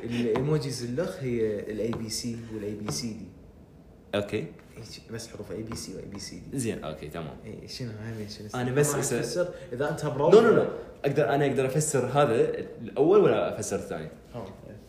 الايموجيز 0.04 0.84
الاخ 0.84 1.16
هي 1.20 1.60
الاي 1.60 1.90
بي 1.90 2.08
سي 2.10 2.36
والاي 2.54 2.74
بي 2.74 2.92
سي 2.92 3.08
دي 3.08 3.26
أوكي. 4.14 4.46
بس 5.12 5.28
حروف 5.28 5.52
اي 5.52 5.62
بي 5.62 5.76
سي 5.76 5.94
واي 5.94 6.04
بي 6.04 6.18
سي 6.18 6.42
دي 6.50 6.58
زين 6.58 6.84
أوكي 6.84 7.08
تمام. 7.08 7.36
اي 7.44 7.68
شنو؟ 7.68 7.90
هاي 7.90 8.28
شنو. 8.28 8.48
أنا 8.54 8.70
بس 8.70 8.92
تفسر 8.92 9.48
إذا 9.72 9.90
أنت 9.90 10.04
نو 10.04 10.10
براوزر 10.10 10.42
نو 10.42 10.56
نو. 10.56 10.68
أقدر 11.04 11.34
أنا 11.34 11.46
أقدر 11.46 11.66
أفسر 11.66 12.06
هذا 12.06 12.34
الأول 12.80 13.20
ولا 13.20 13.54
أفسر 13.54 13.76
الثاني؟ 13.76 14.08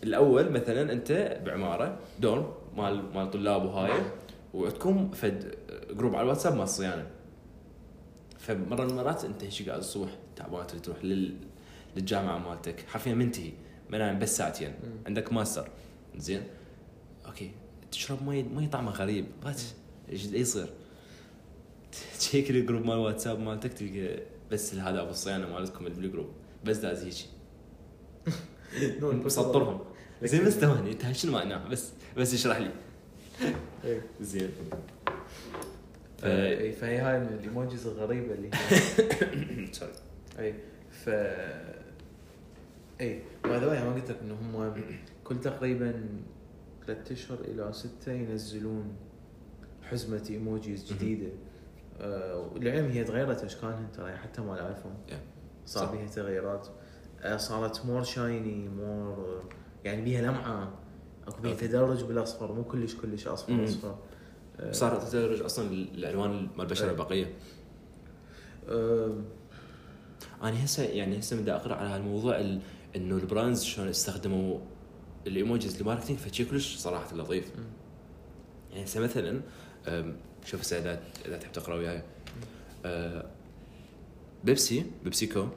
الأول 0.04 0.52
مثلا 0.52 0.92
أنت 0.92 1.40
بعمارة 1.46 2.00
dorm 2.20 2.54
مال 2.78 3.14
مال 3.14 3.32
طلاب 3.32 3.66
وهاي 3.66 4.02
وعندكم 4.54 5.12
فد 5.12 5.56
group 5.92 6.16
على 6.16 6.24
الواتساب 6.24 6.54
مال 6.54 6.64
الصيانه 6.64 7.08
فمرة 8.40 8.84
من 8.84 8.90
المرات 8.90 9.26
أنت 9.26 9.44
هيك 9.44 9.70
قاعد 9.70 9.80
الصبح 9.80 10.10
تعبان 10.36 10.68
تريد 10.68 10.82
تروح 10.82 11.06
لل... 11.06 11.36
للجامعة 11.96 12.38
مالتك. 12.38 12.86
حرفيا 12.88 13.14
منتهي. 13.14 13.52
منام 13.90 14.20
بس 14.20 14.38
ساعتين. 14.38 14.74
عندك 15.08 15.34
ماستر. 15.34 15.68
زين. 16.16 16.44
okay. 17.26 17.52
تشرب 17.94 18.24
مي 18.24 18.44
مي 18.44 18.68
طعمه 18.68 18.92
غريب. 18.92 19.26
بس 19.46 19.74
إيش 20.10 20.26
إيش 20.26 20.34
يصير؟ 20.34 20.70
تشيك 22.20 22.50
ال 22.50 22.56
group 22.56 22.86
مال 22.86 22.94
الواتساب 22.94 23.40
مالتك 23.40 23.74
تلقى 23.74 24.20
بس 24.52 24.76
هذا 24.76 25.02
أبو 25.02 25.10
الصيانه 25.10 25.48
مالتكم 25.48 25.88
اللي 25.88 26.02
بال 26.02 26.09
group. 26.09 26.30
بس 26.64 26.78
داز 26.78 27.04
هيك. 27.04 27.16
مسطرهم 29.26 29.80
زين 30.24 30.46
بس 30.46 30.54
ثواني. 30.54 30.92
إنت 30.92 31.12
شنو 31.12 31.32
معناه 31.32 31.68
بس 31.68 31.90
بس 32.18 32.34
اشرح 32.34 32.58
لي. 32.58 32.72
إيه. 33.86 34.02
زين. 34.22 34.50
ف... 36.18 36.26
آه، 36.26 36.60
اي 36.60 36.72
فهي 36.72 36.98
هاي 36.98 37.20
من 37.20 37.28
الإيموجيز 37.28 37.88
الغريبة 37.88 38.34
اللي 38.34 38.50
سوري 39.72 39.92
اي 40.40 40.54
ف 40.92 41.10
اي 43.02 43.22
باي 43.44 43.60
ذا 43.60 43.84
ما 43.84 43.94
قلت 43.94 44.12
لك 44.12 44.18
إنه 44.22 44.34
هم 44.34 44.74
كل 45.24 45.40
تقريبا 45.40 46.10
ثلاث 46.88 47.12
أشهر 47.12 47.38
إلى 47.40 47.74
ستة 47.74 48.12
ينزلون 48.12 48.96
حزمة 49.84 50.24
ايموجيز 50.30 50.94
جديدة 50.94 51.30
آه 52.00 52.38
والعلم 52.54 52.86
هي 52.92 53.04
تغيرت 53.04 53.44
اشكالها 53.44 53.88
ترى 53.94 54.12
حتى 54.18 54.42
مال 54.42 54.76
Yeah. 55.10 55.14
صار. 55.66 55.92
بيها 55.96 56.08
تغييرات 56.08 56.68
آه 57.22 57.38
صارت 57.38 57.86
more 57.86 58.04
shiny 58.04 58.70
more 58.70 59.44
يعني 59.86 60.02
بيها 60.02 60.22
لمعة 60.22 60.74
أكو 61.28 61.42
بيها. 61.42 61.54
تدرج 61.56 62.04
بالأصفر 62.04 62.52
مو 62.52 62.64
كلش 62.64 62.96
كلش 62.96 63.28
أصفر 63.28 63.54
مم. 63.54 63.64
أصفر 63.64 63.96
آه، 64.60 64.72
صارت 64.72 65.10
تدرج 65.10 65.42
أصلا 65.42 65.70
الألوان 65.72 66.32
مال 66.32 66.62
البشرة 66.62 66.86
إيه. 66.86 66.92
البقية 66.92 67.34
أنا 70.44 70.66
هسه 70.66 70.84
يعني 70.84 71.20
هسه 71.20 71.42
بدي 71.42 71.52
اقرا 71.52 71.76
على 71.76 71.90
هالموضوع 71.90 72.40
ال- 72.40 72.62
إنه 72.96 73.16
ال 73.18 73.24
brands 73.24 73.64
شلون 73.64 73.88
استخدموا 73.88 74.60
ال 75.28 75.36
emojis 75.36 75.82
ل 75.82 75.86
marketing 75.86 76.20
فشي 76.20 76.46
كلش 76.46 76.76
صراحة 76.76 77.16
لطيف. 77.16 77.52
يعني 78.72 78.84
هسه 78.84 79.00
مثلا 79.00 79.42
شوف 80.46 80.62
هسه 80.62 80.78
إذا 80.78 81.04
إذا 81.26 81.38
تحب 81.38 81.52
تقرأ 81.52 81.76
وياي. 81.76 82.04
أه، 82.86 83.26
Pepsi 84.44 84.86
PepsiCo. 85.04 85.48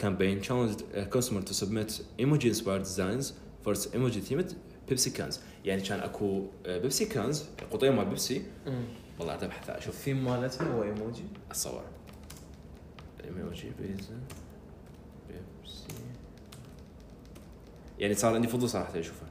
challenged 0.00 0.82
a 0.94 1.04
customer 1.16 1.42
to 1.42 1.54
submit 1.54 1.90
emoji 2.18 2.48
inspired 2.48 2.82
designs 2.82 3.32
for 3.62 3.72
its 3.72 3.86
emoji 3.86 4.20
themed 4.28 4.54
Pepsi 4.90 5.10
cans. 5.18 5.38
يعني 5.64 5.82
كان 5.82 6.00
أكو 6.00 6.46
آه، 6.66 6.78
Pepsi 6.78 7.06
cans 7.06 7.44
قطيه 7.72 7.90
مال 7.90 8.04
بيبسي. 8.04 8.42
والله 9.18 9.34
ابحث 9.34 9.70
أشوف. 9.70 9.94
الثيم 9.94 10.24
مالتها 10.24 10.68
هو 10.68 10.82
ايموجي 10.82 11.24
اتصور 11.50 11.84
ايموجي 13.24 13.70
بيزا 13.80 14.18
بيبسي 15.28 15.94
يعني 17.98 18.14
صار 18.14 18.34
عندي 18.34 18.48
فضول 18.48 18.68
صراحة 18.68 19.00
أشوفه. 19.00 19.26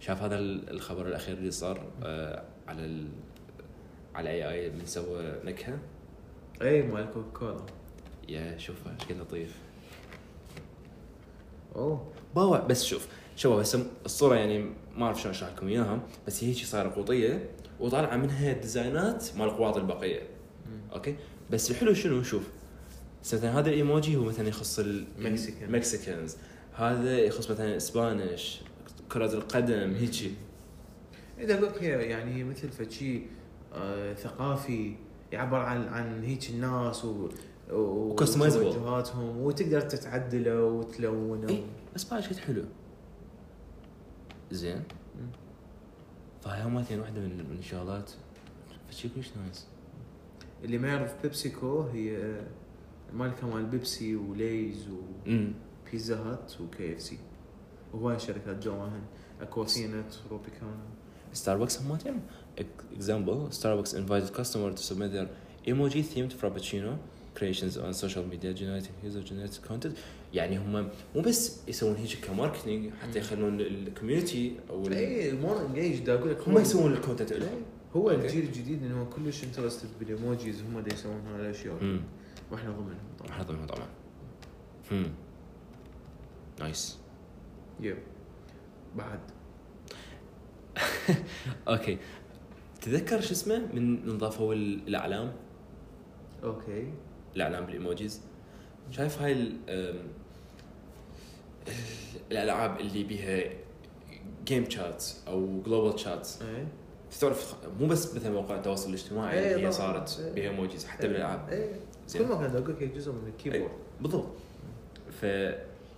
شاف 0.00 0.22
هذا 0.22 0.38
ال- 0.38 0.70
الخبر 0.70 1.06
الأخير 1.08 1.36
اللي 1.38 1.50
صار 1.50 1.86
آه 2.02 2.44
على 2.68 2.84
ال 2.84 3.08
على 4.14 4.30
اي 4.30 4.50
اي 4.50 4.70
من 4.70 4.86
سوى 4.86 5.32
نكهة. 5.44 5.78
اي 6.62 6.82
مال 6.82 7.10
كوكا 7.14 7.38
كولا 7.38 7.66
يا 8.28 8.58
شوفه 8.58 8.90
إيش 8.94 9.04
قد 9.04 9.16
لطيف. 9.20 9.56
أوه. 11.76 12.12
باوع 12.34 12.58
بس 12.60 12.84
شوف 12.84 13.06
شوف 13.36 13.52
هسه 13.60 13.86
الصورة 14.04 14.34
يعني 14.36 14.70
ما 14.96 15.06
أعرف 15.06 15.20
شلون 15.20 15.34
أشرح 15.34 15.50
لكم 15.52 15.68
إياها. 15.68 16.00
بس 16.26 16.44
هي 16.44 16.48
هيك 16.50 16.56
صايرة 16.56 16.88
قوطية 16.94 17.50
وطالعة 17.80 18.16
منها 18.16 18.52
ديزاينات 18.52 19.24
مال 19.38 19.46
القواط 19.48 19.76
البقية. 19.76 20.22
okay؟ 20.92 21.16
بس 21.50 21.70
الحلو 21.70 21.94
شنو؟ 21.94 22.22
شوف 22.22 22.48
مثلا 23.34 23.58
هذا 23.58 23.68
الايموجي 23.68 24.16
هو 24.16 24.22
مثلا 24.24 24.48
يخص 24.48 24.80
Mexican. 24.80 25.62
ال 25.62 25.70
Mexicans 25.70 26.36
هذا 26.74 27.18
يخص 27.18 27.50
مثلا 27.50 27.76
Spanish 27.76 28.60
كرة 29.12 29.34
القدم 29.34 29.94
هيجي 29.94 30.32
إذا 31.38 31.72
هي 31.80 31.88
يعني 31.88 32.34
هي 32.34 32.44
مثل 32.44 32.68
فشي 32.68 33.22
آه 33.74 34.14
ثقافي 34.14 34.96
يعبر 35.32 35.58
عن 35.58 35.88
عن 35.88 36.24
هيك 36.24 36.50
الناس 36.50 37.04
و. 37.04 37.28
وتوجهاتهم 37.70 39.40
وتقدر 39.40 39.80
تتعدله 39.80 40.64
وتلونه 40.64 41.48
إيه. 41.48 41.62
بس 41.94 42.10
بعد 42.10 42.22
شيء 42.22 42.36
حلو 42.36 42.64
زين. 44.50 44.82
فهاي 46.40 46.70
مالتين 46.70 47.00
واحدة 47.00 47.20
من 47.20 47.50
من 47.50 47.58
الشغلات 47.58 48.10
فشي 48.90 49.08
كلش 49.08 49.28
nice 49.36 49.66
اللي 50.64 50.78
ما 50.78 50.88
يعرف 50.88 51.22
PepsiCo 51.22 51.82
هي 51.82 52.36
مالكه 53.14 53.46
مال 53.46 53.66
Pepsi 53.66 54.16
و 54.16 54.28
Lay's 54.28 54.88
و 54.88 56.16
Pizza 56.16 56.52
Hut 56.60 56.92
و 56.92 57.02
KFC. 57.02 57.18
وهواي 57.94 58.18
شركات 58.18 58.64
جواهن 58.64 59.02
Aquafina 59.40 60.14
Tropicana 60.30 60.76
Starbucks 61.32 61.80
هم 61.80 61.88
مالتين 61.88 62.20
example 62.98 63.54
Starbucks 63.54 63.92
invited 63.94 64.32
customer 64.40 64.70
to 64.78 64.82
submit 64.82 65.10
their 65.12 65.28
emoji 65.66 66.02
themed 66.02 66.32
frappuccino 66.40 66.92
creations 67.36 67.74
on 67.76 67.92
social 68.04 68.24
media 68.32 68.52
generating 68.52 68.96
user 69.04 69.22
generated 69.22 69.62
content. 69.68 69.92
يعني 70.34 70.58
هم 70.58 70.88
مو 71.16 71.22
بس 71.22 71.68
يسوون 71.68 71.96
هيك 71.96 72.24
ك 72.24 72.31
marketing 72.31 72.90
حتى 73.02 73.18
يخلون 73.18 73.60
ال 73.60 73.69
community 73.69 74.52
أو 74.70 74.88
اي 74.88 75.32
more 75.32 75.66
engage 75.66 75.98
دا 75.98 76.14
أقول 76.14 76.30
لك 76.30 76.48
هم 76.48 76.58
يسوون 76.58 76.92
ال 76.92 76.97
content 76.97 77.32
له 77.32 77.50
هو. 77.96 78.10
الجيل 78.10 78.44
الجديد 78.44 78.82
انه 78.82 79.04
كلش 79.04 79.44
interested 79.44 79.88
بال 80.00 80.15
emojis 80.15 80.62
هم 80.62 80.80
دا 80.80 80.94
يسوون 80.94 81.20
هاي 81.26 81.40
الأشياء. 81.40 81.78
امم 81.80 82.00
وإحنا 82.52 82.70
ضمنهم 82.70 82.98
طبعا. 83.18 83.30
إحنا 83.30 83.44
ضمنها 83.44 83.66
طبعا. 83.66 83.86
امم 84.92 85.10
nice. 86.60 86.98
Yep 87.80 87.96
بعد. 88.96 89.20
Okay. 91.68 91.98
تذكر 92.80 93.20
شو 93.20 93.32
اسمه؟ 93.32 93.58
من 93.74 94.08
ال- 94.52 94.88
الأعلام؟ 94.88 95.32
Okay. 96.44 96.92
الأعلام 97.36 97.64
بال 97.66 97.78
emojis. 97.78 98.20
شايف 98.90 99.22
هاي 99.22 99.32
ال- 99.32 100.02
الألعاب 102.30 102.80
اللي 102.80 103.04
بيها 103.04 103.44
game 104.44 104.70
chat 104.70 105.04
أو 105.28 105.62
global 105.66 106.00
chat 106.00 106.28
اي 106.42 106.66
تعرف 107.20 107.54
مو 107.80 107.86
بس 107.86 108.14
مثلا 108.14 108.30
مواقع 108.32 108.54
التواصل 108.56 108.88
الاجتماعي 108.88 109.38
إيه 109.38 109.54
اللي 109.54 109.66
هي. 109.66 109.72
صارت 109.72 110.20
إيه. 110.20 110.32
بها 110.32 110.50
emojis 110.50 110.86
حتى 110.86 111.08
بالألعاب. 111.08 111.48
زين. 112.08 112.22
كل 112.22 112.28
ما 112.28 112.34
كان 112.48 112.56
لك 112.56 112.82
هي 112.82 112.86
جزء 112.86 113.12
من 113.12 113.28
ال 113.28 113.33
keyboard 113.33 113.70
بالضبط. 114.00 114.28
ف 115.20 115.24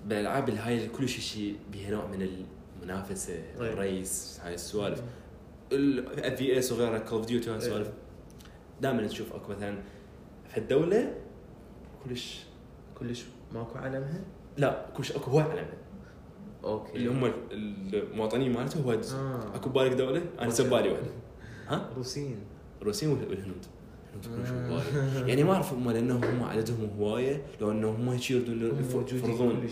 بالالعاب 0.06 0.48
اللي 0.48 0.60
هاي 0.60 0.88
كل 0.88 1.08
شيء 1.08 1.20
شيء 1.20 1.56
بها 1.72 1.90
نوع 1.90 2.06
من 2.06 2.28
المنافسة 2.82 3.32
إيه. 3.34 3.72
ال 3.72 3.86
race 3.86 4.40
هاي 4.42 4.54
السوالف. 4.54 5.02
ال 5.72 6.34
FPS 6.38 6.72
وغيرها 6.72 6.98
Call 6.98 7.18
of 7.18 7.26
Duty 7.26 7.50
وهاي 7.50 7.58
السوالف. 7.62 7.90
دائما 8.80 9.06
تشوف 9.06 9.32
أكو 9.32 9.52
مثلا 9.52 9.78
في 10.48 10.58
الدولة 10.58 11.14
كلش 12.04 12.40
كلش 12.98 13.24
ماكو 13.54 13.78
علمها 13.78 14.20
لا 14.56 14.86
كلش 14.96 15.12
أكو 15.12 15.30
هواي 15.30 15.44
علم 15.44 15.66
okay. 16.64 16.92
اللي 16.96 17.08
هم 17.10 17.32
المواطنين 17.52 18.52
مالته 18.52 18.80
هواي 18.80 18.98
آه. 19.14 19.54
أكو 19.56 19.70
ببالك 19.70 19.92
دولة 19.92 20.22
أنا 20.40 20.50
سب 20.50 20.70
بالي 20.70 20.88
واحدة 20.88 21.06
ها؟ 21.68 21.90
روسيين. 21.96 22.36
الروسيين 22.82 23.12
وال- 23.12 23.28
والهنود. 23.28 23.66
يعني 25.26 25.44
ما 25.44 25.52
أعرف 25.54 25.72
هم 25.72 25.90
لأنهم 25.90 26.24
هم 26.24 26.42
عددهم 26.42 26.90
هواية 26.98 27.42
لو 27.60 27.70
أنهم 27.70 27.94
هم 27.94 28.08
هيك 28.08 28.30
يردون 28.30 28.78
يفرضون. 29.12 29.66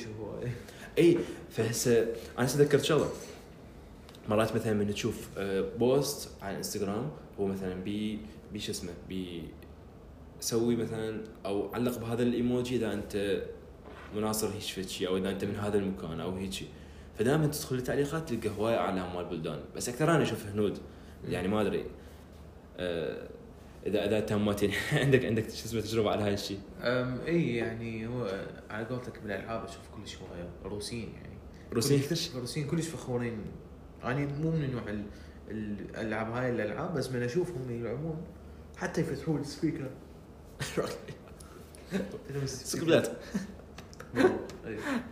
إي 0.99 1.19
فهسه 1.51 2.07
أنا 2.39 2.47
تذكرت 2.47 2.85
شغلة. 2.85 3.09
مرات 4.29 4.55
مثلا 4.55 4.73
من 4.73 4.95
تشوف 4.95 5.29
آه، 5.39 5.65
post 5.79 6.31
على 6.43 6.53
الانستغرام 6.53 7.11
هو 7.41 7.47
مثلا 7.47 7.75
بي 7.75 8.19
بي 8.53 8.59
شو 8.59 8.73
اسمه 8.73 8.93
بي 9.09 9.43
سوي 10.41 10.77
مثلا 10.77 11.21
أو 11.47 11.75
علق 11.75 11.99
بهذا 11.99 12.23
الإيموجي 12.23 12.77
إذا 12.77 12.93
أنت 12.93 13.43
مناصر 14.17 14.49
هيك 14.49 14.87
شيء 14.87 15.09
أو 15.09 15.17
إذا 15.17 15.31
أنت 15.31 15.45
من 15.45 15.57
هذا 15.57 15.79
المكان 15.79 16.21
أو 16.21 16.37
هيك 16.37 16.55
فدائما 17.19 17.47
تدخل 17.47 17.77
التعليقات 17.77 18.29
تلقى 18.29 18.49
هواي 18.59 18.77
اعلام 18.77 19.17
مال 19.17 19.25
بلدان. 19.25 19.61
بس 19.77 19.89
أكثر 19.89 20.11
أنا 20.11 20.23
أشوف 20.23 20.47
هنود. 20.47 20.79
يعني 21.29 21.49
ما 21.49 21.61
أدري. 21.61 21.85
آه، 22.77 23.29
إذا 23.87 24.05
اذا 24.07 24.21
تمت 24.21 24.63
يعني. 24.63 24.75
عندك 25.05 25.25
عندك 25.25 25.43
شو 25.51 25.65
اسمه 25.65 25.81
تجربة 25.81 26.11
على 26.11 26.23
هاي 26.25 26.35
الشيء 26.35 26.61
إي 27.27 27.57
يعني 27.57 28.07
هو 28.07 28.45
على 28.71 28.85
قولتك 28.87 29.23
بالألعاب 29.23 29.65
أشوف 29.65 29.81
كلش 29.97 30.17
هوايه 30.17 30.49
روسيين 30.65 31.09
يعني. 31.15 31.39
روسيين؟ 31.73 32.01
كلش- 32.03 32.31
الروسيين 32.35 32.67
كلش 32.67 32.89
فخورين. 32.89 33.39
أنا 34.05 34.27
مو 34.27 34.51
من 34.51 34.71
نوع 34.73 34.83
ال- 34.89 35.05
الألعاب 35.51 36.31
هاي 36.31 36.51
الألعاب 36.51 36.95
بس 36.95 37.11
من 37.11 37.23
أشوفهم 37.23 37.71
يلعبون. 37.71 38.17
حتى 38.77 39.01
يفتحون 39.01 39.41
ال 39.41 39.46
speaker. 39.46 39.91
сука 42.45 42.70
блять 42.70 43.09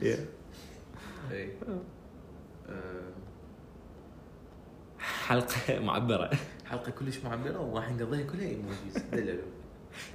إي. 0.03 0.17
إي. 1.33 1.49
حلقة 4.99 5.79
معبرة. 5.79 6.31
حلقة 6.71 6.91
كلش 6.91 7.19
معبره 7.19 7.61
وراح 7.61 7.91
نقضيها 7.93 8.23
كلها 8.23 8.49
emojis 8.49 8.97
دللوا 9.13 9.43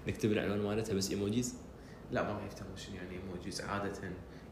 نكتب 0.08 0.32
العنوان 0.32 0.60
مالتها 0.62 0.94
بس 0.94 1.10
emojis 1.12 1.56
لا 2.12 2.24
ما 2.24 2.30
راح 2.34 2.46
يفتهمون 2.46 2.78
شنو 2.78 2.96
يعني 2.96 3.10
emojis 3.18 3.62
عادة. 3.62 3.92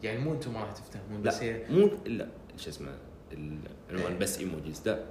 يعني 0.03 0.19
مو 0.19 0.33
أنتم 0.33 0.53
ما 0.53 0.59
راح 0.59 0.71
تفتهمون 0.71 1.21
بس 1.21 1.35
لا 1.35 1.43
هي 1.43 1.65
مو 1.69 1.89
لا 2.05 2.27
شو 2.57 2.69
اسمه 2.69 2.97
العنوان 3.89 4.19
بس 4.19 4.39
emojis 4.39 4.81
لا. 4.85 5.05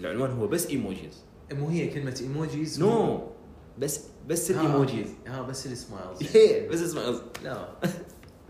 العنوان 0.00 0.30
هو 0.30 0.46
بس 0.46 0.66
emojis 0.66 1.24
مو 1.52 1.68
هي 1.68 1.88
كلمة 1.88 2.18
emojis 2.20 2.80
no 2.80 3.28
بس 3.78 4.04
بس 4.28 4.50
ال 4.50 4.58
emojis 4.58 5.08
ها 5.26 5.42
بس 5.42 5.66
ال 5.66 5.73
smiles 5.73 6.18
بس 6.70 6.96
قصد 6.96 7.22
لا. 7.44 7.68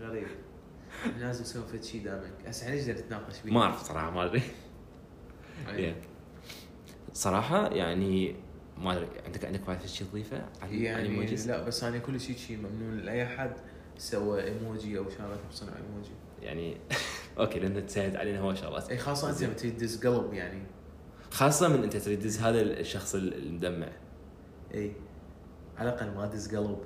غريب. 0.01 0.27
لازم 1.19 1.41
نسوي 1.41 1.63
فد 1.63 1.83
شيء 1.83 2.03
دائما 2.03 2.31
هسه 2.45 2.65
إحنا 2.67 2.75
نقدر 2.81 2.93
نتناقش 2.93 3.39
فيه؟ 3.39 3.51
ما 3.51 3.61
أعرف 3.63 3.83
صراحة 3.83 4.11
ما 4.11 4.25
أدري. 4.25 4.41
أي. 5.69 5.95
صراحة 7.13 7.67
يعني 7.67 8.35
ما 8.77 8.93
أدري 8.93 9.07
عندك 9.25 9.45
عندك 9.45 9.67
وايد 9.67 9.85
شيء 9.85 10.07
تضيفه؟ 10.07 10.41
يعني 10.61 11.01
ال 11.01 11.08
emojis 11.08 11.47
لا 11.47 11.63
بس 11.63 11.83
أنا 11.83 11.97
كل 11.97 12.19
شيء 12.19 12.37
شيء 12.37 12.57
ممنون. 12.57 12.97
لاي 12.97 13.23
أحد 13.23 13.51
سوى 13.97 14.43
ايموجي 14.43 14.97
أو 14.97 15.09
شارك 15.09 15.39
بصنع 15.51 15.71
ايموجي 15.75 16.11
يعني 16.41 16.77
okay 17.39 17.59
لأن 17.59 17.85
تسهلت 17.85 18.15
علينا 18.15 18.39
هواي 18.39 18.55
شغلات. 18.55 18.89
أي 18.89 18.97
خاصة 18.97 19.29
أنت. 19.29 19.43
لما 19.43 19.53
تريد 19.53 19.77
تدز 19.77 20.05
قلب 20.05 20.33
يعني. 20.33 20.61
خاصة 21.31 21.67
من 21.67 21.83
أنت 21.83 21.97
تريد 21.97 22.19
تدز 22.19 22.39
هذا 22.39 22.61
الشخص 22.61 23.15
المدمع. 23.15 23.89
أي 24.73 24.91
على 25.77 25.89
الأقل 25.89 26.15
ما 26.15 26.25
دز 26.25 26.55
قلب. 26.55 26.79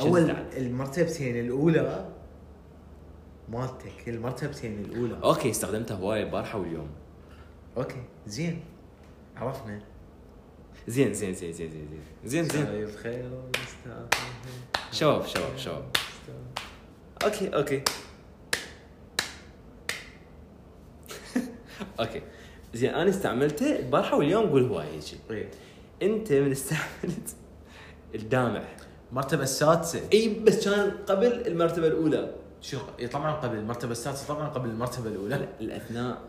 أول؟ 0.00 0.30
المرتبتين 0.56 1.36
الأولى 1.40 2.08
مالتك 3.48 4.08
المرتبتين 4.08 4.84
الأولى. 4.84 5.20
Okay 5.24 5.50
استخدمتها 5.50 5.96
هواي 5.96 6.22
البارحه 6.22 6.58
واليوم. 6.58 6.88
Okay 7.76 8.02
زين. 8.26 8.60
عرفنا. 9.36 9.80
زين 10.88 11.14
زين 11.14 11.34
زين 11.34 11.52
زين 11.52 11.70
زين 11.70 11.88
زين. 11.90 12.00
زين 12.24 12.48
زين. 12.48 12.86
خير. 12.96 13.30
شباب 14.92 15.26
شباب 15.26 15.56
شباب. 15.56 15.84
Okay 17.24 17.48
okay. 17.56 17.82
Okay. 22.00 22.22
زين 22.74 22.90
أنا 22.94 23.10
استعملته 23.10 23.78
البارحه 23.78 24.16
واليوم 24.16 24.50
قول 24.50 24.64
هواي 24.68 24.86
هيجي 24.86 25.16
طيب 25.28 25.48
أنت 26.02 26.32
من 26.32 26.50
استعملت 26.50 27.36
الدامع. 28.14 28.62
المرتبة 29.10 29.42
السادسة. 29.42 30.00
إي 30.12 30.28
بس 30.28 30.64
كان 30.68 30.90
قبل 30.90 31.46
المرتبة 31.46 31.86
الأولى. 31.86 32.34
شو 32.60 32.78
إيه، 32.98 33.06
طبعا 33.06 33.32
قبل. 33.32 33.56
المرتبة 33.58 33.92
السادسة 33.92 34.34
طبعا 34.34 34.48
قبل 34.48 34.68
المرتبة 34.70 35.08
الأولى. 35.08 35.36
لا 35.36 35.48
الأثناء. 35.60 36.22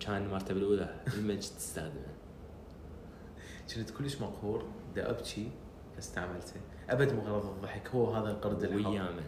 كان 0.00 0.22
المرتبه 0.22 0.58
الأولى. 0.58 1.00
لما 1.16 1.34
تستخدمه. 1.34 2.12
كنت 3.74 3.90
كلش 3.90 4.20
مقهور. 4.20 4.64
دا 4.96 5.10
أبكي 5.10 5.50
فاستعملته 5.94 6.52
أبد 6.90 7.12
مو 7.12 7.20
غرض 7.20 7.46
الضحك. 7.46 7.88
هو 7.88 8.10
هذا 8.14 8.30
القرد 8.30 8.64
الحار 8.64 8.92
ويا 8.92 9.02
من 9.02 9.22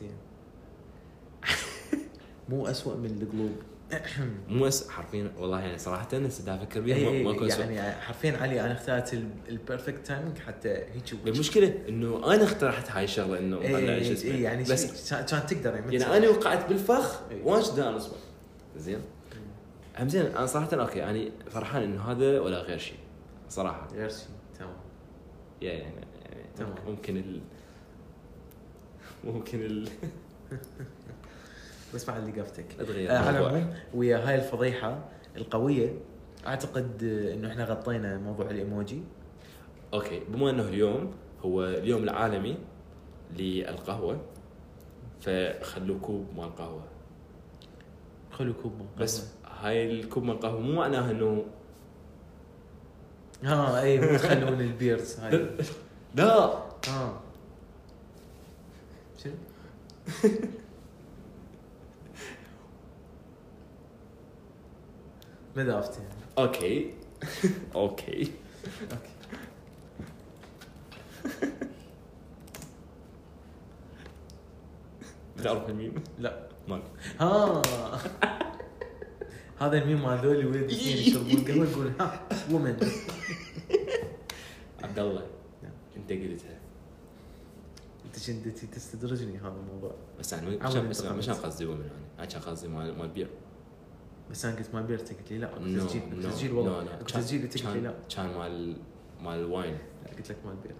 زين. 0.00 0.12
مو 2.48 2.66
أسوأ 2.66 2.96
من 2.96 3.22
القلوب. 3.22 3.52
مو 4.48 4.68
أس... 4.68 4.88
حرفيا 4.88 5.32
والله 5.38 5.60
يعني 5.60 5.78
صراحة 5.78 6.08
هسه 6.12 6.44
دا 6.44 6.54
أفكر 6.54 6.80
بيها. 6.80 6.96
إيه 6.96 7.24
ما- 7.24 7.32
ماكو 7.32 7.46
اسوء 7.46 7.64
يعني 7.64 8.00
حرفيا 8.00 8.36
علي 8.36 8.60
أنا 8.60 8.72
اخترت 8.72 9.14
ال 9.48 9.55
perfect 9.55 10.06
timing 10.06 10.38
حتى 10.38 10.68
هيك. 10.68 11.12
المشكلة 11.26 11.74
إنه 11.88 12.34
أنا 12.34 12.44
اقترحت 12.44 12.90
هاي 12.90 13.04
الشغلة 13.04 13.38
إنه 13.38 13.56
أطلع 13.56 13.78
إيه 13.78 14.44
يعني 14.44 14.62
بس 14.62 14.84
بس 14.84 15.10
كان 15.10 15.24
كان 15.24 15.46
تقدر 15.46 15.74
يعني, 15.74 15.96
يعني 15.96 16.16
أنا 16.16 16.28
وقعت 16.28 16.68
بالفخ 16.68 17.20
إيه. 17.30 17.44
واش 17.44 17.70
دا 17.70 17.96
اصبر 17.96 18.16
زين؟ 18.76 19.00
هم 19.98 20.08
زين 20.08 20.26
أنا 20.26 20.46
صراحة 20.46 20.76
okay 20.76 20.98
يعني 20.98 21.32
فرحان 21.50 21.82
إنه 21.82 22.02
هذا 22.02 22.40
ولا 22.40 22.60
غير 22.60 22.78
شيء 22.78 22.98
صراحة. 23.48 23.88
غير 23.94 24.08
شيء 24.08 24.28
تمام. 24.58 24.74
يعني 25.62 25.78
يعني, 25.78 26.44
تمام. 26.56 26.74
ممكن 26.86 27.16
ال 27.16 27.40
ممكن 29.24 29.62
ال. 29.62 29.88
بس 31.94 32.04
بعد 32.04 32.28
اللي 32.28 32.40
قفتك 32.40 32.66
آه 32.80 33.18
على. 33.18 33.38
العموم 33.38 33.74
ويا 33.94 34.28
هاي 34.28 34.34
الفضيحة 34.34 35.04
القوية 35.36 35.92
أعتقد 36.46 37.02
إنه 37.02 37.48
إحنا 37.48 37.64
غطينا 37.64 38.18
موضوع 38.18 38.50
ال 38.50 38.57
emoji. 38.57 39.02
Okay 39.94 40.20
بما 40.28 40.50
إنه 40.50 40.62
اليوم 40.62 41.12
هو 41.44 41.64
اليوم 41.64 42.02
العالمي 42.02 42.58
للقهوة 43.36 44.20
فخلوا 45.20 45.98
كوب 45.98 46.26
مال 46.36 46.56
قهوه 46.56 46.84
خلوا 48.42 48.54
كوب 48.62 48.72
من 48.72 48.86
بس 48.98 49.20
قهوة. 49.20 49.56
هاي 49.60 50.00
الكوب 50.00 50.24
مال 50.24 50.40
قهوه 50.40 50.60
مو 50.60 50.72
معناها 50.72 51.10
إنه 51.10 51.44
ها 53.42 53.82
اي 53.82 54.18
تخلون 54.18 54.60
ال 54.60 54.70
beers 54.70 55.20
هاي. 55.20 55.48
لا 56.14 56.62
ها. 56.88 57.20
شنو؟ 59.18 59.32
ما 65.56 65.64
دافتهم 65.64 66.00
okay. 66.38 66.94
Okay. 67.74 68.32
Okay. 68.92 69.12
بتعرف 75.36 75.68
الميم؟ 75.68 75.94
لا. 76.18 76.51
مال 76.68 76.82
ها 77.20 77.62
هذا 79.60 79.78
الميم 79.82 80.02
مال 80.02 80.18
ذول 80.18 80.46
ولد 80.46 80.70
اثنين 80.70 80.96
يشربون 80.96 81.44
قهوه 81.44 81.66
يقول 81.70 81.92
ها 82.00 82.28
ومن 82.52 82.76
عبد 84.82 84.98
الله. 84.98 85.26
انت 85.96 86.12
قلتها 86.12 86.58
انت 88.06 88.48
كنت 88.48 88.74
تستدرجني 88.74 89.38
هذا 89.38 89.56
الموضوع 89.66 89.94
بس 90.18 90.34
أنا 90.34 90.50
مش. 90.50 90.96
مش 91.18 91.30
قصدي 91.30 91.66
ومن 91.66 91.90
أنا 92.18 92.26
كان 92.26 92.40
قصدي 92.42 92.68
مال 92.68 92.98
مال 92.98 93.08
beer 93.08 93.28
بس 94.30 94.44
أنا 94.44 94.56
قلت 94.56 94.74
ما 94.74 94.82
بيرت 94.82 95.08
قلت 95.12 95.32
لي 95.32 95.38
لا 95.38 95.48
تسجيل 95.86 96.02
تسجيل 96.22 96.52
والله 96.52 96.84
تسجيل 97.20 97.42
قلت 97.42 97.56
لي 97.56 97.80
لا 97.80 97.94
كان 98.16 98.26
مال 98.38 98.76
مال 99.20 99.38
ال 99.38 99.46
wine 99.46 99.78
لا، 100.06 100.10
قلت 100.16 100.30
لك 100.30 100.36
مال 100.46 100.56
beer 100.56 100.74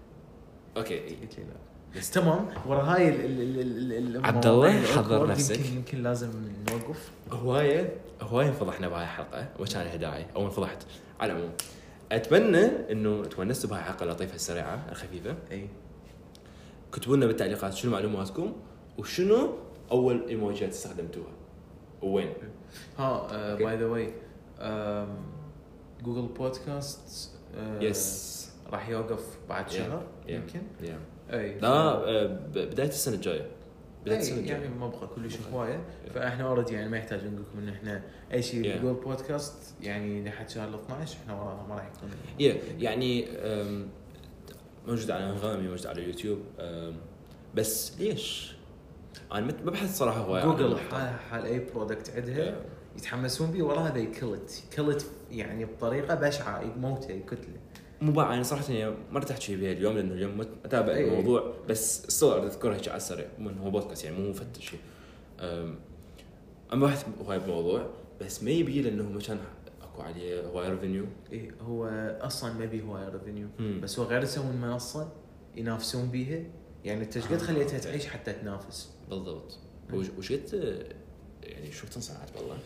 okay 0.77 0.99
قلت 1.15 1.39
لي 1.39 1.43
لا 1.43 1.55
بس 1.97 2.11
تمام 2.11 2.45
ورا 2.67 2.81
هاي 2.81 3.09
ال 3.09 3.25
ال 3.25 3.41
ال 3.41 3.93
ال 3.93 4.15
ال 4.15 4.25
عبد 4.25 4.45
الله، 4.45 4.81
حضر 4.81 5.27
نفسك. 5.27 5.59
يمكن 5.59 5.73
يمكن 5.73 6.03
لازم 6.03 6.31
نوقف. 6.71 7.11
هواية 7.31 7.93
هواية 8.21 8.47
انفضحنا 8.47 8.87
بهاي 8.87 9.03
الحلقة 9.03 9.47
وكان 9.59 9.99
داعي 9.99 10.25
أو 10.35 10.45
انفضحت 10.45 10.77
على 11.19 11.33
العموم 11.33 11.51
أتمنى 12.11 12.91
إنه 12.91 13.25
تونستوا 13.25 13.69
بهاي 13.69 13.81
الحلقة 13.81 14.03
اللطيفه 14.03 14.35
السريعه 14.35 14.85
الخفيفه 14.91 15.35
إي. 15.51 15.69
كتبوا 16.91 17.15
لنا 17.15 17.25
بالتعليقات 17.25 17.73
شنو 17.73 17.91
معلوماتكم 17.91 18.53
وشنو 18.97 19.53
أول 19.91 20.27
إيموجيات 20.27 20.69
استخدمتوها. 20.69 21.31
وين؟ 22.01 22.33
ها. 22.97 23.55
By 23.55 23.77
the 23.77 23.85
way 23.85 24.13
Google 26.03 26.27
Podcasts 26.27 28.49
راح 28.73 28.89
يوقف 28.89 29.37
بعد 29.49 29.69
Yeah. 29.69 29.73
شهر 29.73 30.03
Yeah. 30.25 30.29
يمكن؟ 30.29 30.61
يا 30.81 30.99
أي. 31.31 31.59
لا 31.59 31.67
آه، 31.69 32.25
بداية 32.55 32.87
السنة 32.87 33.15
الجاية. 33.15 33.47
بداية 34.05 34.19
السنة 34.19 34.37
أي، 34.39 34.45
يعني 34.47 34.63
الجايه 34.65 34.79
ما 34.79 34.85
أبغى 34.85 35.07
كلش 35.15 35.35
هواية. 35.53 35.81
فإحنا 36.13 36.43
already 36.47 36.73
يعني 36.73 36.89
ما 36.89 36.97
يحتاج 36.97 37.19
نقول 37.25 37.41
لكم 37.41 37.59
إن 37.59 37.69
إحنا 37.69 38.01
أي 38.33 38.41
شيء 38.41 38.63
Yeah. 38.63 38.81
جوجل 38.81 39.01
بودكاست 39.01 39.73
يعني 39.81 40.23
لحد 40.23 40.49
شهر 40.49 40.67
ال 40.67 40.73
12 40.73 41.17
إحنا 41.23 41.33
وراها 41.41 41.65
ما 41.69 41.75
راح 41.75 41.91
يكون. 41.97 42.09
يعني 42.81 43.27
موجود 44.87 45.11
على 45.11 45.29
إنغامي 45.29 45.67
موجود 45.67 45.87
على 45.87 46.03
يوتيوب 46.07 46.39
آم، 46.59 46.95
بس 47.55 47.99
ليش؟ 47.99 48.55
أنا 49.33 49.45
مت- 49.45 49.61
ببحث 49.61 49.97
صراحة 49.97 50.19
هواي 50.21 50.41
عن 50.41 50.47
جوجل. 50.47 50.77
حالها 50.79 51.17
حال 51.17 51.45
أي 51.45 51.59
product 51.59 52.09
عندها 52.15 52.51
Yeah. 52.51 52.97
يتحمسون 52.97 53.51
به 53.51 53.63
ورا 53.63 53.79
هذا 53.79 53.97
يكلت 53.97 54.63
يكلت 54.71 55.05
يعني 55.31 55.65
بطريقة 55.65 56.15
بشعة 56.15 56.61
يموته 56.61 57.11
يكتله 57.11 57.57
مو 58.03 58.11
بقى 58.11 58.29
يعني 58.31 58.43
صراحة 58.43 58.73
يعني 58.73 58.95
ما 59.11 59.19
رح 59.19 59.29
احكي 59.31 59.55
بها 59.55 59.71
اليوم 59.71 59.95
لأنه 59.95 60.13
اليوم 60.13 60.41
أتابع 60.65 60.93
أي. 60.93 61.07
الموضوع 61.07 61.53
بس 61.69 62.05
الصور 62.05 62.43
أذكرها 62.47 62.75
هيك 62.75 62.87
على 62.87 62.97
السريع 62.97 63.27
مو 63.39 63.49
إنه 63.49 63.63
هو 63.63 63.69
بودكاست 63.71 64.03
يعني 64.05 64.17
مو 64.17 64.29
مفتش 64.29 64.69
شيء 64.69 64.79
أما 66.73 66.85
بحث 66.87 67.05
هواي 67.25 67.39
بموضوع 67.39 67.89
بس 68.21 68.43
ما 68.43 68.49
يبي 68.51 68.81
لأنه 68.81 69.19
كان 69.19 69.39
أكو 69.81 70.01
عليه 70.01 70.47
هواي 70.47 70.69
revenue 70.69 71.05
اي 71.31 71.51
هو 71.61 71.87
أصلا 72.21 72.53
ما 72.53 72.65
بيه 72.65 72.81
هواي 72.81 73.09
revenue. 73.09 73.47
بس 73.59 73.99
هو 73.99 74.05
غير 74.05 74.23
يسوون 74.23 74.55
منصة 74.55 75.11
ينافسون 75.55 76.09
بيها. 76.09 76.43
يعني 76.85 77.03
إنت 77.03 77.17
قد 77.17 77.37
خليتها 77.41 77.79
تعيش 77.79 78.05
حتى 78.07 78.33
تنافس؟ 78.33 78.89
بالضبط. 79.09 79.59
وش 79.93 80.05
وش 80.17 80.31
قد 80.31 80.53
يعني 81.43 81.71
شو 81.71 81.87
انصنعت 81.95 82.29
بالله؟ 82.37 82.57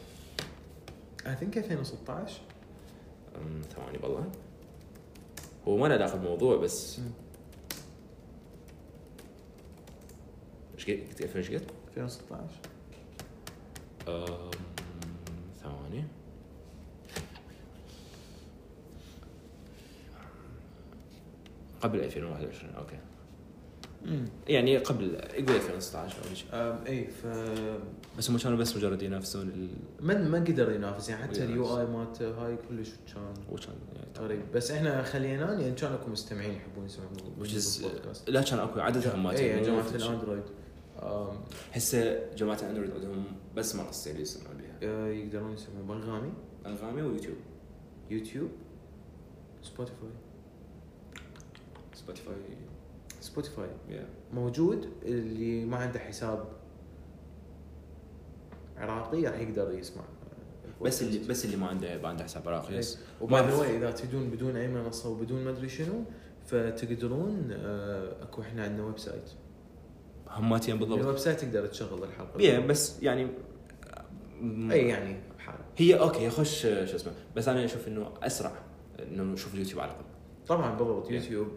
I 1.28 1.36
think 1.36 1.58
2016 1.58 2.42
أم، 3.36 3.62
ثواني 3.76 3.98
بالله 3.98 4.32
هو 5.68 5.78
ما 5.78 5.88
له 5.88 5.94
علاقه 5.94 6.18
بالموضوع 6.18 6.58
بس 6.58 7.00
مم. 7.00 7.06
إيش 10.76 10.86
قلت 10.90 11.22
2000 11.22 11.40
إيش 11.40 11.52
قد؟ 11.52 11.72
2016 11.98 12.42
أم، 14.08 14.52
ثواني. 15.64 16.04
قبل 21.82 22.00
2021 22.00 22.74
okay. 22.76 22.98
امم 24.06 24.26
يعني 24.48 24.78
قبل 24.78 25.06
يقول 25.34 25.56
2016 25.56 26.16
أو 26.30 26.36
شيء. 26.36 26.48
اي 26.88 27.08
ف 27.08 27.26
بس 28.18 28.30
هم 28.30 28.38
كانوا 28.38 28.58
بس 28.58 28.76
مجرد 28.78 29.02
ينافسون 29.02 29.48
ال... 29.50 29.70
ما 30.02 30.18
ما 30.28 30.38
قدر 30.38 30.72
ينافس؟ 30.72 31.10
يعني 31.10 31.24
حتى. 31.24 31.44
ال 31.44 31.80
UI 31.80 31.86
مالته 31.86 32.30
هاي 32.46 32.58
كلش 32.70 32.90
كان. 33.14 33.34
وكان 33.52 33.76
غريب 34.20 34.52
بس 34.54 34.72
إحنا 34.72 35.04
خليناه 35.04 35.56
لأن 35.56 35.76
كان 35.76 35.94
اكو 35.94 36.10
مستمعين 36.10 36.54
يحبون 36.54 36.86
يسمعون 36.86 37.12
البودكاست. 37.26 38.30
لا 38.30 38.42
كان 38.42 38.60
أكو 38.60 38.80
عددهم 38.80 39.24
ما 39.24 39.32
اي 39.32 39.48
يعني 39.48 39.62
مو 39.62 39.68
جماعة. 39.68 39.96
الأندرويد. 39.96 40.44
هسه 41.74 42.30
جماعة 42.36 42.60
الأندرويد 42.60 42.92
عندهم 42.92 43.26
بس 43.56 43.76
منصة 43.76 44.12
اللي 44.12 44.22
يسمعون 44.22 44.58
بها 44.58 44.90
آه، 44.90 45.08
يقدرون 45.08 45.54
يسمعون 45.54 45.88
بأنغامي. 45.88 46.34
أنغامي 46.66 47.02
ويوتيوب. 47.02 47.38
يوتيوب. 48.10 48.50
سبوتيفاي. 49.64 50.10
سبوتيفاي. 51.94 52.36
سبوتيفاي. 53.22 53.70
yeah 53.90 54.06
موجود 54.34 54.90
اللي 55.04 55.66
ما 55.66 55.78
عنده 55.78 56.00
حساب 56.00 56.46
عراقي 58.78 59.26
راح 59.28 59.40
يقدر 59.40 59.72
يسمع 59.72 60.04
بس 60.82 61.02
اللي 61.02 61.28
بس 61.28 61.46
اللي 61.46 61.58
ما 61.58 61.68
عنده 61.68 61.98
ما 62.02 62.08
عنده 62.08 62.24
حساب 62.24 62.48
عراقي 62.50 62.76
yes 62.76 63.00
و 63.22 63.28
by 63.28 63.42
the. 63.48 63.56
way 63.56 63.78
إذا 63.78 63.92
تريدون 63.92 64.30
بدون 64.30 64.56
أي 64.56 64.68
منصة 64.68 65.10
وبدون 65.10 65.44
ما 65.44 65.50
أدري 65.50 65.70
شنو 65.70 66.04
فتقدرون 66.46 67.50
آه، 67.52 68.24
أكو 68.24 68.42
إحنا 68.42 68.64
عندنا 68.64 68.86
website. 68.86 69.30
هماتين 70.30 70.78
بالضبط. 70.80 71.00
ال 71.00 71.18
website 71.18 71.40
تقدر 71.40 71.68
تشغل 71.68 72.04
الحلقة. 72.04 72.42
يا 72.42 72.60
بس 72.60 73.04
يعني 73.04 73.28
م- 74.42 74.72
اي 74.72 74.88
يعني 74.88 75.18
بحال. 75.38 75.56
هي 75.78 76.00
okay 76.00 76.30
خوش 76.30 76.62
شو 76.62 76.68
اسمه 76.68 77.14
بس 77.36 77.48
أنا 77.48 77.66
أشوف 77.66 77.88
إنه 77.88 78.12
أسرع 78.24 78.52
إنه 79.00 79.24
نشوف 79.24 79.54
اليوتيوب 79.54 79.80
على 79.80 79.92
الأقل. 79.92 80.06
طبعا 80.48 80.78
بالضبط 80.78 81.12
يوتيوب. 81.12 81.48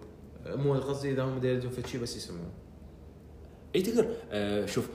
مو 0.47 0.75
قصدي 0.75 1.13
إذا 1.13 1.23
هم 1.25 1.37
يريدون 1.45 1.71
فد 1.71 1.87
شيء 1.87 2.01
بس 2.01 2.17
يسمعون. 2.17 2.53
اي 3.77 3.83
تقدر 3.83 4.15
آه 4.31 4.67
شوف 4.67 4.89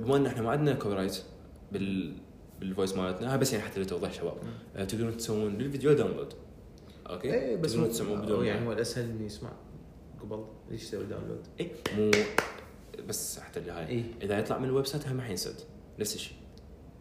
بما 0.00 0.16
إن 0.16 0.26
إحنا 0.26 0.42
ما 0.42 0.50
عندنا 0.50 0.74
copyright 0.74 1.22
بال 1.72 2.14
بال 2.60 2.70
voice 2.70 2.96
مالتنا. 2.96 3.32
هاي 3.32 3.38
بس 3.38 3.52
يعني 3.52 3.64
حتى 3.64 3.80
لتوضح 3.80 4.12
شباب. 4.12 4.36
آه 4.76 4.84
تقدرون 4.84 5.16
تسوون 5.16 5.58
للفيديو 5.58 5.92
download 5.92 6.32
okay؟ 7.10 7.34
اي 7.34 7.56
بس 7.56 7.70
تقدرون 7.70 7.86
مو 7.86 7.92
تسمعون 7.92 8.20
بدون 8.20 8.44
يعني 8.44 8.66
هو 8.66 8.72
الأسهل 8.72 9.10
إنه 9.10 9.24
يسمع 9.24 9.52
قبل. 10.20 10.44
ليش 10.70 10.84
تسوي 10.84 11.04
download؟ 11.04 11.46
اي 11.60 11.70
مو 11.96 12.10
بس 13.08 13.38
حتى 13.38 13.60
اللي 13.60 13.72
هاي. 13.72 13.88
اي 13.88 14.04
إذا 14.22 14.38
يطلع 14.38 14.58
من 14.58 14.64
ال 14.64 14.86
website 14.86 15.08
هم 15.08 15.20
راح 15.20 15.30
ينسد 15.30 15.56
نفس 15.98 16.14
الشيء. 16.14 16.36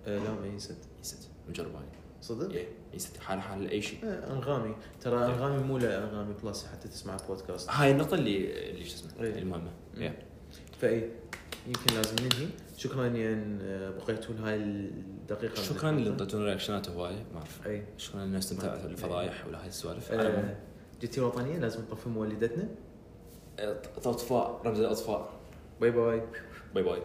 آه 0.06 0.20
لا 0.20 0.32
ما 0.34 0.48
ينسد. 0.48 0.78
ينسد. 0.98 1.20
مجرب 1.50 1.76
هاي. 1.76 1.86
صدق؟ 2.22 2.52
إيه 2.52 2.68
ينسد. 2.94 3.18
حال 3.18 3.42
حال 3.42 3.70
أي 3.70 3.82
شيء. 3.82 4.00
آه 4.04 4.34
أنغامي. 4.34 4.76
ترى 5.02 5.26
أنغامي 5.26 5.64
مو 5.64 5.78
أنغامي 5.78 6.34
Plus 6.44 6.66
حتى 6.66 6.88
تسمع 6.88 7.18
بودكاست 7.28 7.70
هاي 7.70 7.92
النقطة 7.92 8.16
اللي 8.16 8.70
اللي 8.70 8.86
شو 8.86 8.96
اسمه؟ 8.96 9.12
إيه. 9.24 9.38
المهمة. 9.40 9.72
مم. 9.94 10.02
إيه. 10.02 10.20
فاي 10.82 11.12
يمكن 11.68 11.96
لازم 11.96 12.16
ننهي 12.16 12.48
شكرا 12.78 13.08
إن 13.08 13.60
آه، 13.62 13.90
بقيتوا 13.90 14.36
لهاي 14.36 14.56
الدقيقة. 14.56 15.62
شكرا 15.62 15.90
اللي 15.90 16.02
الحلقة. 16.02 16.12
انطيتونا 16.14 16.46
reaction 16.46 16.85
ات 16.85 16.90
هواية 16.90 17.26
ما 17.34 17.38
أعرف. 17.40 17.68
أي. 17.68 17.84
شكرا 17.98 18.24
انه 18.24 18.38
استمتعت 18.38 18.84
بالفضايح 18.84 19.48
ولا 19.48 19.62
هاي 19.62 19.68
السوالف. 19.68 20.12
آه 20.12 20.22
العموم. 20.22 20.56
جتي 21.02 21.22
وطنيه 21.22 21.58
لازم 21.58 21.82
نطفي 21.82 22.10
مولدتنا. 22.10 22.68
اطفاء 23.98 24.62
رمز 24.66 24.80
الأطفاء. 24.80 25.30
bye 25.82 25.92
bye. 25.92 26.22
bye 26.76 26.84
bye. 26.84 27.02